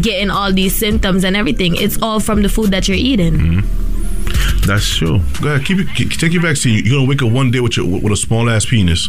[0.00, 1.76] getting all these symptoms and everything.
[1.76, 3.34] It's all from the food that you're eating.
[3.38, 3.81] Mm-hmm.
[4.66, 5.20] That's true.
[5.40, 5.88] Go ahead, keep it.
[5.94, 6.84] keep- Take your vaccine.
[6.84, 9.08] You're gonna wake up one day with your with a small ass penis.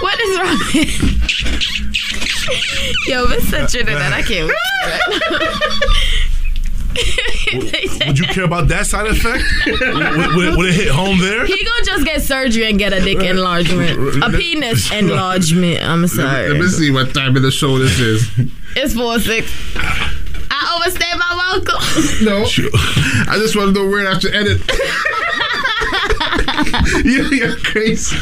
[0.00, 0.58] What is wrong?
[3.06, 3.70] Yo, this Mr.
[3.70, 4.56] Trinidad, I can't wait.
[8.06, 9.42] Would you care about that side effect?
[9.66, 11.46] would, would- would it hit home there?
[11.46, 15.82] He gonna just get surgery and get a dick enlargement, a penis enlargement.
[15.82, 16.48] I'm sorry.
[16.50, 18.28] Let me see what time of the show this is.
[18.76, 19.50] It's four six.
[20.72, 21.82] I overstayed my welcome.
[22.24, 22.44] No,
[23.30, 24.60] I just want to know where I have to edit.
[27.04, 28.16] you, you're crazy.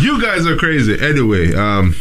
[0.00, 0.98] You guys are crazy.
[1.00, 1.94] Anyway, um,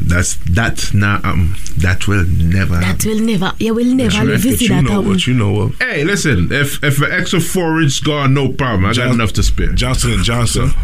[0.00, 2.76] that's that's not um that will never.
[2.76, 3.52] That will never.
[3.58, 5.18] You will never live to see that happen.
[5.18, 5.78] you know of.
[5.78, 6.50] Hey, listen.
[6.52, 8.86] If if an extra four inch gone, no problem.
[8.86, 9.72] I got enough to spare.
[9.72, 10.70] Johnson and Johnson.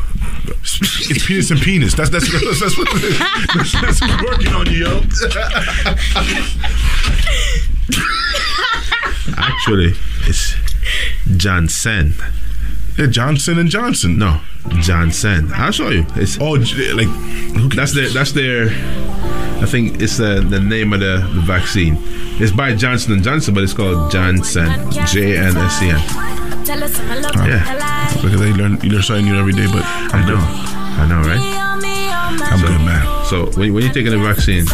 [0.66, 1.94] It's penis and penis.
[1.94, 2.88] That's that's that's, that's what
[3.54, 5.00] that's, that's working on you, yo.
[9.36, 9.94] Actually,
[10.26, 10.54] it's
[11.36, 12.14] Johnson.
[12.98, 14.18] Yeah, Johnson and Johnson.
[14.18, 14.40] No,
[14.80, 15.50] Janssen.
[15.52, 16.06] I'll show you.
[16.16, 18.68] It's oh, like that's their that's their.
[19.62, 21.96] I think it's the the name of the, the vaccine.
[22.40, 24.90] It's by Johnson and Johnson, but it's called Janssen.
[25.06, 26.34] J N S E N.
[26.66, 28.12] Yeah.
[28.14, 29.66] Because they learn you learn something new every day.
[29.66, 31.54] But I know, I know, right?
[32.40, 33.24] I'm good, man.
[33.26, 34.64] So when when you're taking the vaccine,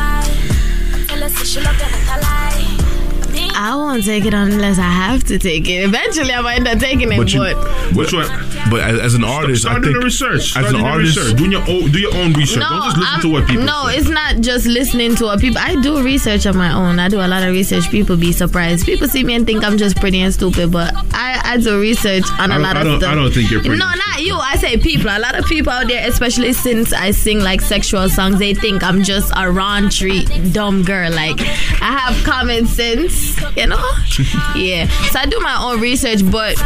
[3.63, 5.85] I won't take it unless I have to take it.
[5.85, 8.27] Eventually, I might end up taking it, But but, which one?
[8.71, 10.51] But as, as an artist, start I doing think the research.
[10.53, 11.37] Start As an doing artist, research.
[11.37, 12.63] Doing your own, do your own research.
[12.63, 13.97] Don't just listen I'm- to what people no, say.
[13.99, 15.59] it's not just listening to what people.
[15.61, 16.99] I do research on my own.
[16.99, 17.91] I do a lot of research.
[17.91, 18.87] People be surprised.
[18.87, 22.25] People see me and think I'm just pretty and stupid, but I, I do research
[22.39, 23.13] on I a don't- lot I of don't- stuff.
[23.13, 24.37] I don't think you're pretty No, not you.
[24.37, 25.11] I say people.
[25.11, 28.83] A lot of people out there, especially since I sing like sexual songs, they think
[28.83, 31.11] I'm just a raunchy dumb girl.
[31.13, 31.41] Like
[31.83, 33.77] I have common sense, you know.
[34.55, 34.87] yeah.
[35.11, 36.57] So I do my own research, but.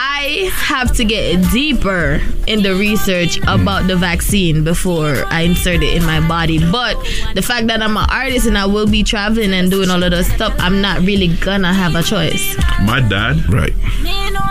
[0.00, 3.60] I have to get deeper in the research mm.
[3.60, 6.58] about the vaccine before I insert it in my body.
[6.70, 6.94] But
[7.34, 10.10] the fact that I'm an artist and I will be traveling and doing all of
[10.10, 12.56] those stuff, I'm not really gonna have a choice.
[12.82, 13.74] My dad, right?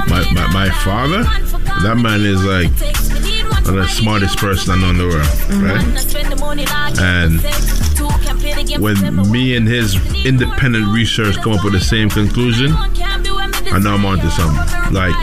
[0.10, 2.70] My my, my father, that man is like
[3.68, 5.28] one of the smartest person I know in the world,
[5.64, 5.84] right?
[5.84, 7.04] Mm-hmm.
[7.04, 7.40] And
[8.80, 14.06] when me and his independent research come up with the same conclusion, I know I'm
[14.06, 14.94] onto something.
[14.94, 15.16] Like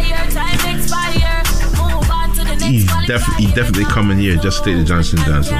[2.62, 5.58] he's definitely he definitely coming here just to take the Johnson Johnson.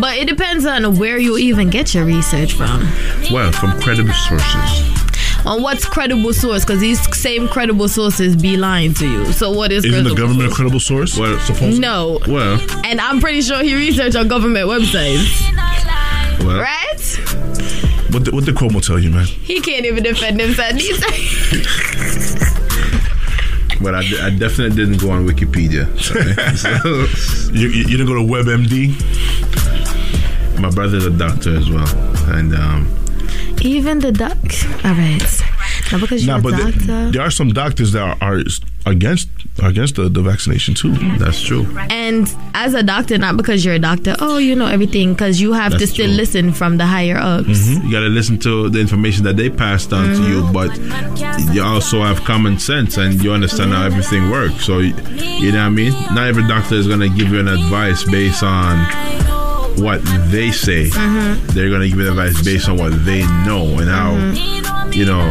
[0.00, 2.80] But it depends on where you even get your research from.
[3.32, 4.88] Well, from credible sources.
[5.44, 6.64] On what's credible source?
[6.64, 9.32] Because these same credible sources be lying to you.
[9.32, 11.18] So what is Isn't the credible government a credible source?
[11.18, 12.20] Well, supposed No.
[12.28, 15.40] Well, And I'm pretty sure he researched on government websites.
[16.44, 16.81] well, Right?
[18.12, 19.26] What did, what the Cuomo tell you, man?
[19.26, 20.74] He can't even defend himself.
[23.82, 25.88] But I, I definitely didn't go on Wikipedia.
[25.98, 26.14] So-
[27.52, 28.94] you, you, you didn't go to WebMD?
[30.60, 31.88] My brother's a doctor as well.
[32.30, 32.86] And um,
[33.62, 34.36] even the doc.
[34.84, 35.42] All right.
[35.92, 36.78] Now because you're Nah, a but doctor.
[36.80, 38.40] there, there are some doctors that are, are
[38.86, 39.28] against
[39.62, 40.92] against the, the vaccination too.
[41.18, 41.66] That's true.
[41.90, 45.52] and as a doctor, not because you're a doctor, oh, you know everything, because you
[45.52, 46.14] have to still true.
[46.14, 47.48] listen from the higher ups.
[47.48, 47.86] Mm-hmm.
[47.86, 50.74] You got to listen to the information that they passed on to you, but
[51.54, 54.64] you also have common sense and you understand how everything works.
[54.64, 54.94] So, you
[55.42, 55.92] you know what I mean?
[56.14, 58.78] Not every doctor is going to give you an advice based on
[59.80, 60.00] what
[60.30, 60.86] they say.
[60.88, 61.46] Mm-hmm.
[61.48, 64.92] They're going to give you advice based on what they know and how, mm-hmm.
[64.92, 65.28] you know,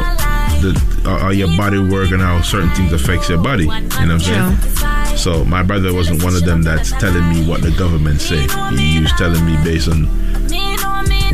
[0.61, 0.73] the,
[1.03, 3.63] how how your body work and how certain things affects your body.
[3.63, 5.17] You know what I'm saying?
[5.17, 8.41] So my brother wasn't one of them that's telling me what the government say.
[8.77, 10.05] He was telling me based on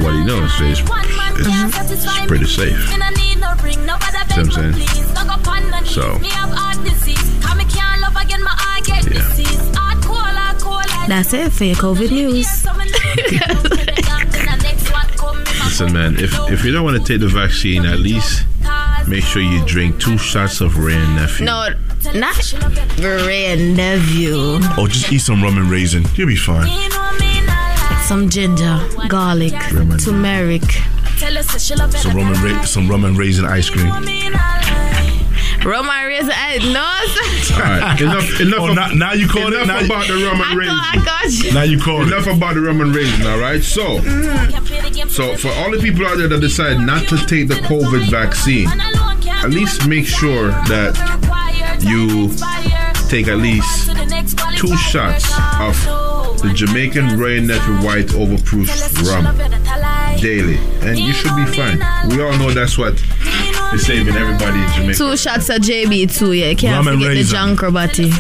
[0.04, 0.54] what he knows.
[0.58, 2.94] So it's, it's, it's pretty safe.
[4.36, 4.74] See what I'm saying?
[5.86, 6.18] So
[9.12, 9.34] Yeah.
[11.08, 12.66] That's it for your COVID news.
[15.64, 16.16] listen, man.
[16.20, 18.46] If if you don't want to take the vaccine, at least
[19.08, 21.46] make sure you drink two shots of Wray and Nephew.
[21.46, 21.70] no,
[22.14, 22.54] not
[23.00, 24.60] Wray and nephew.
[24.78, 26.04] Oh, just eat some rum and raisin.
[26.16, 26.68] You'll be fine.
[28.04, 29.54] Some ginger, garlic,
[30.00, 30.64] turmeric.
[31.20, 33.92] Some rum and ra- some rum and raisin ice cream.
[35.68, 36.32] Roman raisin.
[36.32, 38.40] eh, No, All right, enough.
[38.40, 38.60] Enough.
[38.62, 40.58] Oh, of, now- now you call it- enough now about the rum I and got,
[40.58, 40.78] raisin.
[40.80, 41.54] I got you.
[41.54, 42.08] Now you call it.
[42.08, 43.28] Enough about the rum and raisin.
[43.28, 43.62] All right.
[43.62, 44.00] So,
[45.10, 48.70] so for all the people out there that decide not to take the COVID vaccine,
[48.70, 50.96] at least make sure that
[51.82, 52.30] you
[53.10, 53.92] take at least
[54.58, 55.26] two shots
[55.60, 55.76] of
[56.42, 58.68] the Jamaican Royal Nephew White Overproof
[59.06, 59.38] Rum
[60.22, 60.58] daily,
[60.88, 61.78] and you should be fine.
[62.10, 62.94] We all know that's what
[63.74, 64.98] is saving everybody in Jamaica.
[64.98, 66.54] Two shots of JB too, yeah.
[66.54, 67.24] Can't Rum forget the.
[67.24, 68.12] John Crow Batty.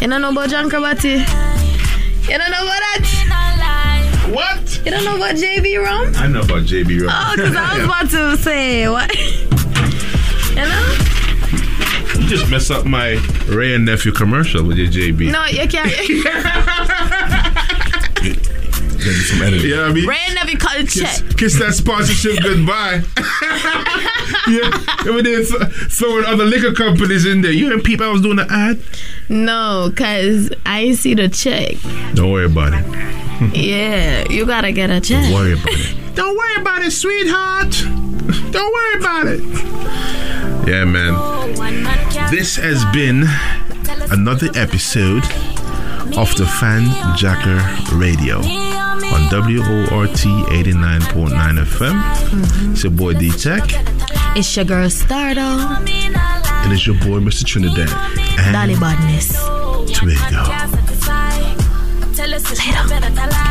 [0.00, 1.08] You don't know about John Crow Batty?
[1.08, 4.28] You don't know about that?
[4.30, 4.80] What?
[4.84, 6.12] You don't know about JB rum?
[6.16, 7.10] I know about JB Rum.
[7.10, 9.14] Oh, because I was about to say what?
[10.50, 10.96] you know?
[12.20, 13.14] You just mess up my
[13.48, 15.30] Wray and Nephew commercial with your JB.
[15.32, 15.88] No, you can't.
[19.00, 19.70] some editing.
[19.70, 21.08] Yeah, I mean, Wray never cut a check.
[21.08, 23.02] kiss, kiss that sponsorship goodbye.
[24.48, 25.46] yeah, we did
[25.90, 27.52] throwing other liquor companies in there.
[27.52, 28.80] You and people, I was doing the ad.
[29.28, 31.76] No, because I ain't see the check.
[32.14, 33.56] Don't worry about it.
[33.56, 35.22] Yeah, you gotta get a check.
[35.24, 35.96] Don't worry about it.
[36.14, 37.70] Don't worry about it, sweetheart.
[38.50, 39.40] Don't worry about it.
[40.68, 41.14] Yeah, man.
[42.30, 43.24] This has been
[44.10, 45.22] another episode
[46.16, 48.40] of the Fanjacker Radio
[49.04, 52.72] on WORT 89.9 FM.
[52.72, 53.62] It's your boy D Tech,
[54.36, 55.78] It's your girl Stardo.
[56.64, 57.44] And it's your boy, Mr.
[57.44, 57.88] Trinidad.
[58.38, 59.36] And Dolly Badness.
[59.96, 60.44] Twiggo.
[62.14, 63.47] Tell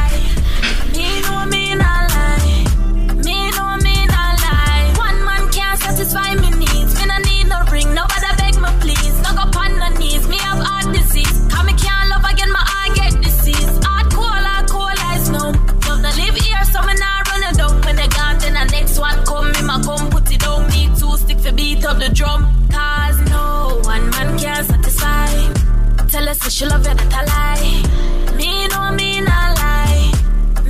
[26.47, 28.37] Tell she love you, that I lie.
[28.37, 30.13] Me know me not lie.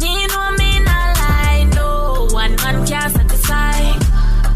[0.01, 1.69] Me know me not lie.
[1.75, 3.93] No one man can satisfy.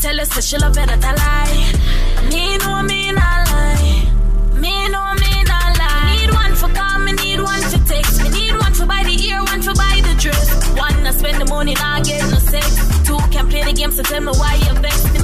[0.02, 2.26] Tell us that she love you, that I lie.
[2.32, 4.10] Me know me not lie.
[4.58, 6.18] Me know me not lie.
[6.18, 8.24] Need one for call, me need one for text.
[8.24, 10.50] Me need one for buy the ear, one for buy the dress.
[10.74, 12.66] One to spend the money, not get no sex.
[13.06, 15.21] Two can play the game, so tell me why you vex.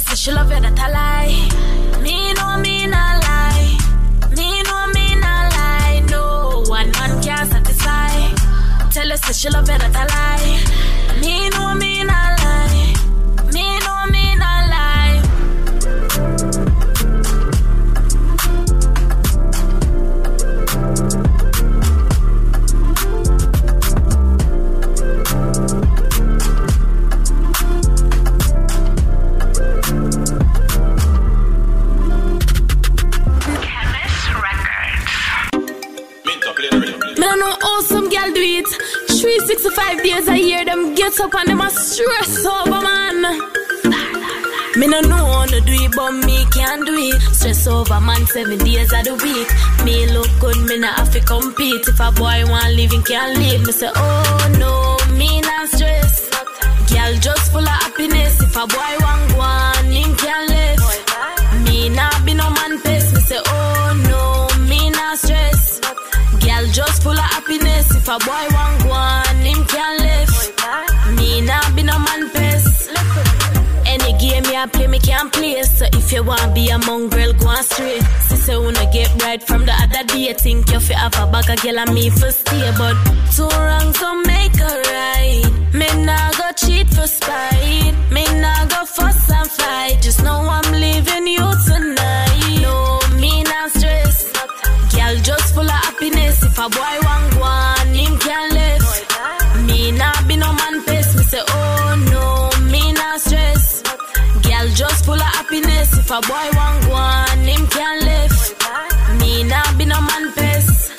[0.00, 2.00] Tell us she love you, that I lie.
[2.02, 3.78] Me know me not lie.
[4.34, 6.02] Me know me not lie.
[6.08, 8.88] No one man can satisfy.
[8.90, 11.20] Tell us that she love you, that I lie.
[11.20, 12.29] Me know me not
[39.20, 43.20] 365 days a year, them get up and them a stress over, man.
[44.78, 47.20] Me no know how to do it, but me can do it.
[47.34, 49.48] Stress over man seven days of the week.
[49.84, 51.86] Me look good, me not have to compete.
[51.86, 53.66] If a boy want live, he can live.
[53.66, 56.30] Me say, oh no, me not stress.
[56.88, 58.40] Girl just full of happiness.
[58.40, 59.79] If a boy want one,
[67.50, 67.94] happiness.
[67.96, 71.16] If a boy want one, him can live.
[71.16, 72.90] Me not be no man pest.
[73.86, 75.62] Any game me I play, me can play.
[75.62, 78.02] So if you want be a mongrel, go on straight.
[78.28, 80.32] Sister wanna get right from the other day.
[80.34, 82.96] Think you fi have a bag of girl and me for stay, but
[83.34, 85.50] two wrongs don't make a right.
[85.74, 87.94] Me nah go cheat for spite.
[88.12, 89.98] Me nah go fuss and fight.
[90.02, 92.60] Just know I'm leaving you tonight.
[92.62, 94.30] No, me not stress.
[94.94, 96.42] Girl just full of happiness.
[96.42, 96.99] If a boy
[106.12, 109.20] If a boy want one, him can live.
[109.20, 110.90] Me nah be no man pest.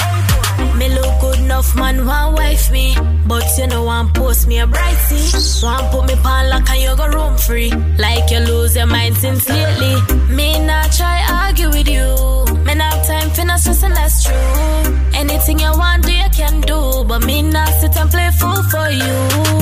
[0.77, 2.95] Me look good enough, man, want wife me.
[3.27, 5.65] But you know, want post me a bright see.
[5.67, 7.71] Want put me pan lock and you go room free.
[7.99, 9.95] Like you lose your mind since lately.
[10.33, 12.45] Me not try argue with you.
[12.63, 14.97] Me not time for no stress and that's true.
[15.13, 17.03] Anything you want do, you can do.
[17.03, 19.17] But me not sit and play fool for you.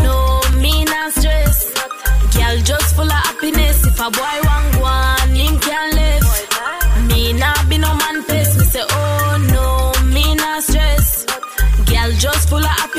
[0.06, 1.74] No, me not stress.
[2.38, 3.84] Girl just full of happiness.
[3.88, 4.49] If a boy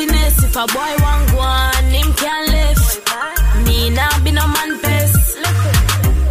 [0.00, 0.42] happiness.
[0.42, 3.66] If a boy want one, him can live.
[3.66, 5.38] Me not be no man pest.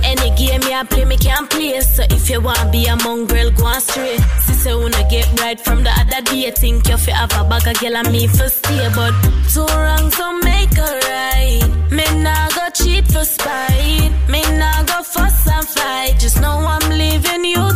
[0.04, 1.80] Any game me I play, me can play.
[1.82, 4.20] So if you want be a mongrel, go on straight.
[4.42, 6.52] Sister wanna get right from the other day.
[6.52, 9.14] Think you fi have a bag of girl and me for stay, but
[9.54, 11.92] two wrongs don't make a right.
[11.92, 14.12] Me nah go cheat for spite.
[14.30, 16.20] Me nah go fuss and fight.
[16.20, 17.69] Just know I'm leaving you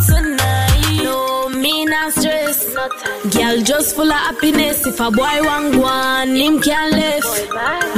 [3.84, 4.88] just full of happiness.
[4.88, 7.28] If a boy want one, him can live.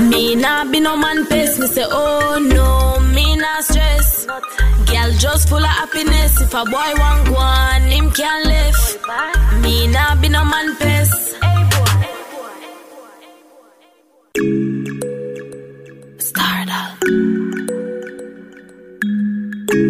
[0.09, 1.59] Me nah be no man pest.
[1.59, 4.25] Me say oh no, me not stress.
[4.89, 6.41] Girl just full of happiness.
[6.41, 8.79] If a boy want one, him can live.
[9.61, 10.67] Me nah be no man.
[16.17, 17.03] Stardust.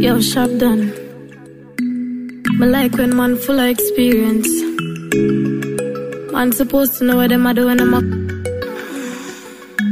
[0.03, 0.83] Yo, sharp done.
[2.59, 5.54] Me like when man full of experience.
[6.35, 8.03] Man supposed to know what them a do when I'm up.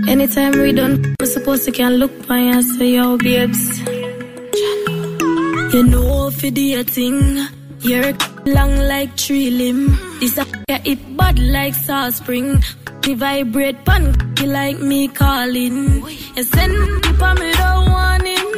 [0.10, 3.80] Anytime we done, we supposed to can look by and say, yo, babes.
[5.74, 7.48] You know do your thing,
[7.80, 8.12] you're
[8.46, 9.98] long like tree limb.
[10.20, 12.62] This a it bad like South Spring.
[13.08, 14.14] Me vibrate pan
[14.46, 16.06] like me calling.
[16.36, 18.50] You send people me the warning.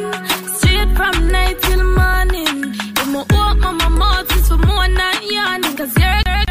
[0.56, 2.74] Straight from night till morning.
[3.00, 5.76] If my open my mouth is for more than yarning.
[5.76, 6.45] Cause you're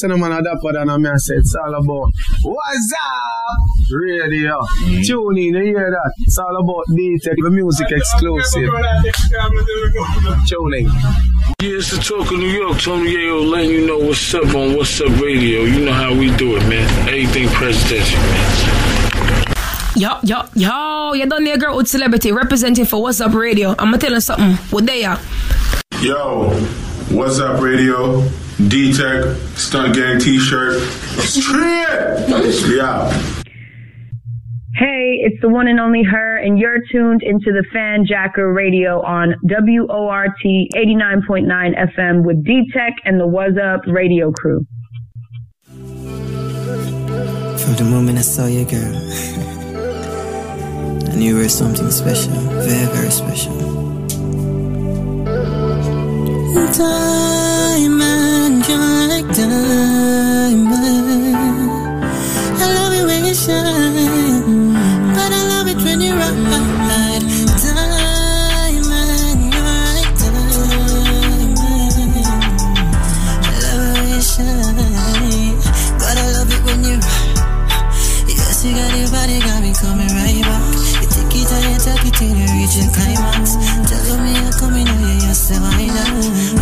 [0.00, 1.74] hear me I say no man a dapper than a me I say it's all
[1.74, 2.12] about
[2.42, 3.90] What's up?
[3.90, 4.60] Radio.
[5.04, 6.12] Tune in, you hear that?
[6.20, 8.70] It's all about D-Tech, the music exclusive.
[10.46, 10.86] Tune in.
[11.60, 12.80] Yeah, it's the talk of New York.
[12.80, 15.62] Tony Yayo letting you know what's up on What's Up Radio.
[15.62, 17.08] You know how we do it, man.
[17.08, 19.54] Anything presidential, man.
[19.94, 23.74] Yo, yo, yo, you done there, girl with celebrity representing for What's Up Radio.
[23.78, 24.56] I'ma tell you something.
[24.70, 25.20] What they are?
[26.00, 26.50] Yo,
[27.10, 28.26] what's up, radio?
[28.68, 29.24] D Tech,
[29.56, 30.80] Stunt Gang t shirt.
[31.20, 32.28] Straight!
[32.68, 33.10] Yeah.
[34.74, 39.34] Hey, it's the one and only her, and you're tuned into the Fanjacker Radio on
[39.42, 44.66] WORT 89.9 FM with D Tech and the What's Up radio crew.
[45.66, 45.76] From
[47.76, 48.96] the moment I saw you, girl,
[51.10, 53.52] I knew you were something special, very, very special.
[56.72, 57.51] Diamond,
[58.72, 60.72] you're like diamond.
[62.56, 64.72] I love it when you shine,
[65.12, 67.22] but I love it when you ride.
[67.60, 68.72] Diamond,
[69.52, 71.58] you're like diamond.
[73.44, 75.56] I love it when you shine,
[76.00, 76.96] but I love it when you.
[78.32, 80.64] Yes, you got your body, got me coming right back.
[81.02, 83.44] You take it and you take it till you reach your climax.
[83.84, 85.92] Tell me you're coming, oh you're so high.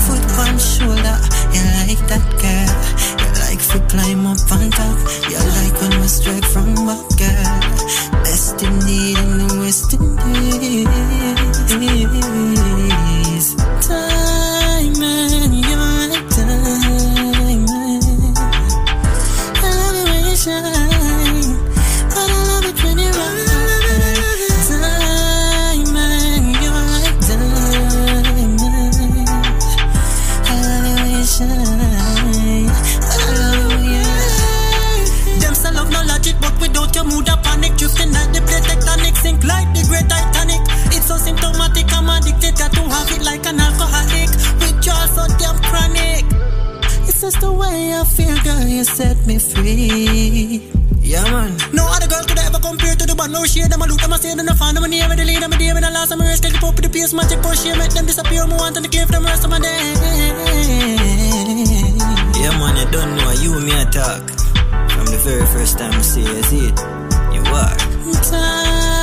[0.06, 1.16] Foot on shoulder,
[1.54, 2.70] you like that girl.
[3.20, 4.98] You like to climb up on top.
[5.30, 7.39] You like when we straight from back, girl.
[48.80, 50.64] You set me free.
[51.02, 51.52] Yeah, man.
[51.70, 53.30] No other girl could ever compare to the one.
[53.30, 55.22] No shade, them a loot, them a say, them a fan, them a near, the
[55.22, 57.12] lead, them a when I last, I'm a rest, take the pop with the pace,
[57.12, 59.84] magic, push, yeah, make them disappear, me want to give them rest of my day.
[62.40, 64.24] Yeah, man, you don't know you and me a talk.
[64.88, 66.80] From the very first time I see you, I see it.
[67.36, 67.76] You are.
[68.32, 68.99] Diamond,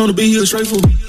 [0.00, 1.07] on the beat, straight for.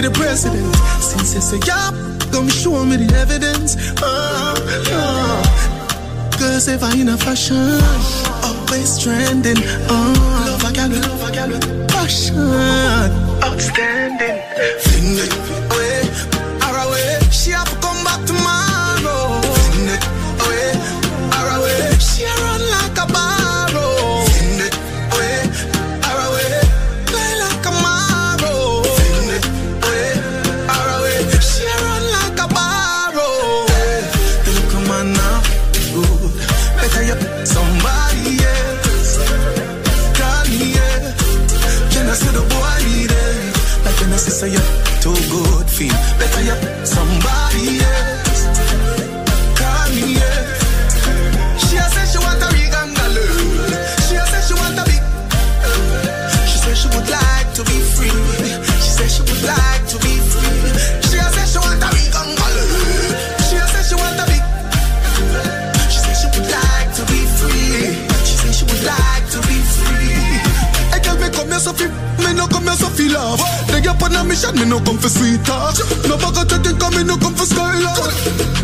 [0.00, 0.74] the president.
[1.00, 1.94] Since it's a yap,
[2.32, 3.76] come show me the evidence.
[4.02, 4.54] Oh,
[4.92, 5.68] oh.
[6.38, 7.80] Cause if I ain't a fashion,
[8.44, 9.58] always trending.
[9.88, 10.14] Oh,
[10.46, 12.38] love, I got love, I got passion.
[13.42, 14.38] Outstanding.
[14.80, 15.67] Finger.
[74.44, 75.74] On a mission, me no come for sweet talk.
[76.06, 78.14] No of chatting, come me no come for skylark.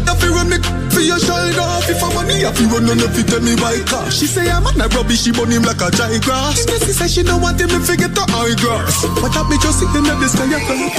[0.06, 0.58] If you run me
[0.90, 3.80] for your shoulder, if I money, if you run on if you tell me why.
[4.10, 6.66] She say I'm not rubbish, she burn him like a dry grass.
[6.84, 9.02] She say she no want him, me forget the high grass.
[9.20, 10.94] But that me just sitting in the sky, I can't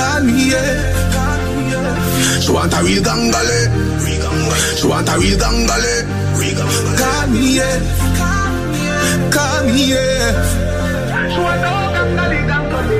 [0.00, 1.20] Yeah.
[2.40, 3.60] She want a real gangale.
[4.78, 6.04] She want a real gangale,
[9.64, 10.32] me, yeah.
[11.30, 12.98] She want a gangale, gangale.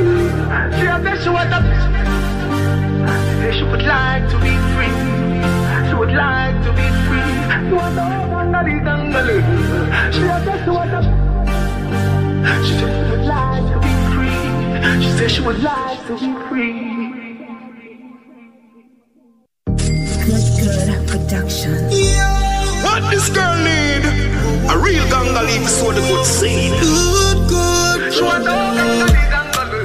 [0.77, 0.85] She
[1.24, 1.59] she want a.
[3.52, 4.94] She would like to be free.
[5.89, 7.31] She would like to be free.
[7.66, 9.36] She want a gangale, gangale.
[10.12, 10.94] She say she want.
[12.66, 14.40] She said she would like to be free.
[15.02, 16.90] She said she would like to be free.
[25.51, 26.72] Real gangali to the good seed.
[26.81, 28.12] Good, good.
[28.12, 29.82] She want a gangali, gangali.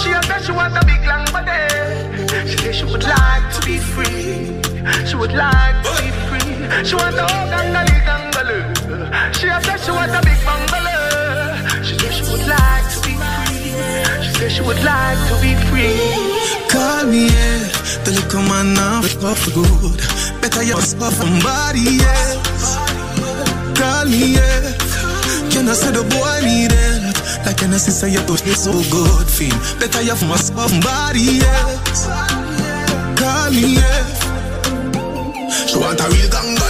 [0.00, 2.48] She a say she want a big long body.
[2.48, 4.60] She say she would like to be free.
[5.06, 6.54] She would like to be free.
[6.84, 8.58] She want a gangali, gangali.
[9.36, 11.82] She a say she want a big bungalow.
[11.82, 13.72] She say she would like to be free.
[14.24, 15.96] She say she would like to be free.
[16.72, 17.58] Call me, yeah.
[18.04, 19.98] The little man now off good.
[20.40, 22.47] Better you off somebody else.
[23.78, 24.74] Call me, yeah.
[25.50, 27.46] Can I say the boy need it?
[27.46, 32.06] Like can I say you touch me so good, feel better you from somebody else.
[33.16, 34.04] Call me, yeah.
[35.68, 36.67] She want a real gangale.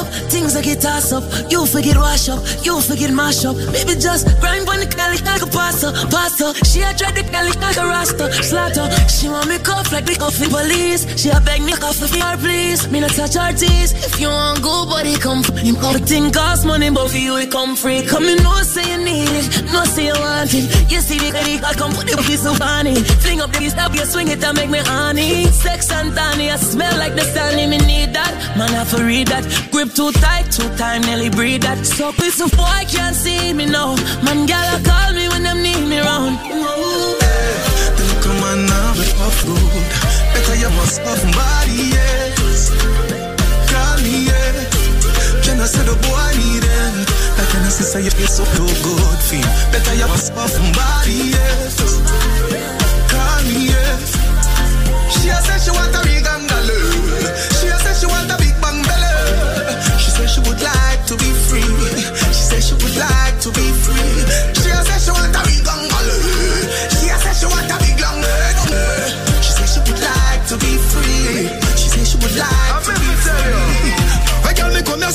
[0.00, 1.24] Up, things like get toss up.
[1.50, 3.56] You forget wash up, you forget mash up.
[3.74, 6.56] Maybe just grind on the cali like a pasta, pasta.
[6.64, 8.88] She a try the cali like a rasta, slaughter.
[9.08, 11.04] She want me cuff like the coffee police.
[11.20, 12.88] She a beg me coffee for her, please.
[12.90, 13.92] Me not touch her teeth.
[14.06, 15.42] If you want go, body come.
[15.60, 18.02] Him everything cost money, but for you it come free.
[18.02, 20.64] Come in, no say you need it, no say you want it.
[20.90, 22.96] You see the credit I come put the piece of honey.
[23.22, 25.46] Fling up the stop, you swing it and make me honey.
[25.46, 27.66] Sex and tiny, I smell like the sunny.
[27.66, 29.44] Me need that, man I for read that.
[29.70, 31.84] Grip too tight, too time, nearly breathe that.
[31.84, 33.96] So piece of boy can't see me now.
[34.22, 36.38] Man, gal call me when them need me round.
[36.38, 38.94] The little man now
[39.26, 39.86] off good.
[40.34, 42.70] Better you must have somebody else.
[43.70, 44.58] Call me, yeah.
[45.42, 46.94] Can I say the boy need it?
[47.36, 51.78] Like can I say you so good, feel better you must have somebody else.
[53.10, 53.96] Call me, yeah.
[55.10, 56.70] She say she want a big angle.
[57.58, 58.49] She say she want a big.
[60.30, 61.60] She would like to be free.
[62.28, 63.99] She say she would like to be free.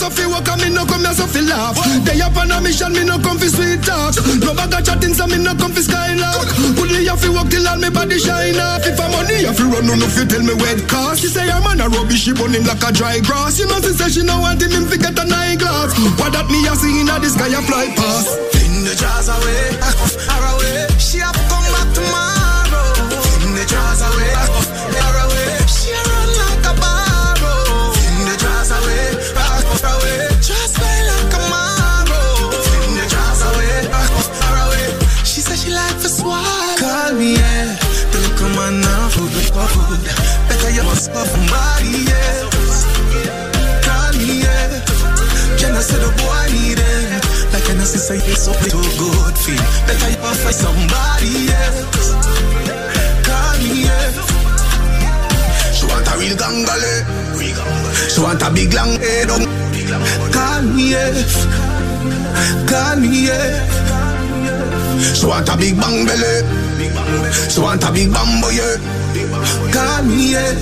[0.06, 1.78] So fi work and me no come here so fi laugh.
[2.06, 4.14] They up on a mission, me no come fi sweet talk.
[4.38, 6.46] No bag of chatting, so me no come fi skylark.
[6.78, 8.86] Put me have fi work till all me body shine off.
[8.86, 11.22] If I'm money, have fi run, no no fi tell me where it cost.
[11.22, 13.58] She say her man a rubbish, she burn him like a dry grass.
[13.58, 15.98] You know she say she no want him, him fi get an eyeglass.
[16.22, 18.30] What that me a see inna the sky a fly past.
[18.54, 19.74] Fling the jars away,
[20.30, 20.86] far away.
[21.02, 22.94] She have come back tomorrow.
[23.42, 24.32] Fling the jars away,
[48.46, 49.64] sister, you so too good feel.
[49.88, 51.82] Better you find somebody else.
[53.26, 54.12] Call me, yeah.
[55.74, 56.94] She want a real gangale.
[58.10, 59.42] She want a big long head eh, on.
[60.32, 61.14] Call me, yeah.
[62.70, 63.54] Call me, yeah.
[65.14, 66.36] She want a big bang belly.
[67.50, 68.78] She want a big bambo, yeah.
[69.74, 70.54] Call me, yeah.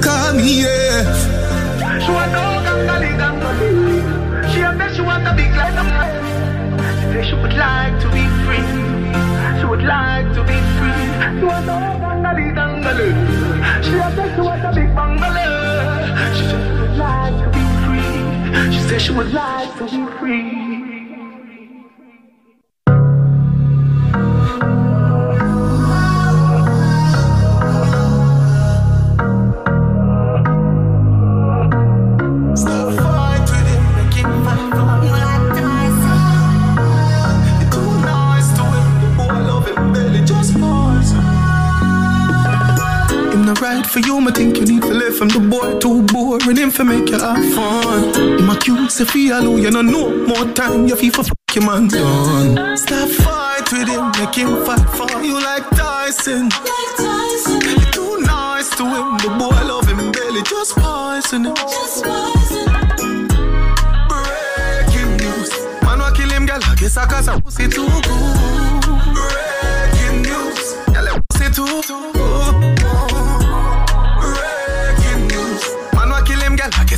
[0.00, 1.04] Call me, yeah.
[2.00, 3.89] She want a gangali gangali.
[7.30, 8.66] She would like to be free.
[9.60, 11.02] She would like to be free.
[11.38, 13.10] She want a gangali gangali.
[13.84, 15.54] She a bet she want a big bungalow.
[16.34, 18.72] She say she would like to be free.
[18.72, 20.69] She say she would like to be free.
[44.30, 47.18] I think you need to live from the boy too boring him for make you
[47.18, 48.14] have fun.
[48.38, 51.66] Him a cute, say feel you know no more time, you feel for fuck your
[51.66, 52.76] man done.
[52.76, 56.48] Stop fight with him, make him fight for you like Tyson.
[57.74, 61.54] You're too nice to him, the boy love him belly just poison him.
[64.06, 65.50] Breaking news.
[65.82, 66.62] Man, wa kill him, girl.
[66.62, 68.82] I guess I cause I pussy too good.
[69.10, 70.74] Breaking news.
[70.94, 72.29] Girl, pussy too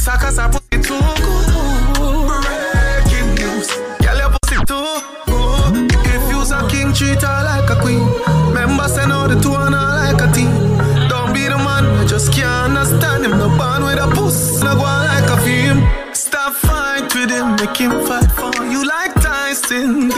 [0.05, 0.99] I I cause I pussy too.
[2.43, 3.69] Breaking news.
[4.03, 4.83] Girl, your pussy too
[5.31, 5.93] good.
[6.11, 8.03] If you's a king, treat her like a queen.
[8.49, 10.51] Remember, send out the two and her like a team.
[11.09, 13.39] Don't be the man, I just can't understand him.
[13.39, 15.87] No band with a puss, no go like a film.
[16.13, 20.11] Stop fight with him, make him fight for you like Tyson,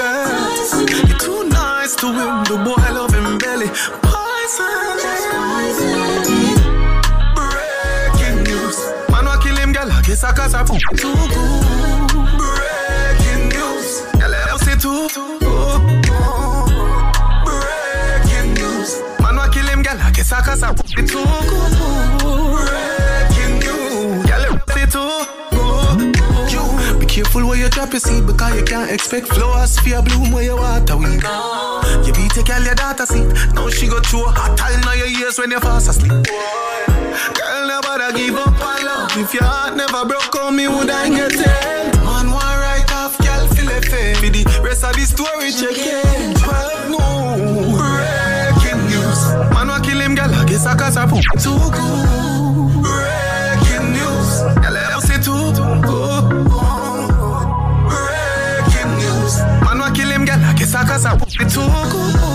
[10.27, 11.29] I fuck too good.
[12.41, 14.09] Breaking news.
[14.17, 15.05] Girl, I pussy too.
[17.45, 18.91] Breaking news.
[19.21, 19.99] Man, wa kill him, girl.
[20.01, 21.73] I guess I cause I fuck it too good.
[22.57, 24.25] Breaking news.
[24.91, 25.11] Too
[27.01, 30.33] be careful where you drop your seed because you can't expect flowers for your bloom
[30.33, 31.23] where you water weed.
[32.07, 33.27] You beat your girl your daughter seat.
[33.55, 36.13] Now she go through a hot time in your ears when you fast asleep.
[36.13, 38.84] Girl, never give up.
[39.17, 41.95] If your heart never broke on me, would I get it?
[42.03, 43.85] Man, one right off, girl, feel it.
[43.85, 46.37] For the rest of the story, check it.
[46.43, 46.99] 12 no.
[47.79, 49.21] Breaking news.
[49.55, 50.75] Man, kill him, girl, I guess I
[51.39, 52.83] too good.
[52.83, 54.31] Breaking news.
[54.59, 54.75] Girl,
[55.23, 56.25] too good.
[57.87, 59.35] Breaking news.
[59.63, 60.83] Man, kill him, girl, I guess I
[61.39, 62.34] it too good.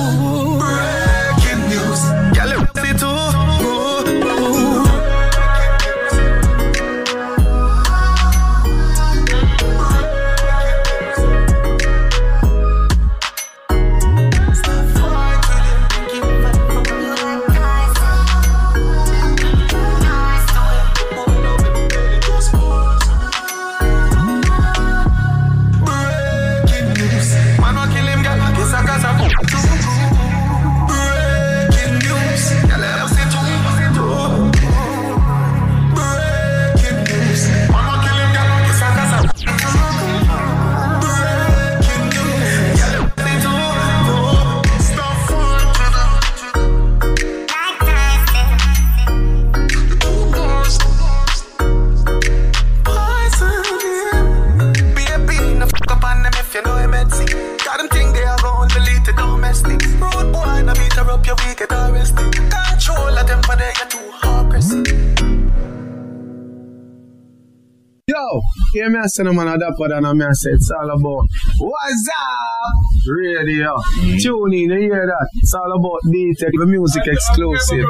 [68.80, 70.72] Yo, hear me I say no man a dapper than a me I say it's
[70.72, 71.28] all about
[71.58, 73.08] What's up?
[73.08, 73.76] Radio.
[73.76, 74.22] Mm.
[74.22, 75.30] Tune in, you hear that?
[75.36, 77.86] It's all about D-Tech, the music exclusive.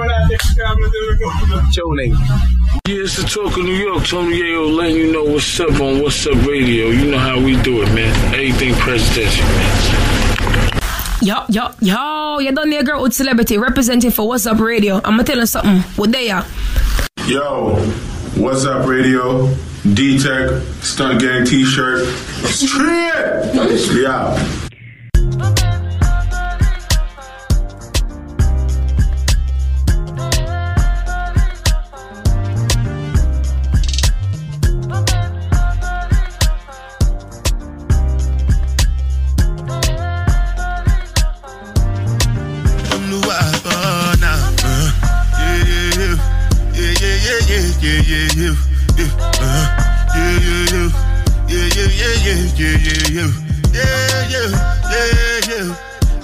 [1.71, 2.11] Tune in.
[2.87, 4.03] Yeah, it's the talk of New York.
[4.05, 6.87] Tony Yayo letting you know what's up on What's Up Radio.
[6.87, 8.33] You know how we do it, man.
[8.33, 10.79] Anything presidential, man.
[11.21, 14.95] Yo, yo, yo, you done there, girl with celebrity representing for What's Up Radio.
[14.95, 15.81] I'm gonna tell you something.
[15.97, 16.45] What they are?
[17.27, 17.75] Yo,
[18.37, 19.53] what's up, radio?
[19.83, 22.05] D Tech, Stunt Gang t shirt.
[22.45, 23.53] Straight!
[23.95, 24.35] Yeah.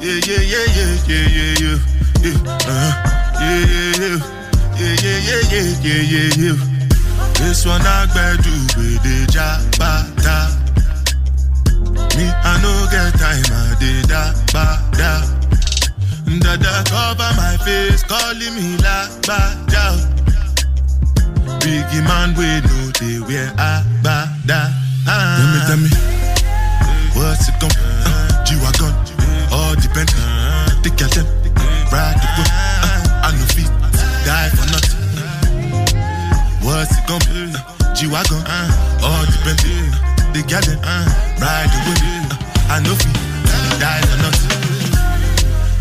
[0.06, 2.91] Yeah, yeah, yeah, yeah, yeah, yeah, uh-huh.
[3.41, 4.22] yeah, yeah, yeah,
[4.77, 6.57] yeah, yeah, yeah, yeah, yeah, yeah, yeah.
[7.41, 8.06] This one I
[8.38, 10.38] do with the jabata.
[12.15, 15.26] Me, I no get time, I did da ba da.
[16.40, 19.98] Dada cover my face, calling me la ba da.
[21.60, 24.69] Biggie man, we know they wear a ba da.
[25.06, 25.90] Tell me, tell me,
[27.15, 27.82] what's it gon' be?
[28.06, 28.94] Uh, G-Wagon,
[29.95, 30.84] depend.
[30.84, 31.27] The girl them,
[31.91, 32.51] ride the whip.
[32.51, 33.72] Uh, I no feet,
[34.27, 34.99] die for nothing.
[36.63, 37.55] What's it gon' be?
[37.55, 39.63] Uh, G-Wagon, uh, all depend.
[40.35, 41.07] The girl them, uh,
[41.39, 42.03] ride the whip.
[42.03, 43.15] Uh, I no feet,
[43.80, 44.51] die for nothing.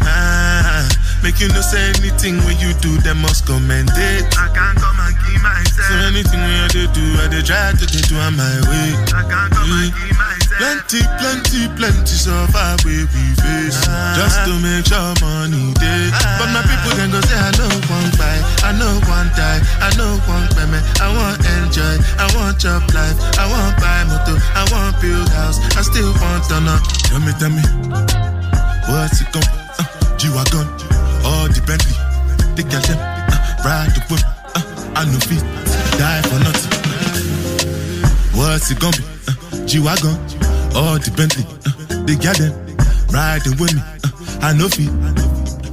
[0.07, 0.87] Ah,
[1.23, 4.31] make you no say anything when you do, them must commend it.
[4.39, 5.91] I can't come and keep myself.
[5.91, 8.95] So anything when you do, I dey try to do on my way.
[9.11, 10.24] I can't come and keep myself.
[10.59, 13.81] Plenty, plenty, plenty so far we face
[14.15, 16.11] just to make sure money day.
[16.39, 19.91] But my people then go say I know one buy, I know one die, I
[19.99, 20.85] know one payment.
[21.03, 25.59] I want enjoy, I want job life, I want buy motor, I want build house,
[25.75, 26.79] I still want to know.
[27.11, 27.63] Tell me, tell me,
[28.87, 29.85] what's it gon' uh,
[30.17, 30.67] G-Wagon,
[31.27, 31.99] all the Bentley,
[32.55, 34.23] the them, uh, ride the whip,
[34.55, 34.63] uh,
[34.95, 35.43] I no fit,
[35.99, 36.73] die for nothing.
[38.39, 39.05] What's it gonna be?
[39.27, 40.15] Uh, G-Wagon,
[40.75, 42.51] all the Bentley, uh,
[43.13, 45.34] riding with me, uh, I know fit.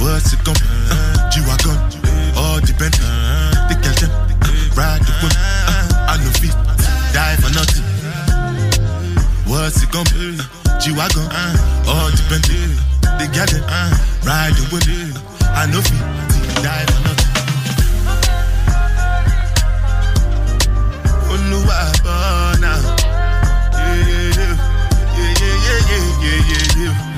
[0.00, 0.52] What's it be?
[0.90, 1.76] Uh, G-Wagon,
[2.36, 3.04] all Bentley,
[3.68, 4.10] the girl them,
[4.74, 6.56] ride the whip, uh, I no fit,
[7.12, 7.84] die for nothing.
[9.46, 9.98] What's it be?
[10.00, 12.76] Uh, G-Wagon, uh, all Bentley,
[13.20, 13.92] the girl them, uh,
[14.24, 14.88] ride the whip,
[15.52, 16.00] I no fit,
[16.64, 17.28] die for nothing.
[21.30, 22.72] Oluwa bona,
[23.76, 24.56] yeah.
[25.20, 25.80] Yeah yeah yeah
[26.22, 27.09] yeah yeah yeah,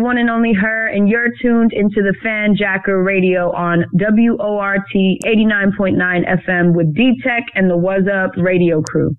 [0.03, 5.97] one and only her, and you're tuned into the Fanjacker Radio on WORT 89.9
[6.45, 9.15] FM with D Tech and the What's Up Radio crew.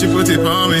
[0.00, 0.80] She put it on me.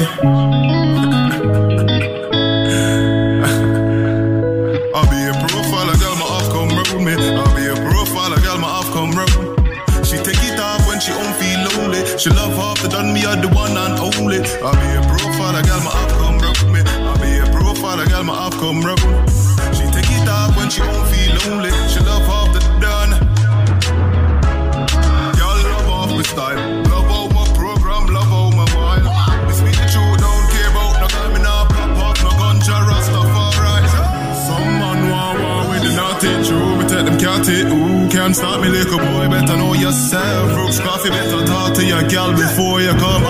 [4.96, 7.12] I'll be a profile, a girl, my off come round me.
[7.36, 9.60] I'll be a profile, a girl, my off come round.
[10.06, 12.00] She take it off when she don't feel lonely.
[12.18, 14.40] She love half the done me are the one and only.
[14.64, 16.80] I'll be a profile, a girl, my off come round me.
[17.04, 19.19] I'll be a profile, a girl, my off come round.
[38.20, 39.28] Can't stop me little boy.
[39.30, 40.52] Better know yourself.
[40.52, 43.24] Brooks coffee, better talk to your girl before you come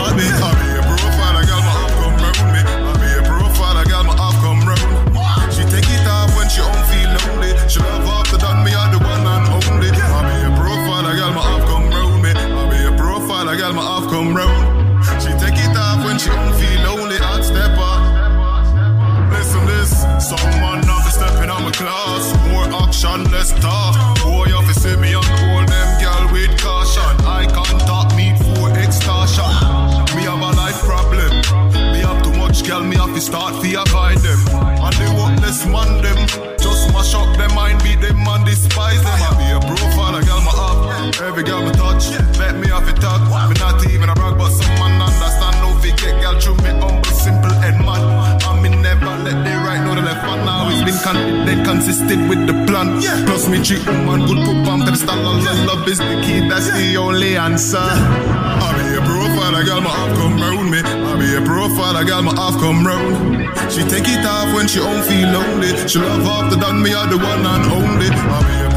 [53.70, 55.22] Plus me treat woman good, put palm to the style.
[55.66, 57.78] Love is the key, that's the only answer.
[57.78, 60.80] I be a profile, a girl, my half come round me.
[60.82, 63.46] I be a profile, a girl, my half come round.
[63.70, 65.88] She take it off when she don't feel lonely.
[65.88, 68.08] She love after done me, are the one and only.
[68.10, 68.69] I be a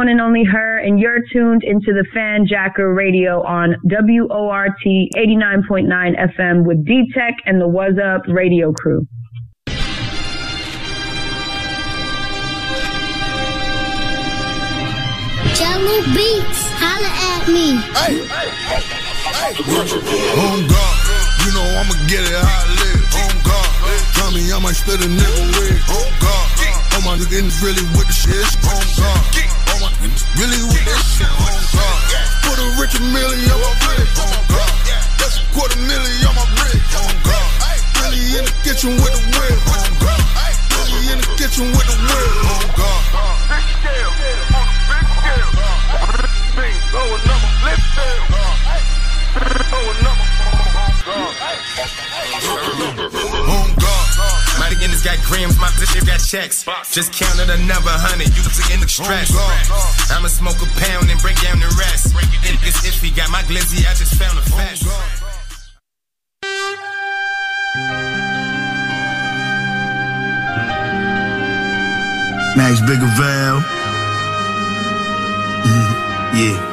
[0.00, 6.64] one and only her, and you're tuned into the Fanjacker Radio on WORT 89.9 FM
[6.64, 9.06] with D Tech and the What's Up radio crew.
[15.52, 17.76] Jello Beats, holla at me.
[17.92, 18.24] Hey,
[19.52, 20.96] Oh God,
[21.44, 23.04] you know I'ma get it how I live.
[23.20, 23.68] Oh God,
[24.16, 25.76] tell me I might spit a nigga wig.
[25.92, 26.48] Oh God,
[26.96, 28.48] oh my niggas really with the shit.
[28.64, 29.59] Oh God, my niggas
[30.00, 31.28] really with this shit.
[31.28, 32.00] Oh God,
[32.44, 34.16] put a rich million on my wrist.
[34.16, 34.72] Oh God,
[35.20, 36.80] that's a quarter million on my wrist.
[36.96, 37.48] Oh God,
[38.00, 39.60] really in the kitchen with the whip.
[39.68, 40.24] Oh God,
[40.72, 42.32] really in the kitchen with the whip.
[42.48, 43.00] Oh God.
[43.50, 43.58] My
[54.80, 56.64] niggas got grams, my bitch got checks.
[56.92, 59.30] Just counted another hundred, you took in the stress.
[60.10, 62.14] I'ma smoke a pound and break down the rest.
[62.16, 64.88] Niggas iffy, got my glizzy, I just found a fast.
[72.56, 73.60] Max Bigger Val.
[75.64, 75.90] Mhm,
[76.34, 76.69] Yeah.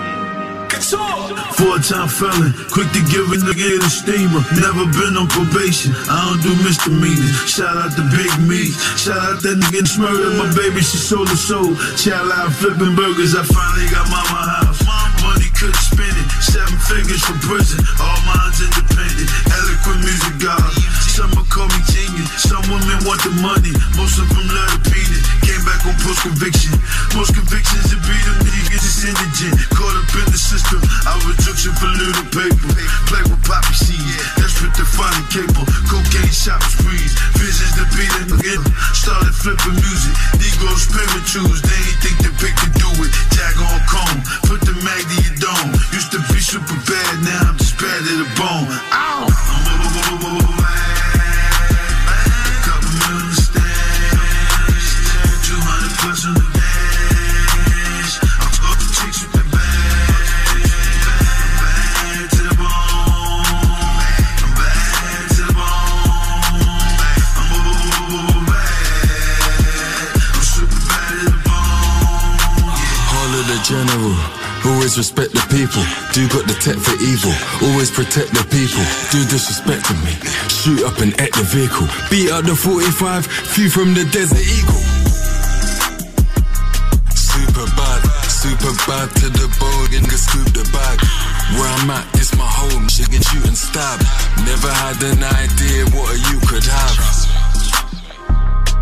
[1.57, 4.45] Four time felon, quick to give a nigga a steamer.
[4.61, 7.33] Never been on probation, I don't do misdemeanors.
[7.49, 10.37] Shout out to Big Me, shout out that nigga in murder.
[10.37, 11.73] My baby, she sold her soul.
[11.97, 14.66] Child out flipping burgers, I finally got mama house.
[15.67, 17.83] Couldn't it, seven fingers for prison.
[17.99, 20.71] All minds independent, eloquent music god.
[21.11, 24.81] Some will call me genius, some women want the money, most of them love the
[24.87, 25.27] penis.
[25.43, 26.71] Came back on post conviction,
[27.19, 29.59] most convictions to beat them niggas is indigent.
[29.75, 32.71] Caught up in the system, I was judging for little paper.
[33.11, 35.67] Play with poppy seeds, that's what the funny cable.
[35.91, 38.55] Cocaine shop sprees, visions to beat a nigga.
[38.95, 43.11] Started flipping music, Negroes spirituals, they ain't think the pick could do it.
[43.35, 44.17] Jag on comb,
[44.47, 45.56] put the mag to your dome.
[45.93, 48.69] Used to be super bad, now I'm just bad to the bone.
[48.93, 49.25] Ow!
[52.63, 54.91] Couple million stacks,
[55.47, 56.46] 200 plus
[74.87, 75.83] Always respect the people.
[76.15, 77.35] Do got the tech for evil.
[77.59, 78.79] Always protect the people.
[79.11, 80.15] Do disrespect to me.
[80.47, 81.91] Shoot up and at the vehicle.
[82.07, 83.27] Beat out the 45.
[83.27, 84.79] Few from the Desert Eagle.
[87.11, 87.99] Super bad.
[88.31, 91.03] Super bad to the bone and can scoop the bag.
[91.59, 92.87] Where I'm at, it's my home.
[92.87, 93.99] She can shoot and stab.
[94.47, 97.26] Never had an idea what you could have.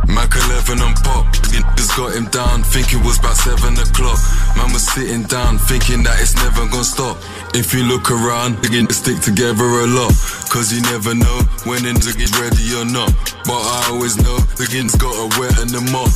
[0.07, 4.19] Mac 11 and pop, niggas got him down, thinking it was about 7 o'clock.
[4.57, 7.17] Man was sitting down, thinking that it's never gonna stop.
[7.53, 10.13] If you look around, to stick together a lot.
[10.51, 11.83] Cause you never know when
[12.13, 13.11] get ready or not.
[13.45, 16.11] But I always know the gins got a wet and the mop.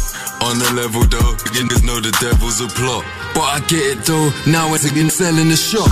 [0.48, 3.03] On the level though, niggas know the devil's a plot.
[3.34, 5.90] But I get it though, now it's again selling the shop.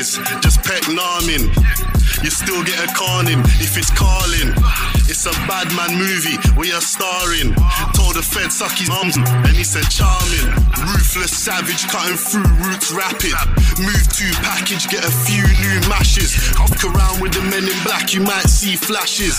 [0.00, 1.52] Boys, just peck narming.
[2.24, 4.48] You still get a corning if it's calling.
[5.12, 7.52] It's a bad man movie where you're starring.
[7.92, 10.48] Told the Fed suck his mums and he said charming.
[10.88, 13.36] Ruthless savage cutting through roots rapid.
[13.76, 16.32] Move to package, get a few new mashes.
[16.56, 19.36] Hop around with the men in black, you might see flashes.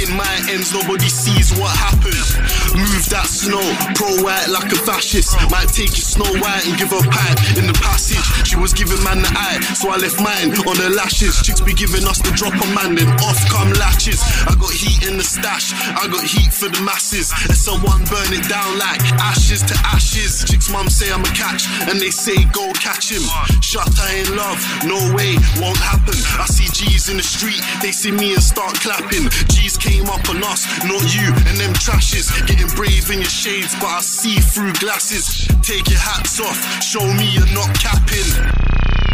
[0.00, 2.32] In my ends, nobody sees what happens.
[2.72, 5.36] Move that snow, pro white like a fascist.
[5.52, 8.24] Might take you snow white and give her pipe in the passage.
[8.52, 11.40] She was giving man the eye, so I left mine on her lashes.
[11.40, 14.20] Chicks be giving us the drop on man, then off come latches.
[14.44, 17.32] I got heat in the stash, I got heat for the masses.
[17.48, 20.44] SN1 burn it down like ashes to ashes.
[20.44, 23.24] Chicks mum say I'm a catch, and they say go catch him.
[23.64, 26.20] Shut I in love, no way, won't happen.
[26.36, 29.32] I see G's in the street, they see me and start clapping.
[29.48, 32.28] G's came up on us, not you and them trashes.
[32.44, 35.48] Getting brave in your shades, but I see through glasses.
[35.62, 39.11] Take your hats off, show me you're not capping.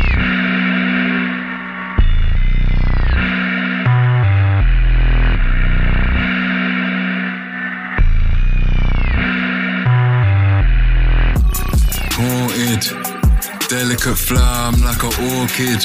[13.68, 15.82] Delicate flower, I'm like an orchid.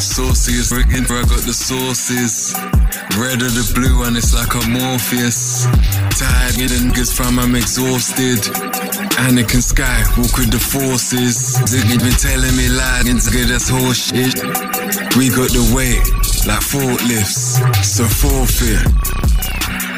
[0.00, 2.54] Saucy is rigging, I got the sauces.
[3.18, 5.66] Red or the blue, and it's like a Morpheus.
[6.14, 8.38] Tired, getting niggas from, I'm exhausted.
[9.18, 11.58] Anakin Sky, walk with the forces.
[11.66, 14.38] Ziggy been telling me lies, nigga, that's horseshit.
[15.18, 16.06] We got the weight,
[16.46, 18.86] like forklifts, so forfeit.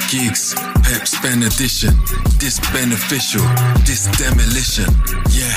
[0.09, 0.57] Giggs,
[1.01, 1.97] Pep's benediction,
[2.37, 3.41] this beneficial,
[3.89, 4.85] this demolition.
[5.33, 5.49] Yeah,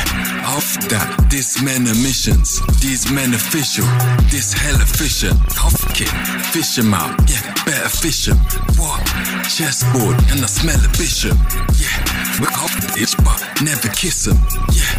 [0.47, 3.83] off that, this men emissions, these men official,
[4.31, 5.35] this hell efficient.
[5.59, 6.07] Off kick,
[6.55, 8.39] fish 'em out, yeah, better fish 'em.
[8.79, 9.03] What?
[9.51, 11.35] Chessboard, and I smell a bishop.
[11.75, 11.91] Yeah,
[12.39, 14.39] we're off bitch, but never kiss 'em.
[14.71, 14.95] Yeah,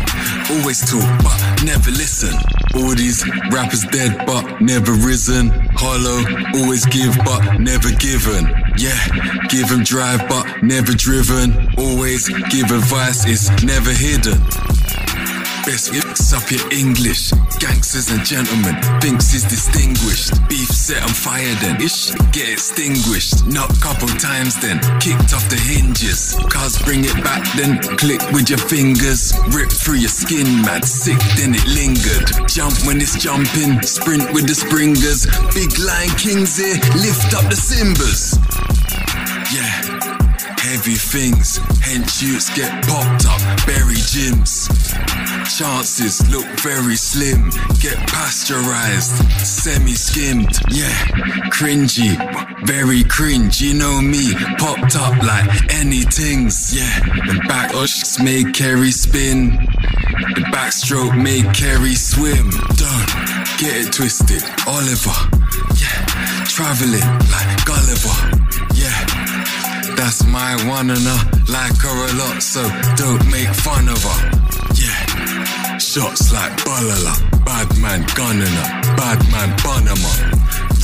[0.53, 2.37] always talk, but never listen.
[2.77, 5.49] All these rappers dead, but never risen.
[5.73, 6.21] Hollow,
[6.53, 8.45] always give, but never given.
[8.77, 8.99] Yeah,
[9.49, 11.69] give 'em drive, but never driven.
[11.79, 14.41] Always give advice, it's never hidden.
[15.67, 17.33] Best mix up your English.
[17.59, 20.37] Gangsters and gentlemen, thinks he's distinguished.
[20.47, 23.47] Beef set on fire then, ish, get extinguished.
[23.47, 26.37] Knock couple times then, kicked off the hinges.
[26.51, 29.33] Cars bring it back then, click with your fingers.
[29.57, 32.29] Rip through your skin, mad sick, then it lingered.
[32.47, 35.25] Jump when it's jumping, sprint with the springers.
[35.57, 38.37] Big line kings here, lift up the cymbals.
[39.49, 40.14] Yeah,
[40.65, 41.59] heavy things.
[41.85, 44.65] Hench youths get popped up, bury gyms.
[45.59, 49.13] Chances look very slim, get pasteurized,
[49.45, 50.57] semi skimmed.
[50.71, 50.97] Yeah,
[51.53, 52.17] cringy,
[52.67, 53.61] very cringe.
[53.61, 56.75] You know me, popped up like anything's.
[56.75, 56.95] Yeah,
[57.29, 59.51] and back ushs make Kerry spin.
[60.35, 62.49] The backstroke make Kerry swim.
[62.81, 63.11] Don't
[63.61, 65.19] get it twisted, Oliver.
[65.77, 65.99] Yeah,
[66.49, 68.17] traveling like Gulliver.
[68.75, 69.14] Yeah,
[70.05, 71.17] that's my one and I
[71.49, 72.61] like her a lot, so
[73.01, 74.21] don't make fun of her.
[74.77, 75.01] Yeah,
[75.79, 77.15] shots like Balala,
[77.47, 78.69] bad man gunning her,
[79.01, 80.31] bad man her.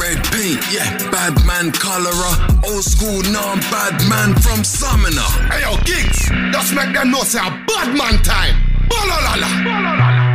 [0.00, 2.34] Red paint, yeah, bad man colorer,
[2.64, 5.30] old school non bad man from Summoner.
[5.52, 8.56] Hey yo, Giggs, just make them know say a bad man time.
[8.88, 10.29] Balalala.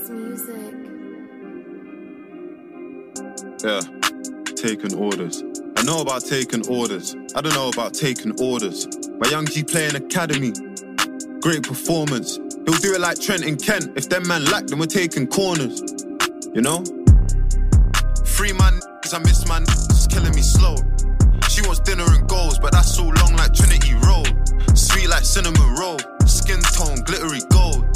[0.00, 0.74] Keys music.
[3.62, 3.80] Yeah,
[4.56, 5.42] taking orders.
[5.76, 7.14] I know about taking orders.
[7.34, 8.86] I don't know about taking orders.
[9.18, 10.52] My young G playing academy.
[11.40, 12.36] Great performance.
[12.36, 13.92] He'll do it like Trent and Kent.
[13.96, 15.82] If them man lack, then we're taking corners.
[16.54, 16.82] You know?
[18.24, 18.80] Three man,
[19.12, 20.76] I miss my it's killing me slow.
[21.48, 24.32] She wants dinner and goals, but that's so long like Trinity Road.
[24.78, 25.98] Sweet like cinnamon roll.
[26.26, 27.89] Skin tone, glittery gold.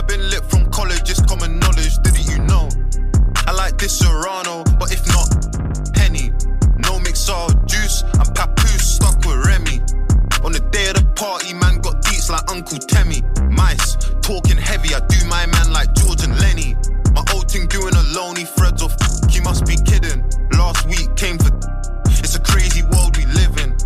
[0.00, 2.70] I've been lit from college, it's common knowledge, didn't you know?
[3.44, 5.28] I like this Serrano, but if not,
[5.94, 6.32] Henny.
[6.80, 9.76] No mix mixer, juice, I'm papoose, stuck with Remy.
[10.40, 13.20] On the day of the party, man got deets like Uncle Temmie.
[13.52, 16.76] Mice, talking heavy, I do my man like George and Lenny.
[17.12, 18.96] My old thing doing a lonely threads of
[19.28, 20.24] he must be kidding.
[20.56, 21.52] Last week came for
[22.24, 23.76] it's a crazy world we live in.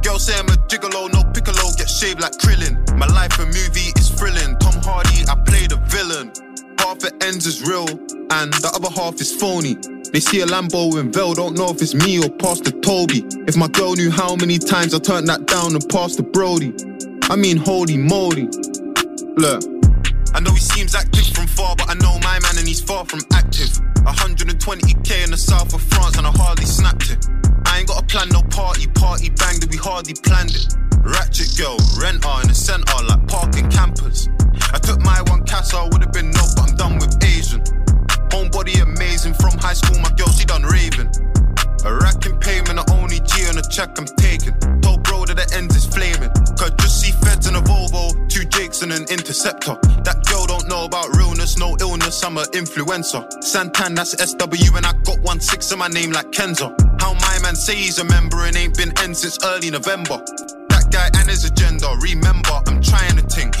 [0.00, 2.80] Girls say I'm a gigolo, no piccolo, get shaved like Krillin.
[2.96, 4.54] My life a movie thrilling.
[4.58, 6.30] Tom Hardy, I play the villain.
[6.78, 7.88] Half it ends is real,
[8.30, 9.74] and the other half is phony.
[10.12, 13.24] They see a Lambo in Vel, don't know if it's me or Pastor Toby.
[13.48, 16.74] If my girl knew how many times I turned that down and Pastor Brody.
[17.32, 18.48] I mean, holy moly.
[19.40, 19.64] Look,
[20.34, 23.06] I know he seems active from far, but I know my man and he's far
[23.06, 23.70] from active.
[24.04, 27.39] 120k in the south of France and I hardly snapped it.
[27.80, 30.68] Ain't got a plan, no party, party bang, that we hardly planned it.
[31.00, 34.28] Ratchet girl, rent her in the center like parking campers.
[34.68, 37.64] I took my one casa, would've been no, but I'm done with Asian.
[38.28, 41.08] Homebody amazing from high school, my girl, she done raving.
[41.88, 44.52] A rack in payment, the only G on the check I'm taking.
[44.84, 46.28] Told bro that the end is flaming.
[46.60, 48.09] Cause just see feds in a Volvo,
[48.82, 49.76] and an Interceptor.
[50.04, 53.26] That girl don't know about realness, no illness, I'm an influencer.
[53.42, 56.72] Santan, that's SW, and I got one six in my name like Kenza.
[57.00, 60.22] How my man say he's a member and ain't been end since early November.
[60.68, 63.54] That guy and his agenda, remember, I'm trying to think.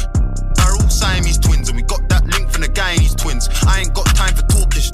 [0.56, 3.48] They're all Siamese twins, and we got that link from the guy and his twins.
[3.66, 4.88] I ain't got time for talkish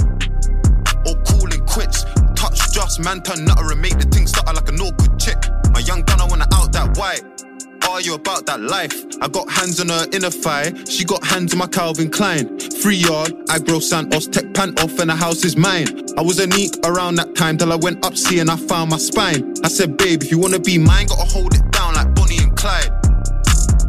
[1.06, 2.04] or calling quits.
[2.34, 5.38] Touch just man turn nutter and make the thing stutter like an awkward chick.
[5.72, 7.45] My young gunner wanna out that white.
[7.88, 8.94] Are you about that life?
[9.22, 10.72] I got hands on her inner thigh.
[10.88, 12.58] She got hands on my Calvin Klein.
[12.82, 15.86] Free yard, aggro Santos, tech pant off, and the house is mine.
[16.18, 18.90] I was a neek around that time till I went up see and I found
[18.90, 19.54] my spine.
[19.64, 22.56] I said, babe, if you wanna be mine, gotta hold it down like Bonnie and
[22.56, 22.90] Clyde.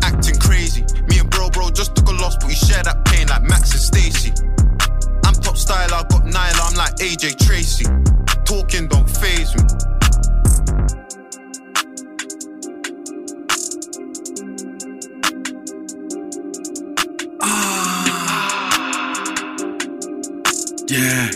[0.04, 0.86] Acting crazy.
[1.10, 3.74] Me and bro, bro just took a loss, but we share that pain like Max
[3.74, 4.32] and Stacy.
[5.26, 7.86] I'm top style, I got Nyla, I'm like AJ Tracey.
[8.46, 9.07] Talking don't
[17.50, 18.28] Ah.
[20.88, 21.30] Yeah.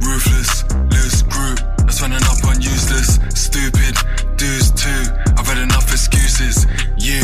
[0.00, 1.58] Ruthless, loose group.
[1.78, 3.94] That's running up on useless, stupid
[4.36, 5.02] dudes too.
[5.36, 6.66] I've had enough excuses.
[6.98, 7.22] You,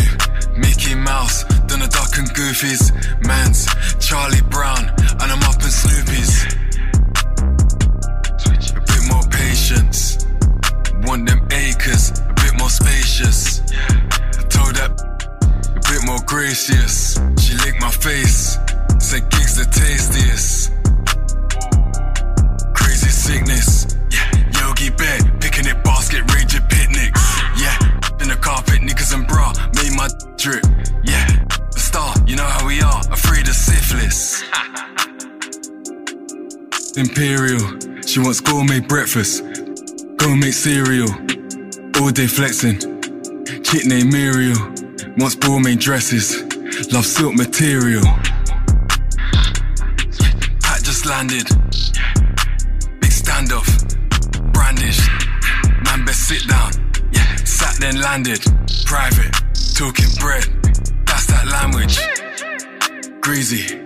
[0.57, 2.93] Mickey Mouse, Donald Duck and Goofies.
[3.27, 3.67] Mans,
[4.05, 4.85] Charlie Brown,
[5.21, 5.54] and I'm up
[16.35, 17.15] gracious.
[17.39, 18.59] She licked my face,
[18.99, 20.73] said Giggs the tastiest.
[22.75, 24.27] Crazy sickness, yeah.
[24.59, 27.23] Yogi Bear, picking it basket, ranger picnics,
[27.63, 27.79] yeah.
[28.21, 30.65] In the carpet, knickers and bra, made my drip,
[31.05, 31.25] yeah.
[31.71, 34.43] The star, you know how we are, afraid of syphilis.
[36.97, 39.45] Imperial, she wants gourmet breakfast,
[40.17, 41.11] gourmet cereal.
[42.01, 42.81] All day flexing.
[43.63, 44.84] Chick named Muriel.
[45.19, 46.43] Wants Balmain dresses.
[46.93, 48.05] Love silk material.
[50.63, 51.47] Hat just landed.
[53.01, 53.69] Big standoff.
[54.53, 55.09] Brandished.
[55.85, 56.73] Man best sit down.
[57.13, 57.37] Yeah.
[57.45, 58.41] Sat then landed.
[58.85, 59.33] Private.
[59.77, 60.45] Talking bread.
[61.07, 61.99] That's that language.
[63.21, 63.81] Greasy.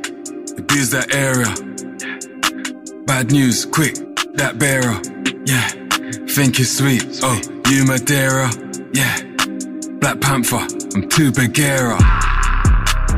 [0.58, 1.54] Abuse that area.
[3.06, 3.94] Bad news, quick,
[4.34, 5.00] that bearer.
[5.46, 5.66] Yeah,
[6.28, 7.20] think it's sweet.
[7.22, 8.50] Oh, you Madeira.
[8.92, 9.16] Yeah,
[10.00, 11.98] Black Panther, I'm too Bagheera.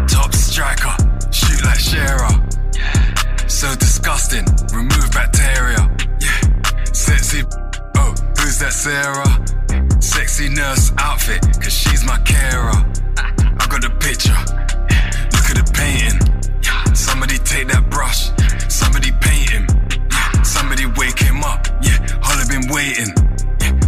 [0.08, 0.94] Top striker,
[1.30, 2.30] shoot like Shearer.
[2.74, 5.94] Yeah, so disgusting, remove bacteria.
[6.20, 7.42] Yeah, sexy.
[7.96, 10.00] Oh, who's that Sarah?
[10.00, 12.72] Sexy nurse outfit, cause she's my carer.
[13.16, 14.36] I got the picture.
[15.36, 16.30] Look at the painting.
[16.94, 18.30] Somebody take that brush.
[18.68, 19.66] Somebody paint him.
[20.44, 21.66] Somebody wake him up.
[21.82, 21.98] Yeah.
[22.22, 23.12] Holla been waiting.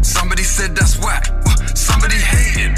[0.03, 1.29] Somebody said that's whack.
[1.75, 2.75] Somebody him.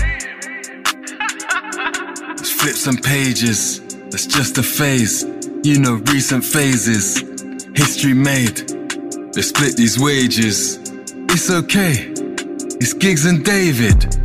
[2.28, 3.80] Let's flip some pages.
[4.10, 5.24] That's just a phase.
[5.62, 7.20] You know recent phases.
[7.74, 8.56] History made.
[9.34, 10.78] They split these wages.
[11.30, 12.12] It's okay.
[12.80, 14.23] It's Giggs and David.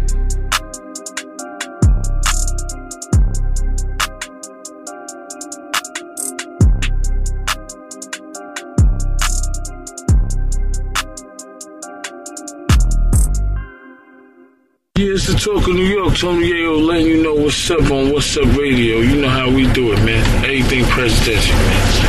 [15.00, 16.18] Yeah, it's the talk of New York.
[16.18, 18.98] Tony Yayo letting you know what's up on What's Up Radio.
[19.00, 20.44] You know how we do it, man.
[20.44, 22.09] Anything presidential, man.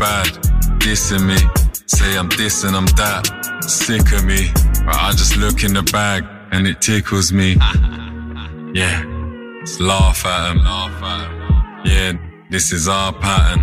[0.00, 0.26] Bad,
[0.80, 1.36] dissing me.
[1.86, 3.22] Say I'm this and I'm that,
[3.68, 4.48] sick of me.
[4.86, 7.56] But I just look in the bag and it tickles me.
[8.72, 9.02] Yeah,
[9.62, 10.58] just laugh at 'em.
[11.84, 12.12] Yeah,
[12.50, 13.62] this is our pattern.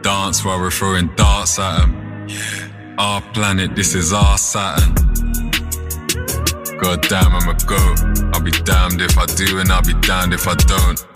[0.00, 1.92] Dance while we're throwing darts at 'em.
[2.98, 4.94] Our planet, this is our Saturn.
[6.80, 7.98] God damn, I'm a goat.
[8.32, 11.11] I'll be damned if I do, and I'll be damned if I don't.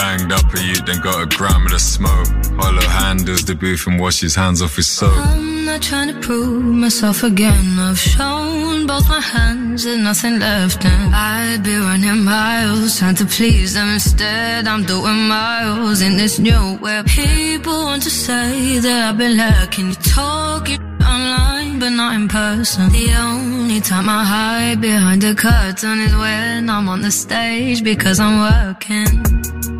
[0.00, 2.28] Banged up a then got a gram of the smoke.
[2.58, 5.12] Hollow handles the booth and wash his hands off his soap.
[5.14, 7.78] I'm not trying to prove myself again.
[7.78, 13.26] I've shown both my hands, there's nothing left, and I'd be running miles trying to
[13.26, 13.88] please them.
[13.90, 19.36] Instead, I'm doing miles in this new where people want to say that I've been
[19.36, 19.88] lacking.
[19.88, 22.90] You talking online, but not in person.
[22.90, 28.18] The only time I hide behind the curtain is when I'm on the stage because
[28.18, 29.79] I'm working.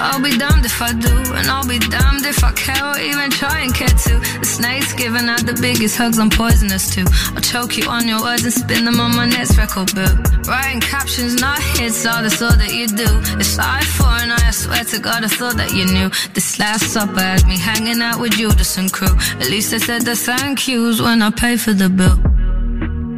[0.00, 3.30] I'll be damned if I do, and I'll be damned if I care or even
[3.30, 4.14] try and care to.
[4.40, 7.04] The snake's giving out the biggest hugs, I'm poisonous too.
[7.34, 10.16] I'll choke you on your words and spin them on my next record book.
[10.48, 13.10] Writing captions, not hits, all that's all that you do.
[13.38, 16.08] It's I for an eye, I swear to God, I thought that you knew.
[16.32, 19.14] This last supper had me hanging out with Judas and crew.
[19.38, 22.16] At least I said the thank yous when I pay for the bill.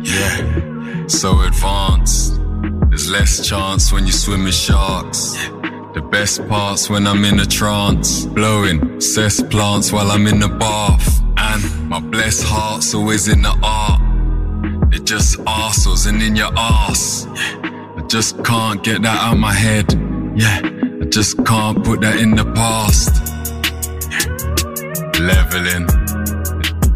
[0.02, 2.40] Yeah, so advanced.
[2.88, 5.36] There's less chance when you swim with sharks.
[5.94, 8.24] The best parts when I'm in a trance.
[8.24, 11.20] Blowing cess plants while I'm in the bath.
[11.36, 14.00] And my blessed heart's always in the art.
[14.94, 17.26] It just arseholes and in your ass.
[17.28, 19.92] I just can't get that out my head.
[20.34, 20.60] Yeah,
[21.02, 23.12] I just can't put that in the past.
[25.20, 25.84] Leveling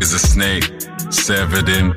[0.01, 0.73] is a snake,
[1.11, 1.95] severed him.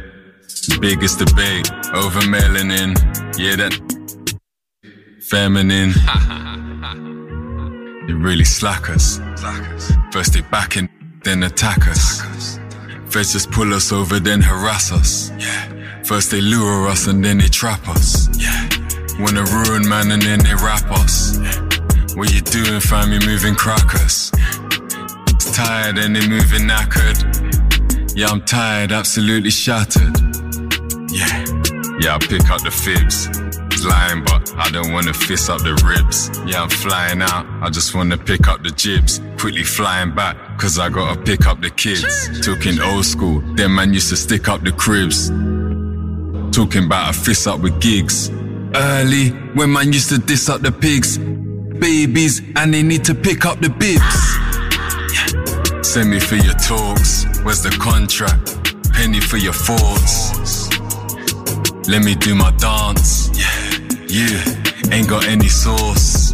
[0.81, 2.93] Biggest debate over melanin.
[3.37, 3.73] Yeah, that
[5.21, 5.93] feminine.
[8.09, 9.19] They really slack us.
[10.11, 10.89] First they back and
[11.23, 12.57] then attack us.
[13.05, 15.31] First just pull us over, then harass us.
[16.03, 18.27] First they lure us and then they trap us.
[19.19, 21.37] Wanna ruin man and then they rap us.
[22.15, 23.13] What you doing, fam?
[23.13, 24.31] You moving crackers.
[25.27, 28.17] It's tired and they moving knackered.
[28.17, 30.17] Yeah, I'm tired, absolutely shattered.
[31.11, 31.45] Yeah,
[31.99, 33.29] yeah, I pick up the fibs.
[33.85, 36.29] Lying, but I don't wanna fist up the ribs.
[36.45, 39.21] Yeah, I'm flying out, I just wanna pick up the jibs.
[39.37, 42.29] Quickly flying back, cause I gotta pick up the kids.
[42.45, 45.29] Talking old school, them man used to stick up the cribs.
[46.55, 48.29] Talking about a fist up with gigs.
[48.75, 51.17] Early, when man used to diss up the pigs.
[51.17, 54.03] Babies, and they need to pick up the bibs.
[55.87, 58.57] Send me for your talks, where's the contract?
[58.93, 60.69] Penny for your thoughts.
[61.87, 63.28] Let me do my dance.
[64.11, 64.41] Yeah,
[64.91, 66.31] ain't got any sauce.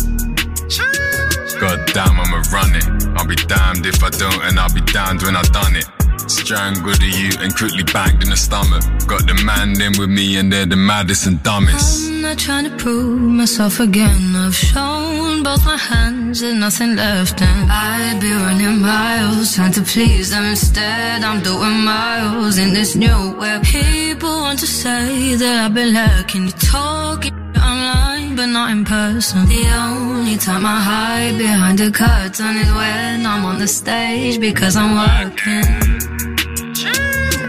[1.59, 2.85] God damn, I'ma run it.
[3.17, 5.94] I'll be damned if I don't, and I'll be damned when I done it.
[6.27, 8.83] Strangled you and quickly banged in the stomach.
[9.07, 12.07] Got the man in with me, and they're the maddest and dumbest.
[12.07, 14.35] I'm not trying to prove myself again.
[14.35, 17.41] I've shown both my hands and nothing left.
[17.41, 20.45] And I'd be running miles, trying to please them.
[20.45, 23.63] Instead, I'm doing miles in this new web.
[23.63, 26.45] People want to say that I've been lacking.
[26.45, 29.45] You talking online, but not in person.
[29.45, 34.75] The only time I hide behind the curtain is when I'm on the stage because
[34.75, 36.14] I'm working.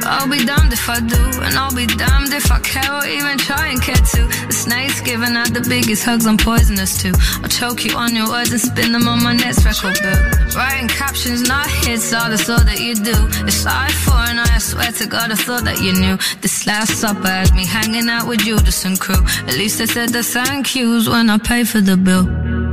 [0.07, 3.39] I'll be damned if I do, and I'll be damned if I care or even
[3.39, 4.23] try and care to.
[4.47, 7.13] The snake's giving out the biggest hugs, I'm poisonous too.
[7.43, 10.21] I'll choke you on your words and spin them on my next record bill.
[10.57, 13.17] Writing captions, not hits, all the thought that you do.
[13.47, 16.17] It's I for and I swear to God, I thought that you knew.
[16.41, 19.23] This last supper had me hanging out with Judas and crew.
[19.49, 22.66] At least I said the thank yous when I pay for the bill.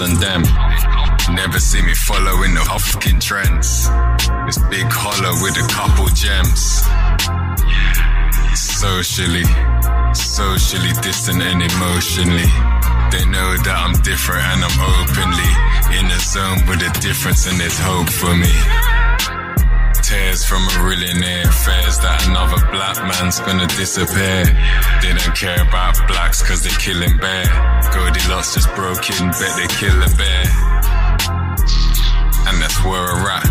[0.00, 0.42] And them.
[1.34, 3.88] Never see me following the huffkin trends.
[4.46, 6.82] This big hollow with a couple gems.
[8.54, 9.44] Socially,
[10.14, 12.50] socially distant and emotionally.
[13.12, 15.52] They know that I'm different and I'm openly
[15.98, 18.89] in a zone with a difference and there's hope for me.
[20.30, 24.46] Tears from a millionaire fears that another black man's gonna disappear.
[25.02, 27.50] They don't care about blacks cause they're killing bear.
[27.90, 30.46] Goldilocks just broke in, bet they kill a bear.
[32.46, 33.50] And that's where we're at.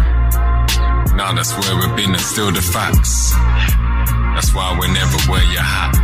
[1.20, 3.36] Now that's where we've been and still the facts.
[4.40, 6.00] That's why we never wear your hat.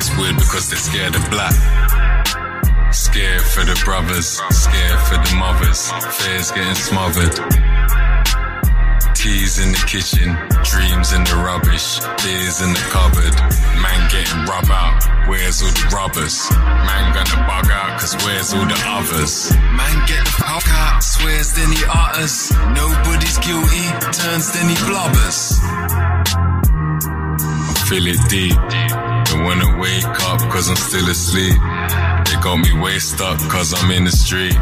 [0.00, 1.52] It's weird because they're scared of black.
[2.88, 5.92] Scared for the brothers, scared for the mothers.
[6.24, 7.75] Fears getting smothered.
[9.26, 13.34] Teas in the kitchen, dreams in the rubbish, beers in the cupboard.
[13.82, 16.46] Man getting rub out, where's all the rubbers?
[16.54, 19.50] Man gonna bug out, cause where's all the others?
[19.74, 22.54] Man get the fuck out, swears then he utters.
[22.70, 25.58] Nobody's guilty, turns then he blubbers.
[27.66, 28.54] I feel it deep.
[29.26, 31.58] Don't wanna wake up cause I'm still asleep.
[32.30, 34.54] They got me way stuck cause I'm in the street.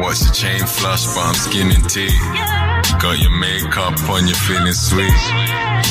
[0.00, 1.82] Watch the chain flush but I'm skinning.
[1.84, 5.22] You got your makeup on, you're feeling sweet.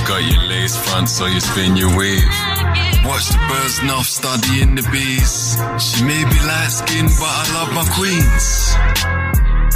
[0.07, 2.23] Got your lace front so you spin your weave.
[3.05, 5.55] Watch the birds nuff studying the bees.
[5.79, 8.75] She may be light skinned but I love my queens.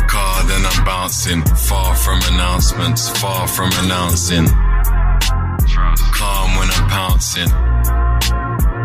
[0.07, 4.47] Card and I'm bouncing, far from announcements, far from announcing.
[6.17, 7.51] Calm when I'm pouncing.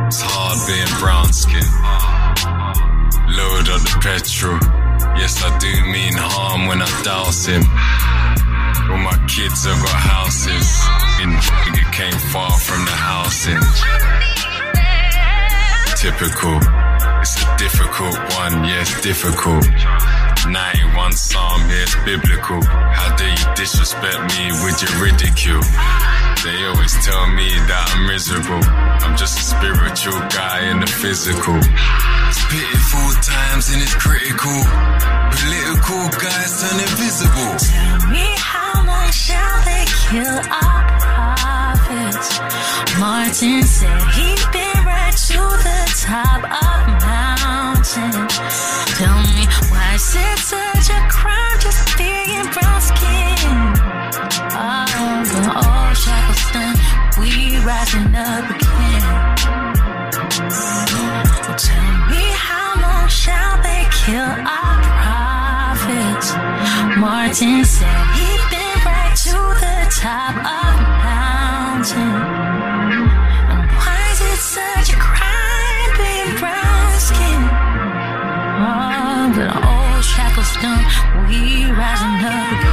[0.07, 1.67] It's hard being brown skin.
[3.37, 4.82] Load up the petrol.
[5.16, 7.62] Yes, I do mean harm when I douse him.
[8.91, 10.66] All my kids have got houses.
[11.23, 11.31] In
[11.92, 13.60] came far from the housing.
[15.97, 16.57] Typical.
[17.20, 19.65] It's a difficult one, yes, difficult.
[20.49, 22.60] 91 Psalm, yes, biblical.
[22.65, 25.62] How dare you disrespect me with your ridicule?
[26.42, 28.65] They always tell me that I'm miserable.
[29.05, 31.60] I'm just a spiritual guy in the physical.
[32.52, 34.52] Pitiful times and it's critical.
[35.32, 37.56] Political guys turn invisible.
[37.56, 42.28] Tell me how long shall they kill our prophets?
[43.00, 48.28] Martin said he'd been right to the top of mountain.
[49.00, 53.48] Tell me why is it such a crime just being brown skin?
[54.52, 56.76] Oh, the old shackles done,
[57.16, 59.32] we rising up again.
[61.56, 61.82] Tell
[64.05, 66.34] kill our prophets?
[66.98, 72.14] Martin said he'd been right to the top of the mountain.
[73.50, 77.42] And why is it such a crime being brown skin?
[78.66, 80.82] Oh, the old shackles done,
[81.28, 82.72] we rising up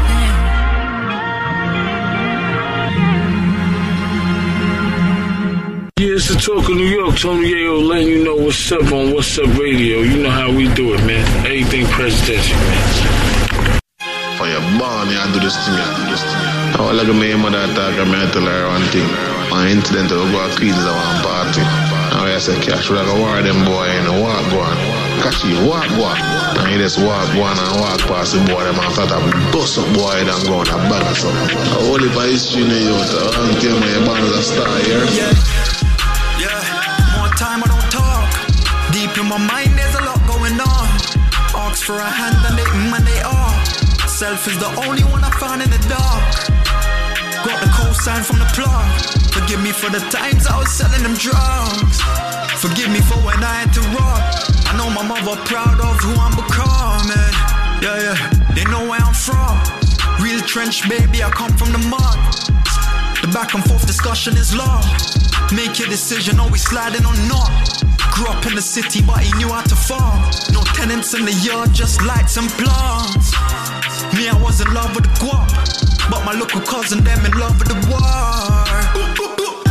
[6.00, 7.20] Yeah, it's the talk of New York.
[7.20, 10.00] Tony Yayo letting you know what's up on What's Up Radio.
[10.00, 11.28] You know how we do it, man.
[11.44, 12.88] Everything presidential, man.
[14.40, 16.80] For your born, you do this thing, you do this thing.
[16.80, 19.12] Oh, like my mother talk, I tell her one thing.
[19.52, 21.68] One incident, we go to Queens at one party.
[22.16, 24.80] Now I say, cash, we like a war them boy, you know, walk go on.
[25.20, 26.16] Catch you, walk go on.
[26.64, 29.20] And you just walk go on and walk past the boy, them and start to
[29.52, 31.60] bust up boy, and go on a bag or something.
[31.60, 34.72] I only for history, you know, I don't care when you're born as a star
[34.88, 35.04] here.
[35.12, 35.36] Yeah,
[39.20, 40.88] in my mind, there's a lot going on.
[41.68, 43.54] Ask for a hand and they mm and they are.
[44.08, 46.24] Self is the only one I found in the dark.
[47.44, 48.88] Got the cosign from the plug.
[49.36, 52.00] Forgive me for the times I was selling them drugs.
[52.64, 54.24] Forgive me for when I had to rob.
[54.70, 57.34] I know my mother proud of who I'm becoming.
[57.84, 58.18] Yeah, yeah,
[58.56, 59.60] they know where I'm from.
[60.24, 62.20] Real trench baby, I come from the mud.
[63.22, 64.84] The back and forth discussion is long.
[65.52, 67.52] Make your decision, always sliding or not.
[68.20, 70.20] Grew up in the city, but he knew how to farm.
[70.52, 73.32] No tenants in the yard, just lights and plants.
[74.12, 75.48] Me, I was in love with the guap,
[76.12, 78.04] but my local cousin, them in love with the war.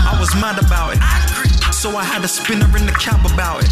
[0.00, 1.00] I was mad about it.
[1.76, 3.70] So I had a spinner in the cab about it.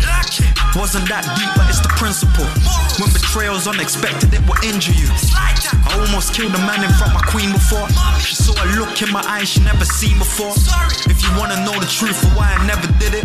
[0.77, 2.45] Wasn't that deep, but it's the principle.
[3.01, 5.09] When betrayal's unexpected, it will injure you.
[5.33, 7.89] I almost killed a man in front of my queen before.
[8.21, 10.53] She saw a look in my eyes she never seen before.
[11.09, 13.25] If you wanna know the truth of why I never did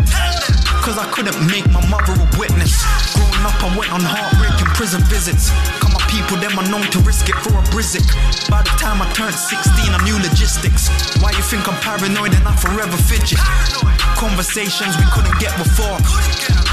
[0.82, 2.74] cause I couldn't make my mother a witness.
[3.14, 5.54] Growing up, I went on heartbreaking prison visits.
[5.78, 8.02] Cause my people, them are known to risk it for a brizik.
[8.50, 10.90] By the time I turned 16, I knew logistics.
[11.22, 13.38] Why you think I'm paranoid and I forever fidget?
[14.18, 16.02] Conversations we couldn't get before.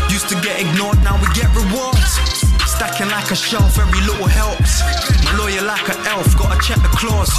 [0.09, 2.17] Used to get ignored, now we get rewards.
[2.65, 4.81] Stacking like a shelf, every little helps.
[5.21, 7.29] My lawyer like an elf, gotta check the clause.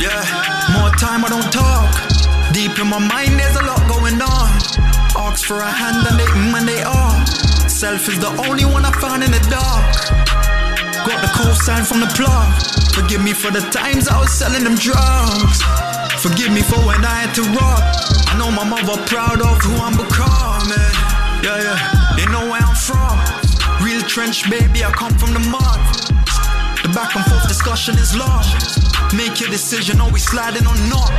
[0.00, 0.24] Yeah,
[0.72, 1.92] more time I don't talk.
[2.56, 4.45] Deep in my mind, there's a lot going on.
[5.36, 7.68] Ask for a hand and they mm and they are.
[7.68, 9.84] Self is the only one I found in the dark.
[11.04, 12.48] Got the cosign from the plug.
[12.96, 15.60] Forgive me for the times I was selling them drugs.
[16.24, 17.84] Forgive me for when I had to rock.
[18.32, 20.96] I know my mother proud of who I'm becoming.
[21.44, 21.78] Yeah, yeah,
[22.16, 23.20] they know where I'm from.
[23.84, 25.80] Real trench baby, I come from the mud.
[26.80, 28.48] The back and forth discussion is long.
[29.12, 31.12] Make your decision, always sliding or not.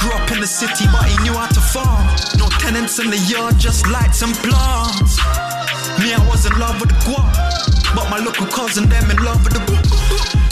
[0.00, 2.08] Grew up in the city, but he knew how to farm.
[2.38, 5.20] No tenants in the yard, just lights and plants.
[6.00, 7.28] Me, I was in love with the guap,
[7.94, 9.84] but my local cousin, them in love with the boop.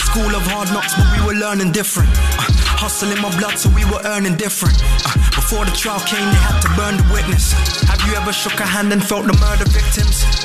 [0.04, 2.10] School of hard knocks, but we were learning different.
[2.36, 2.44] Uh,
[2.76, 4.76] hustle in my blood, so we were earning different.
[5.08, 7.52] Uh, before the trial came, they had to burn the witness.
[7.88, 10.37] Have you ever shook a hand and felt the murder victims?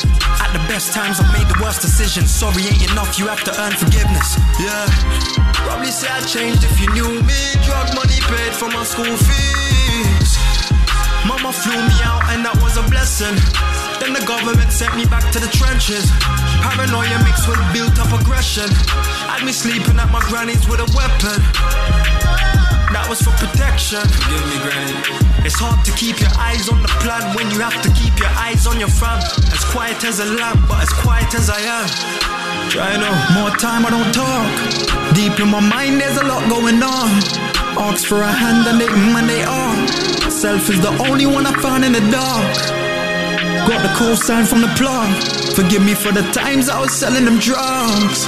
[0.53, 2.30] The best times, I made the worst decisions.
[2.30, 4.38] Sorry ain't enough, you have to earn forgiveness.
[4.61, 4.85] Yeah,
[5.65, 7.41] probably say I changed if you knew me.
[7.65, 10.32] Drug money paid for my school fees.
[11.25, 13.33] Mama flew me out, and that was a blessing.
[13.98, 16.06] Then the government sent me back to the trenches.
[16.61, 18.69] Paranoia mixed with built up aggression.
[19.25, 22.82] Had me sleeping at my granny's with a weapon.
[23.03, 23.99] That was for protection.
[23.99, 24.95] Forgive me, granny.
[25.43, 28.32] It's hard to keep your eyes on the plan when you have to keep your
[28.40, 29.19] eyes on your fam.
[29.51, 31.83] As quiet as a lamb, but as quiet as I am.
[32.72, 34.48] Try no more time, I don't talk.
[35.19, 37.11] Deep in my mind, there's a lot going on.
[37.75, 40.32] Ask for a hand and they mm and they are.
[40.32, 42.82] Self is the only one I found in the dark.
[43.64, 45.08] Got the cosign from the plug.
[45.56, 48.27] Forgive me for the times I was selling them drugs.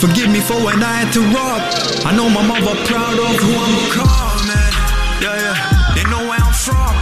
[0.00, 1.60] Forgive me for when I had to rob.
[2.08, 4.72] I know my mother proud of who I'm becoming.
[5.20, 5.56] Yeah, yeah.
[5.92, 6.96] They know where I'm from.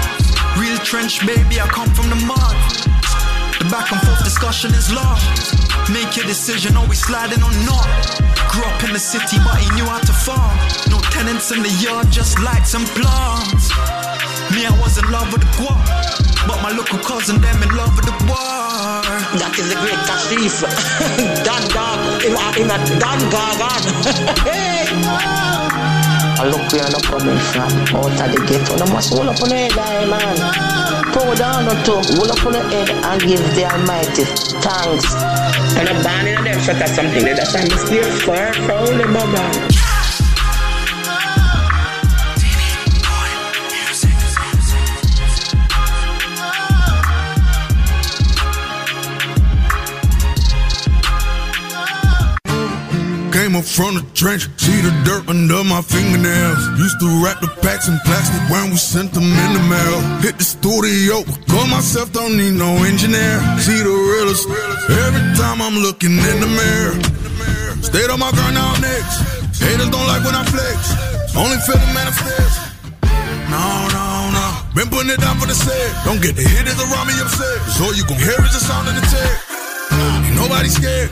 [0.59, 2.57] Real trench baby, I come from the mud.
[3.63, 5.19] The back and forth discussion is long.
[5.95, 7.87] Make your decision, always sliding on not.
[8.51, 10.59] Grew up in the city, but he knew how to farm.
[10.91, 13.71] No tenants in the yard, just lights and plants.
[14.51, 16.28] Me, I was in love with the guap.
[16.49, 19.05] But my local cousin, them in love with the war.
[19.37, 20.65] That is the great Kashif.
[21.45, 22.25] Dan Dog.
[22.25, 23.83] In a, in a Dan Gargan.
[24.49, 24.89] hey.
[26.41, 27.69] I look where I'm coming from.
[27.93, 28.81] Out of the ghetto.
[28.81, 31.13] No must roll up on the head, aye, man.
[31.13, 32.01] Pour down or two.
[32.17, 34.25] Roll up on the head and give the Almighty
[34.65, 35.13] thanks.
[35.77, 37.25] And I'm in a them shot or something.
[37.29, 39.78] That's why I'm still far from the baba.
[53.59, 56.63] Up from the trench, see the dirt under my fingernails.
[56.79, 59.99] Used to wrap the packs in plastic when we sent them in the mail.
[60.23, 63.43] Hit the studio, call myself, don't need no engineer.
[63.59, 64.47] See the realest
[65.07, 66.95] every time I'm looking in the mirror.
[67.83, 69.27] Stayed on my grind now next.
[69.59, 70.79] Haters don't like when I flex.
[71.35, 72.79] Only feel the manifest.
[73.51, 74.07] No, no,
[74.39, 74.47] no.
[74.75, 75.91] Been putting it down for the set.
[76.07, 77.59] Don't get the hitters around me upset.
[77.75, 79.35] So all you gon' hear is the sound of the tech.
[79.91, 81.11] Ain't nobody scared.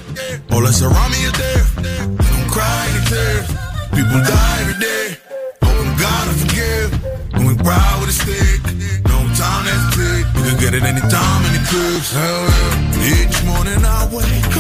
[0.52, 2.35] All that's around me is there.
[2.57, 3.49] They don't cry any tears.
[3.93, 5.17] People die every day.
[5.62, 6.91] Hoping God will forgive.
[7.33, 8.60] When we ride with a stick.
[9.05, 10.25] No time that's big.
[10.36, 12.12] You can get it anytime, any place.
[12.12, 13.12] Hell yeah.
[13.12, 14.56] Each morning I wake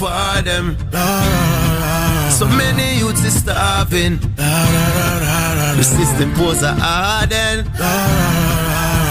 [0.00, 0.76] for them.
[2.32, 4.18] So many youths is starving.
[5.76, 7.66] The system pose a harden.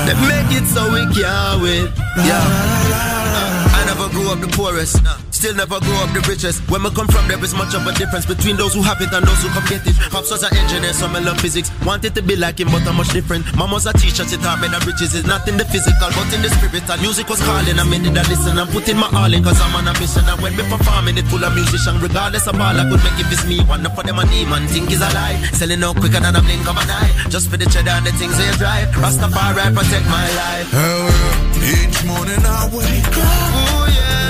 [0.08, 1.86] They make it so we can't win.
[2.26, 2.42] Yeah.
[2.42, 4.98] Uh, I never grew up the poorest.
[5.40, 6.60] Still never grow up the richest.
[6.68, 9.08] When we come from, there is much of a difference between those who have it
[9.16, 9.96] and those who come get it.
[10.12, 11.72] Pops was an engineer, so I love physics.
[11.88, 13.48] Wanted to be like him, but I'm much different.
[13.56, 16.28] Mom was a teacher, she taught me that riches is not in the physical, but
[16.36, 16.84] in the spirit.
[16.92, 18.60] And music was calling, I made it a listen.
[18.60, 20.28] I'm putting my all in, cause I'm on a mission.
[20.28, 23.32] And when me performing it full of musician, regardless of all, I could make if
[23.32, 23.64] it's me.
[23.64, 25.40] One for them, a name, and think is a lie.
[25.56, 27.16] Selling out quicker than a blink of an eye.
[27.32, 28.92] Just for the cheddar and the things they drive.
[28.92, 30.68] Rastafari protect my life.
[31.64, 33.24] Each morning I wake up.
[33.24, 34.29] Oh yeah.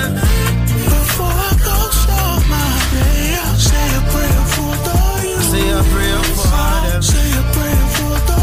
[5.70, 6.50] Say a prayer for
[6.82, 7.00] them.
[7.00, 8.38] Say a prayer for the.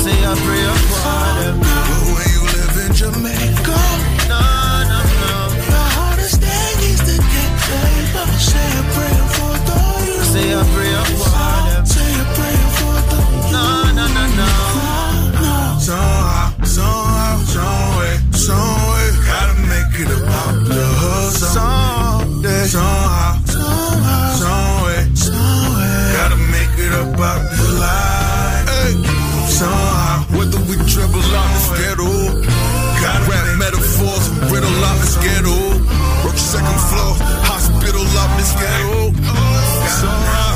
[0.00, 1.60] Say a prayer for them.
[1.60, 3.80] The way you live in Jamaica.
[4.32, 4.40] No,
[4.88, 5.32] no, no.
[5.68, 8.04] The hardest thing is to get paid.
[8.40, 9.76] Say a prayer for the.
[10.32, 11.28] Say a prayer for
[11.68, 11.84] them.
[11.84, 13.18] Say a prayer for the.
[13.52, 13.66] No,
[13.98, 14.48] no, no, no.
[15.84, 21.60] Somehow, somehow, some way, some way, gotta make it about the hustle.
[21.60, 23.09] Someday, somehow,
[27.20, 28.64] about the.
[28.64, 28.96] Hey,
[29.44, 32.08] somehow, whether we dribble out the ghetto,
[32.96, 35.52] gotta rap metaphors riddle out this ghetto.
[36.22, 37.12] Broke second floor,
[37.44, 39.12] hospital out this ghetto.
[40.00, 40.49] Somehow,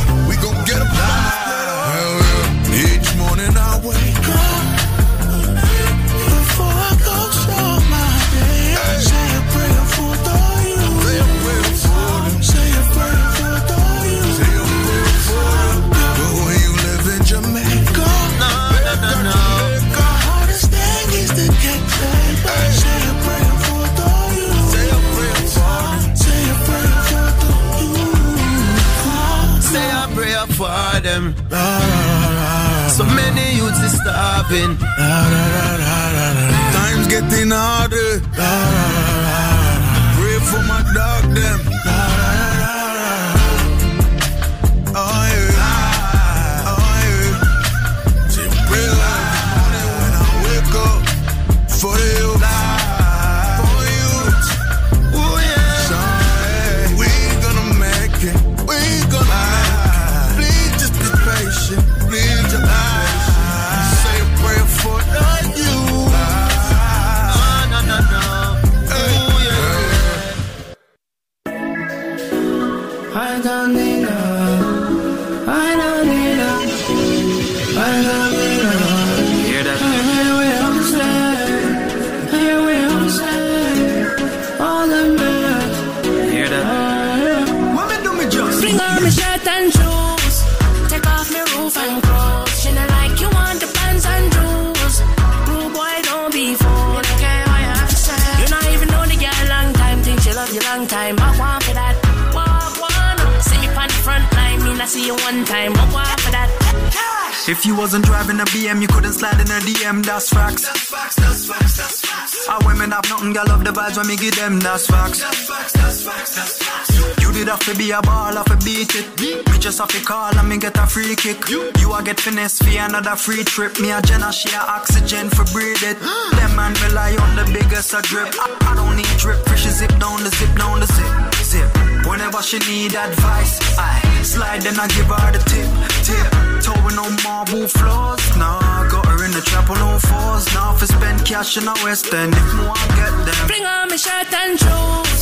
[122.24, 123.78] finesse for another free trip.
[123.80, 125.98] Me a Jenna, she a oxygen for breathe it.
[126.38, 128.32] Them man rely on the biggest a drip.
[128.40, 131.12] I, I don't need drip, fish zip down the zip, down the zip,
[131.44, 131.68] zip.
[132.08, 135.68] Whenever she need advice, I slide then I give her the tip,
[136.08, 136.28] tip.
[136.64, 138.88] Towing on marble floors, nah.
[138.88, 142.12] Got her in the trap on all fours, now for spend cash in the West
[142.14, 142.32] End.
[142.32, 143.46] If more I get them.
[143.46, 145.20] Bring on my shirt and shoes.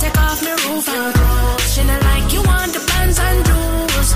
[0.00, 1.74] Take off my roof and clothes.
[1.74, 4.08] She not like you want the pants and shoes.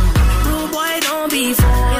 [0.46, 1.91] Rude boy, don't be fool.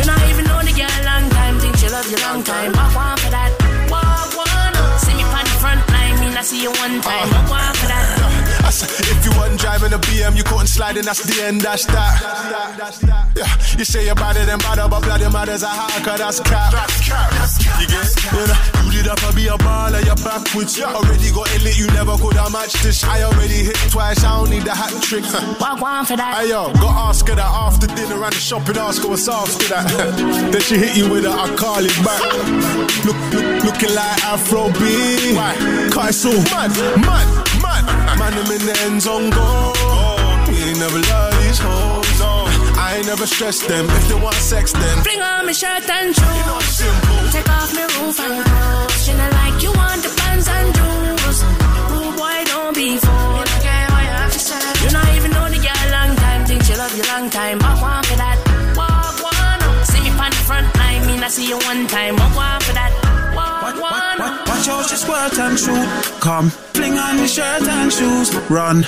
[0.00, 1.60] You not even know the girl long time.
[1.60, 2.72] Think she love you long time.
[2.72, 3.52] I want for that.
[3.92, 4.72] Walk one.
[4.96, 6.16] See me on the front line.
[6.24, 7.28] Me not see you one time.
[7.28, 7.44] Uh-huh.
[7.44, 7.79] I want
[8.80, 9.00] for that.
[9.00, 11.60] I said, if you wasn't driving a BM, you couldn't slide in, that's the end,
[11.60, 12.20] that's that.
[13.36, 13.46] Yeah,
[13.78, 16.72] you say you're better than better, but bloody matters are hard, cause that's cap.
[17.80, 20.80] You get you know, you did have to be a baller, you're backwards.
[20.80, 23.04] Already got it you never could have matched this.
[23.04, 25.24] I already hit twice, I don't need the hat trick.
[25.60, 26.40] Walk one for that.
[26.40, 29.68] Hey yo, got ask her that after dinner and the shopping, ask her what's after
[29.68, 29.86] that.
[30.52, 32.20] then she hit you with a, I call it back.
[33.04, 35.34] Look, look, looking like Afro B.
[35.34, 35.54] Why?
[35.92, 37.26] Cause it's so mad, mad,
[38.34, 39.72] them in the end zone go.
[40.48, 42.20] We ain't never love these hoes.
[42.76, 43.86] I ain't never stressed them.
[43.88, 46.76] If they want sex, then Bring on my shirt and shoes.
[47.32, 49.04] Take off my roof and clothes.
[49.04, 51.38] She not like you want the pants and shoes.
[51.90, 53.38] Rude boy, don't be fool.
[53.38, 54.62] You don't care what you have to say.
[54.82, 56.40] You not even know the girl long time.
[56.46, 57.58] Think she love you long time.
[57.62, 58.36] I want for that.
[58.76, 59.84] Walk one.
[59.86, 61.06] See me on the front line.
[61.06, 62.16] Me not see you one time.
[62.18, 62.59] I want
[64.70, 65.88] Out, she squirt and shoot.
[66.20, 68.28] Come, fling on the shirt and shoes.
[68.48, 68.78] Run.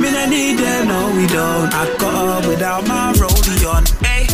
[0.00, 1.72] Me no need them, no we don't.
[1.74, 3.84] I got up without my rollie on.
[4.04, 4.26] Hey,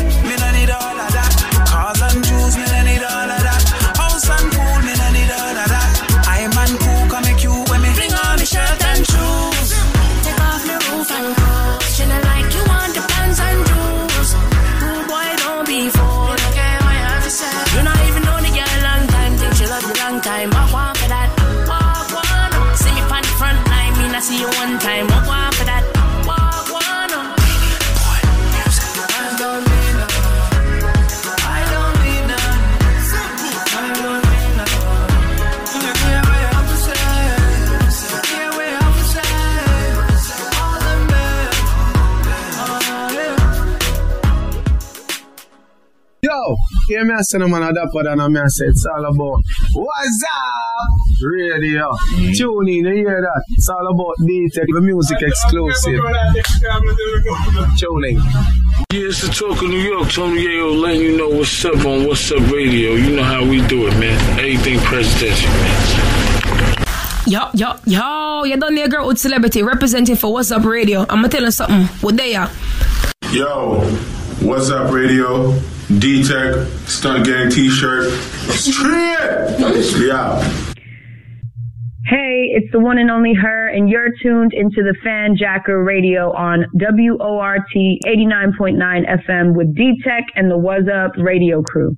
[46.89, 49.05] Yo, hear me say no man a dapper than a me I say it's all
[49.05, 51.23] about What's up?
[51.23, 51.91] Radio.
[52.35, 53.45] Tune in, you hear that?
[53.51, 56.01] It's all about D-Tech, the music exclusive.
[57.79, 58.17] Tune in.
[58.93, 60.11] Yeah, it's the talk of New York.
[60.11, 62.95] Tony Yayo letting you know what's up on What's Up Radio.
[62.95, 64.19] You know how we do it, man.
[64.39, 66.75] Everything presidential, man.
[67.27, 71.01] Yo, yo, yo, you done there, girl with celebrity representing for What's Up Radio.
[71.03, 71.87] I'm gonna tell you something.
[72.03, 72.51] What they are?
[73.33, 73.81] Yo,
[74.43, 75.59] what's up, radio?
[75.89, 78.11] D Tech, Stunt Gang t shirt.
[78.51, 79.59] Straight!
[80.01, 80.41] Yeah.
[82.07, 86.67] Hey, it's the one and only her, and you're tuned into the Fanjacker Radio on
[86.75, 91.97] WORT 89.9 FM with D Tech and the What's Up Radio crew.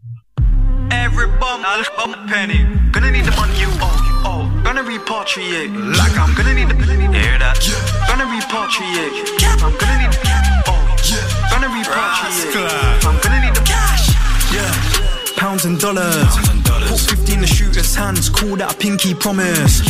[0.91, 2.65] Every bum, I'll bum a penny.
[2.91, 4.63] Gonna need the money you owe, you owe.
[4.63, 7.59] Gonna repatriate, like I'm gonna need the hear that?
[8.07, 9.15] Gonna repatriate,
[9.63, 10.19] I'm gonna need the
[10.67, 10.87] oh.
[11.51, 13.26] Gonna repatriate,
[15.37, 16.33] Pounds and dollars.
[16.89, 18.29] Put 50 in the shooter's hands.
[18.29, 19.85] Call that a pinky promise.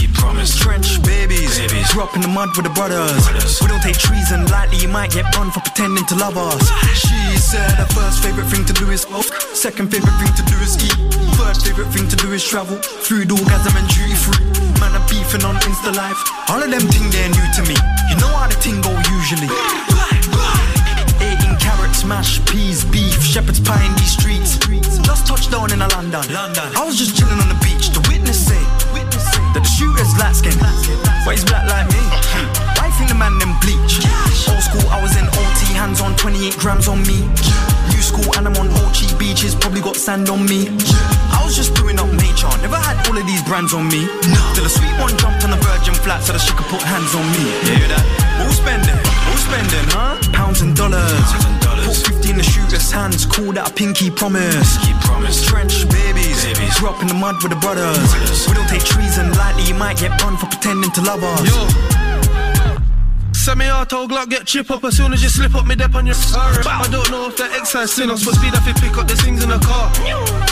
[0.58, 1.58] Trench babies.
[1.92, 3.14] Grew up in the mud with the brothers.
[3.62, 4.78] We don't take treason lightly.
[4.78, 6.66] You might get burned for pretending to love us.
[6.98, 9.30] She said her first favorite thing to do is smoke.
[9.54, 10.98] Second favorite thing to do is eat.
[11.38, 12.76] Third favorite thing to do is travel.
[13.06, 14.42] Food, orgasm, and duty free.
[14.82, 16.18] Man, I'm beefing on Insta Live.
[16.50, 17.78] All of them ting they're new to me.
[18.10, 19.46] You know how the ting go usually.
[22.06, 24.58] 18 carrots, mashed peas, beef, shepherd's pie in these streets.
[25.02, 26.22] Just touched down in a London.
[26.32, 26.68] London.
[26.76, 27.90] I was just chilling on the beach.
[27.90, 28.62] The witness say
[29.54, 30.54] that the shooter's light skin,
[31.24, 32.02] but he's black like me.
[32.78, 34.00] Why think the man them bleach?
[34.48, 37.26] Old school, I was in OT, hands on 28 grams on me.
[37.90, 40.68] New school and I'm on Ochi beaches, probably got sand on me.
[41.32, 44.06] I was just doing up nature, never had all of these brands on me.
[44.54, 47.14] Till a sweet one jumped on the virgin flat so that she could put hands
[47.14, 47.42] on me.
[47.66, 48.04] You hear that?
[48.44, 50.18] All spending, all spending, huh?
[50.32, 51.28] Pounds and dollars.
[51.86, 54.78] Put 50 in the shooter's hands, call that a pinky promise.
[55.06, 55.46] promise.
[55.46, 56.42] Trench babies,
[56.82, 57.98] up in the mud with the brothers.
[58.46, 61.46] We don't take treason lightly, you might get burned for pretending to love us.
[61.46, 62.06] Yo.
[63.32, 66.16] Semi-auto Glock get chip up as soon as you slip up me dep on your
[66.34, 69.06] But I don't know if that exercise sin us, but speed up it pick up
[69.06, 69.92] the things in the car.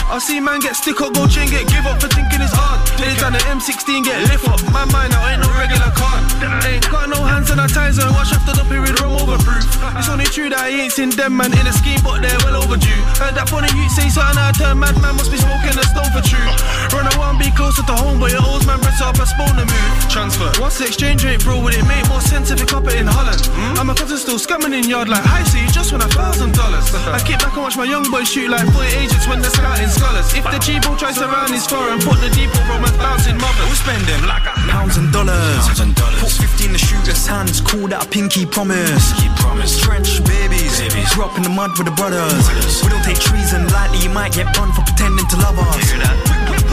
[0.05, 2.77] I see man get stick up, go chain get give up for thinking it's hard.
[3.01, 6.21] Anytime the M16 get lift up, my mind now ain't no regular car.
[6.69, 9.65] Ain't got no hands sanitizer, wash after the period rum overproof.
[9.97, 12.61] It's only true that I ain't seen them man in a scheme, but they're well
[12.61, 13.01] overdue.
[13.17, 16.11] Heard that funny you say something of turn, mad man must be smoking a stone
[16.13, 16.49] for true.
[16.93, 19.57] Run I want be closer to home, but your old man press up a spawn
[19.57, 19.91] to move.
[20.13, 20.53] Transfer.
[20.61, 21.57] What's the exchange rate, bro?
[21.65, 23.41] Would it make more sense if it cop it in Holland?
[23.57, 23.81] Hmm?
[23.81, 26.53] I'm a cousin still scamming in yard like, hi, see, you just won a thousand
[26.53, 26.93] dollars.
[27.15, 29.94] I kick back and watch my young boys shoot like 40 agents when they're scouting
[29.95, 30.27] scholars.
[30.35, 33.63] If the cheapo tries to round his foreign, put the depot from a bouncing mother.
[33.71, 35.63] We're spending like a pounds and dollars.
[35.63, 36.19] Pounds and dollars.
[36.19, 39.15] Put 50 in the shooter's hands, call that a pinky promise.
[39.15, 39.79] Pinky promise.
[39.79, 41.07] Trench babies, babies.
[41.15, 42.45] Grew up in the mud with the brothers.
[42.83, 46.64] We don't take treason lightly, you might get burned for pretending to love us.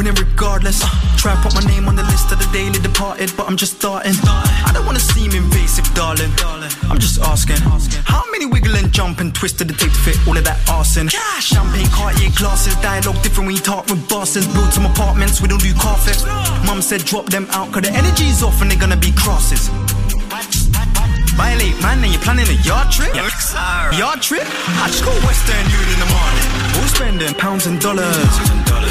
[0.00, 0.80] Winning regardless.
[1.20, 3.76] Try and put my name on the list of the daily departed, but I'm just
[3.76, 4.14] starting.
[4.24, 6.32] I don't wanna seem invasive, darling.
[6.88, 7.58] I'm just asking,
[8.06, 10.56] how many wiggle and jump and twist did it take to fit all of that
[10.70, 11.08] arson?
[11.08, 14.46] Champagne Cartier glasses, dialogue different when you talk with bosses.
[14.54, 16.24] Build some apartments, we don't do car theft.
[16.64, 19.68] Mum said drop them out, cause the energy's off and they're gonna be crosses.
[21.40, 23.16] Violate, man, and you're planning a yard trip?
[23.96, 24.44] Yard trip?
[24.44, 26.46] I just go Western Union in the morning.
[26.76, 28.28] All spending pounds and dollars.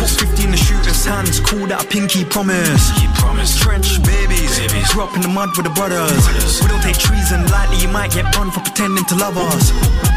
[0.02, 2.90] Put 50 in the shooter's hands, call that a pinky promise.
[3.22, 4.58] promise Trench babies,
[4.90, 6.10] grew up in the mud with the brothers.
[6.58, 9.70] We don't take treason lightly, you might get burned for pretending to love us.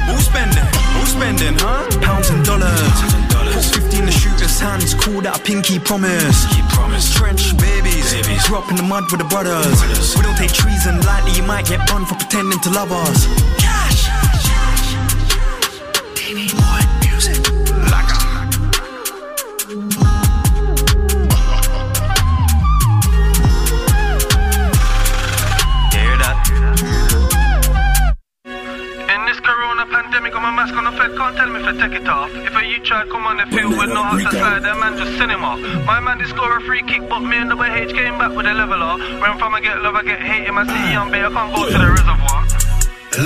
[0.09, 0.65] Who's spending,
[0.97, 1.85] Who's spending, huh?
[2.01, 2.97] Pounds and dollars.
[3.52, 6.49] Put 50 in the shooter's hands, call that a pinky promise.
[7.12, 10.17] Trench babies, grew up in the mud with the brothers.
[10.17, 13.62] We don't take treason lightly, you might get burned for pretending to love us.
[29.83, 32.09] Corona pandemic, I'm a mask on the Fed, can't tell me if I take it
[32.09, 32.31] off.
[32.35, 35.19] If a you try come on the field with no the slide, that man just
[35.19, 35.59] send him off.
[35.86, 38.47] My man did score a free kick, but me and the H came back with
[38.47, 38.99] a leveler.
[39.19, 40.47] When from I get love, I get hate.
[40.47, 42.47] In my city, I'm big, I can't go to the reservoir.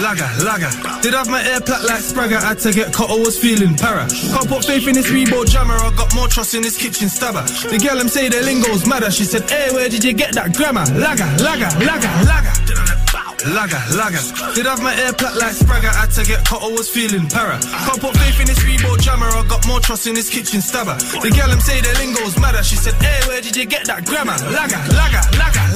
[0.01, 0.73] Lager, lager.
[1.03, 4.09] Did have my air plat like Spragga, had to get cut, I was feeling para.
[4.09, 7.43] Can't put faith in this Reebok jammer, I got more trust in this kitchen stabber.
[7.69, 10.57] The girl them say the lingo's madder, she said, hey, where did you get that
[10.57, 10.87] grammar?
[10.97, 12.96] Lager, lager, lager, lager.
[13.45, 14.23] Lager, lager.
[14.55, 17.61] Did have my air plat like Spragga, had to get cut, I was feeling para.
[17.61, 20.97] Can't put faith in this Reebok jammer, I got more trust in this kitchen stabber.
[20.97, 24.07] The girl them say the lingo's madder, she said, hey, where did you get that
[24.09, 24.41] grammar?
[24.49, 25.21] Lager, lager,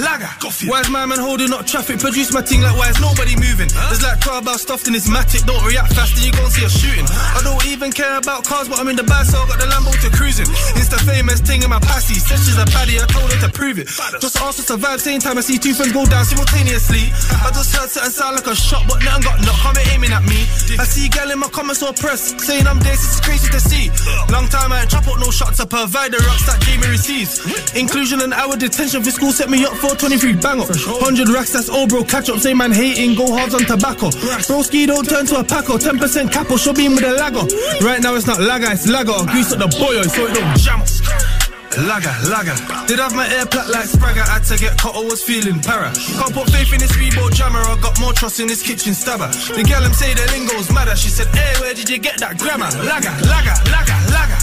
[0.00, 0.30] lager,
[0.72, 2.00] Why is my man holding up traffic?
[2.00, 3.68] Produce my thing like why is nobody moving?
[3.92, 6.64] There's like 12 bars stuffed in this matic, don't react fast and you gon' see
[6.64, 7.04] us shooting.
[7.06, 9.68] I don't even care about cars, but I'm in the bad, so I got the
[9.68, 10.48] Lambo to cruising.
[10.80, 12.16] It's the famous thing in my passy.
[12.16, 13.86] Said she's a baddie, I told her to prove it.
[14.18, 17.12] Just ask us to vibe, same time I see two friends go down simultaneously.
[17.44, 20.22] I just heard something sound like a shot, but nothing got knocked, come aiming at
[20.24, 20.46] me.
[20.78, 23.90] I see gal in my comments or press, saying I'm this, it's crazy to see.
[24.32, 27.40] Long time I ain't chop up no shots, I provide the rocks that Jamie receives.
[27.74, 30.68] Inclusion and hour detention for school set me up for 23 bang up.
[30.68, 34.10] 100 racks, that's all bro, catch up, say man hating, go hard on tobacco.
[34.46, 37.46] Broski don't turn to a paco, 10% capo, show beam with a lago.
[37.84, 39.24] Right now it's not lager, it's lager.
[39.30, 41.39] Grease up the boyo oh, so it don't jam
[41.70, 41.78] us.
[41.78, 42.54] Lager, lager.
[42.86, 45.92] Did have my air plat like Spragga, had to get cut, I was feeling para.
[45.92, 49.28] Can't put faith in this Reebok jammer, I got more trust in this kitchen stabber.
[49.28, 52.38] The girl them say the lingo's madder, she said, hey, where did you get that
[52.38, 52.70] grammar?
[52.82, 54.40] Lager, lager, lager, lager.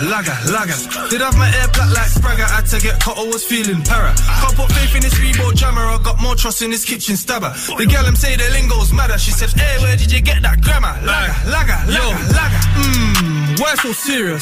[0.00, 1.10] Lager, lager.
[1.10, 4.14] Did have my air plat like Spragga, had to get cut, I was feeling para.
[4.16, 7.52] Can't put faith in this Reebok jammer, I got more trust in this kitchen stabber.
[7.76, 10.62] The girl them say the lingo's madder, she said, hey, where did you get that
[10.62, 10.96] grammar?
[11.04, 12.62] Lager, lager, lager, lager.
[12.80, 14.40] Mmm, why so serious?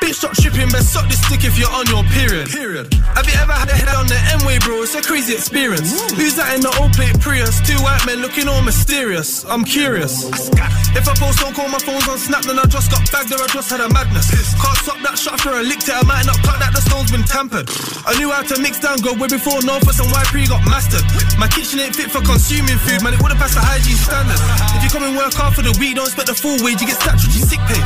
[0.00, 2.48] Bitch, stop stripping, best suck this stick if you're on your period.
[2.48, 2.88] Period.
[3.12, 4.82] Have you ever had a head on the M-way, bro?
[4.82, 5.92] It's a crazy experience.
[6.16, 7.60] Who's that in the old plate Prius?
[7.60, 9.44] Two white men looking all mysterious.
[9.44, 10.24] I'm curious.
[10.96, 13.44] If I post don't call my phone's on snap, then I just got bagged or
[13.44, 14.32] I just had a madness.
[14.56, 17.12] Can't stop that shot after I licked it, I might not cut that the stone's
[17.12, 17.68] been tampered.
[18.08, 21.04] I knew how to mix down go way before Norfolk and Y3 got mastered.
[21.36, 24.40] My kitchen ain't fit for consuming food, man, it would've passed the hygiene standards.
[24.74, 26.88] If you come and work hard for the week, don't expect the full wage, you
[26.88, 27.80] get statutory sick pay.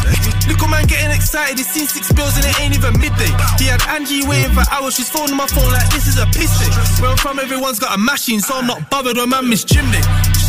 [0.49, 3.33] Little man getting excited, he's seen six bills and it ain't even midday.
[3.59, 6.53] He had Angie waiting for hours, she's phoning my phone like this is a piss
[6.59, 6.71] day.
[7.01, 9.85] Where I'm from, everyone's got a machine, so I'm not bothered when man miss gym
[9.91, 10.44] day.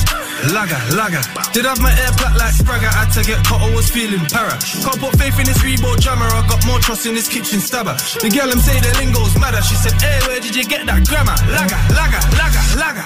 [0.54, 1.22] Laga, laga.
[1.54, 4.54] Did have my air black like Spragga, had to get caught, I was feeling para.
[4.84, 7.96] Can't put faith in this Reebok jammer, I got more trust in this kitchen stabber.
[8.22, 11.08] The girl them say the lingo's madder, she said, hey, where did you get that
[11.08, 11.34] grammar?
[11.50, 13.04] Laga, laga, laga, laga.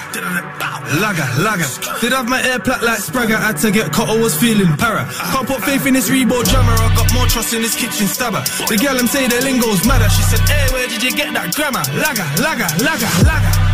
[1.00, 2.00] Laga, laga.
[2.00, 5.06] Did have my air black like Spragga, had to get caught, I was feeling para.
[5.08, 8.42] Can't put faith in this Reebok jammer, I got more trust in this kitchen stabber.
[8.68, 11.54] The girl them say the lingo's madder, she said, hey, where did you get that
[11.54, 11.80] grammar?
[11.96, 13.69] Laga, laga, laga, laga.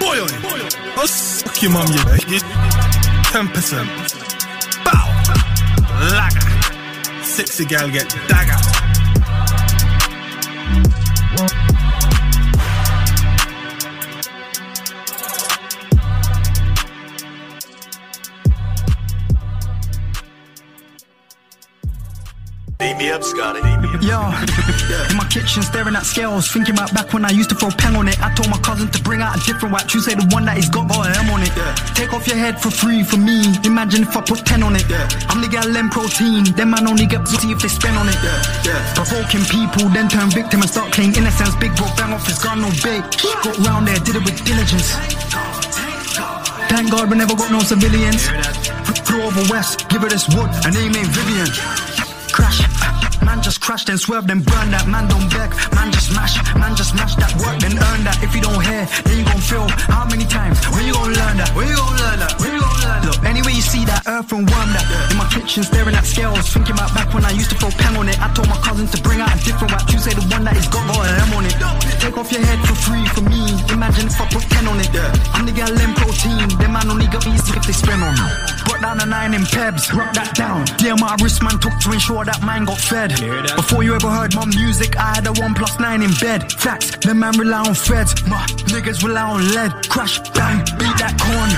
[0.00, 0.76] Boy on it.
[0.96, 2.40] Oh, suck your mum, you
[3.30, 3.88] Ten percent.
[4.84, 5.06] Bow.
[6.16, 7.24] Laga.
[7.24, 8.56] Sexy gal get dagger.
[22.78, 23.69] Beat me up, Scotty.
[24.10, 24.18] Yo,
[25.06, 27.94] in my kitchen staring at scales, thinking about back when I used to throw peng
[27.94, 28.18] on it.
[28.18, 29.94] I told my cousin to bring out a different wax.
[29.94, 31.54] You say the one that he's got got an M on it.
[31.94, 33.46] Take off your head for free for me.
[33.62, 34.82] Imagine if I put 10 on it.
[35.30, 36.42] I'm the gal them protein.
[36.58, 38.18] Them man only get pussy if they spend on it.
[38.66, 38.82] Yeah.
[38.98, 41.54] Provoking people, then turn victim and start claiming innocence.
[41.62, 43.06] Big bro bang off his gun, no bait.
[43.46, 44.90] Got round there, did it with diligence.
[46.66, 48.26] Thank God we never got no civilians.
[49.06, 51.89] Flew over west, give her this wood, and name ain't Vivian.
[53.30, 54.90] Man just crashed and swerved and burned that.
[54.90, 58.18] Man don't beg, man just mash, man just mash that work then earn that.
[58.26, 60.58] If you don't hear, then you gon' feel how many times?
[60.74, 61.54] When you gon' learn that?
[61.54, 62.34] When you gon' learn that?
[62.42, 63.06] When you gon' learn that?
[63.06, 64.82] Look, anyway you see that earth and worm that.
[65.14, 67.94] In my kitchen staring at scales, thinking about back when I used to throw pen
[67.94, 68.18] on it.
[68.18, 69.86] I told my cousin to bring out a different wax.
[69.94, 71.54] You say the one that is got an M on it.
[72.02, 73.46] Take off your head for free for me.
[73.70, 74.90] Imagine if I put 10 on it.
[75.38, 76.50] I'm the gal them protein.
[76.58, 78.26] Them man only got easy if they spend on me.
[78.80, 80.64] Down a nine in Pebs, rock that down.
[80.80, 83.12] Yeah, my wrist man took to ensure that man got fed.
[83.54, 86.50] Before you ever heard my music, I had a one plus nine in bed.
[86.52, 88.16] Facts, them man rely on feds.
[88.26, 88.40] My
[88.72, 89.72] niggas rely on lead.
[89.90, 91.50] Crash, bang, beat that corn.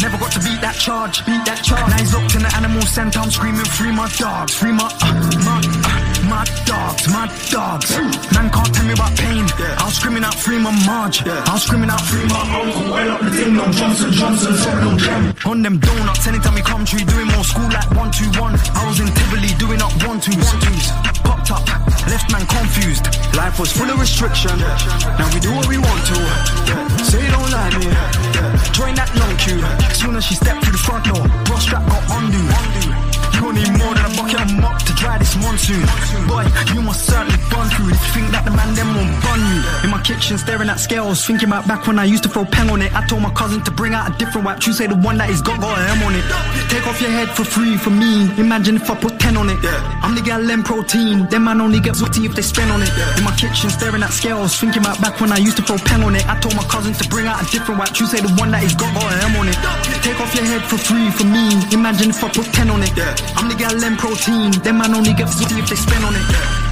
[0.00, 1.90] Never got to beat that charge, beat that charge.
[1.90, 5.12] Now he's locked in the animal center, I'm screaming, free my dogs, free my, uh,
[5.42, 5.87] my, uh,
[6.28, 7.88] my dogs, my dogs.
[8.36, 9.44] Man can't tell me about pain.
[9.80, 11.26] I'm screaming out, free my Marge.
[11.26, 12.92] I'm screaming out, free my uncle.
[12.92, 14.52] Well up the thing, no Johnson, Johnson,
[14.84, 15.34] no jam.
[15.46, 18.54] On them donuts, anytime we come tree, doing more school like one, two, one.
[18.76, 20.86] I was in Tivoli doing up one, twos, one, twos.
[21.24, 21.64] Popped up,
[22.06, 23.04] left man confused.
[23.34, 24.56] Life was full of restriction.
[25.18, 26.18] Now we do what we want to.
[27.08, 27.88] Say you don't like me.
[28.76, 29.60] Join that long queue.
[29.96, 32.38] Soon as she stepped through the front door, bro strap got undo.
[32.38, 35.84] You don't need more than a bucket of mop to dry this monsoon.
[36.26, 39.60] Boy, you must certainly burn through you think that the man them won't burn you.
[39.84, 42.68] In my kitchen, staring at scales, thinking about back when I used to throw pen
[42.70, 42.92] on it.
[42.94, 44.64] I told my cousin to bring out a different wipe.
[44.66, 46.24] You say the one that he's got got an M on it.
[46.68, 48.28] Take off your head for free for me.
[48.36, 49.58] Imagine if I put 10 on it.
[50.04, 51.26] I'm the gal them protein.
[51.28, 52.92] Them man only get witty if they spend on it.
[53.16, 56.02] In my kitchen, staring at scales, thinking about back when I used to throw pen
[56.02, 56.26] on it.
[56.28, 57.98] I told my cousin to bring out a different wipe.
[57.98, 59.58] You say the one that he's got got an M on it.
[60.02, 61.56] Take off your head for free for me.
[61.72, 62.92] Imagine if I put 10 on it.
[63.36, 64.50] I'm the gal them protein.
[64.62, 66.67] Them man only get witty if they spend on it.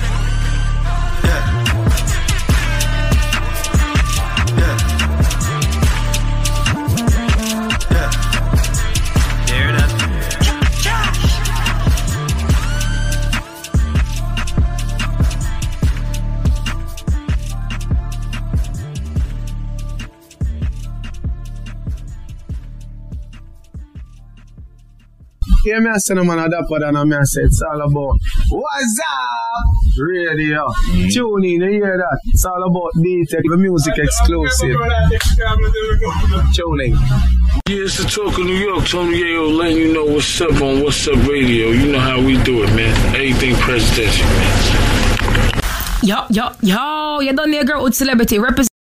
[25.66, 27.80] Yeah, me I say no man a dapper than a me I say it's all
[27.80, 28.16] about
[28.50, 29.98] What's up?
[29.98, 30.64] Radio.
[30.68, 31.08] Mm-hmm.
[31.08, 32.20] Tune in, you hear that?
[32.26, 34.76] It's all about D-Tech, the music exclusive.
[36.54, 36.92] Tune in.
[37.66, 38.86] Yeah, it's the talk of New York.
[38.86, 41.70] Tony Yayo letting you know what's up on What's Up Radio.
[41.70, 43.16] You know how we do it, man.
[43.16, 45.62] Anything presidential, man.
[46.04, 48.75] Yo, yo, yo, you done there, girl with celebrity represent.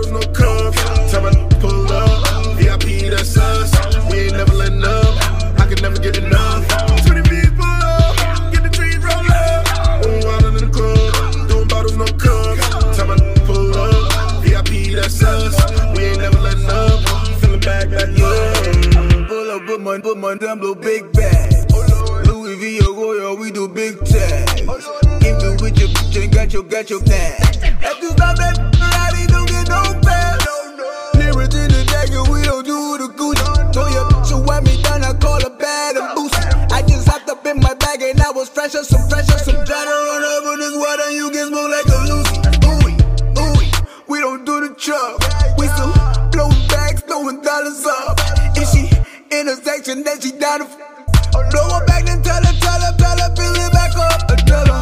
[0.00, 1.10] Bottles, no cups.
[1.10, 1.30] Tell my
[1.60, 2.56] pull up.
[2.56, 3.70] VIP, that's us.
[4.10, 5.60] We ain't never letting up.
[5.60, 6.66] I can never get enough.
[7.06, 8.16] 20 B's pull up.
[8.52, 10.06] Get the trees roll up.
[10.06, 11.48] One wild in the club.
[11.48, 12.96] Doing bottles, no cups.
[12.96, 14.42] Tell my pull up.
[14.42, 15.54] VIP, that's us.
[15.96, 17.40] We ain't never letting up.
[17.40, 18.72] Feeling back, back, yeah.
[18.72, 19.28] Mm.
[19.28, 21.70] Pull up, put my, put my damn blue big bag.
[22.26, 24.49] Louis V, Goyard, we do big tags.
[25.94, 27.56] If you with your tag.
[27.78, 30.42] Have to stop that rowdy, don't get no bad.
[31.14, 33.46] Nearer to the dagger, we don't do the Gucci.
[33.72, 36.34] Told your bitch to wipe me down, I call her bad and boost.
[36.72, 39.44] I just hopped up in my bag and I was fresh as some fresh as
[39.44, 42.36] some try to run over this water, you get smoked like a Lucy.
[42.66, 42.94] Ooey,
[43.38, 43.68] ooey,
[44.08, 45.22] we don't do the truck.
[45.54, 45.94] We still
[46.34, 48.18] blowing bags, throwing dollars up.
[48.58, 48.90] If she
[49.30, 50.76] in a section, then she down to f-
[51.30, 54.26] Blow her back, then tell her, tell her, tell her, fill it back up.
[54.50, 54.79] Tell her,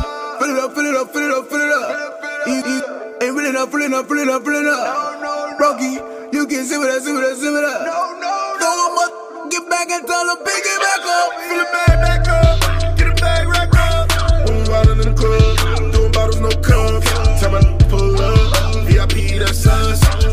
[0.49, 2.49] Fill it up, fill it up, fill it up, fill it up.
[2.49, 2.85] Eat, eat.
[3.21, 5.61] Ain't fill it up, fill it up, fill it up, fill it up.
[5.61, 6.01] Rocky,
[6.33, 7.85] you can zip it up, zip it up, zip it up.
[7.85, 8.57] No, no, no.
[8.57, 11.35] Throw a up, get back and tell him, pick it back up.
[11.37, 12.97] Fill it back, back up.
[12.97, 14.49] Get it back, rack up.
[14.49, 17.43] When we wildin' in the club, doing bottles, no cups.
[17.43, 20.28] Time I pull up, VIP, that's us.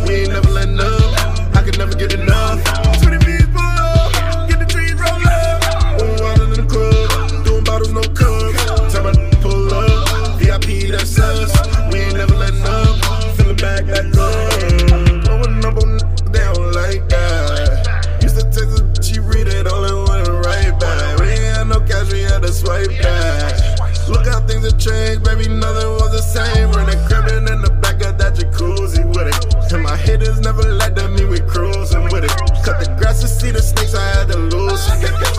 [24.86, 26.72] Changed, baby, nothing was the same.
[26.72, 29.74] Running cribbing in the back of that jacuzzi with it.
[29.74, 32.36] And my hitters never let them me, we cruising with it.
[32.64, 35.32] Cut the grass to see the snakes, I had to lose.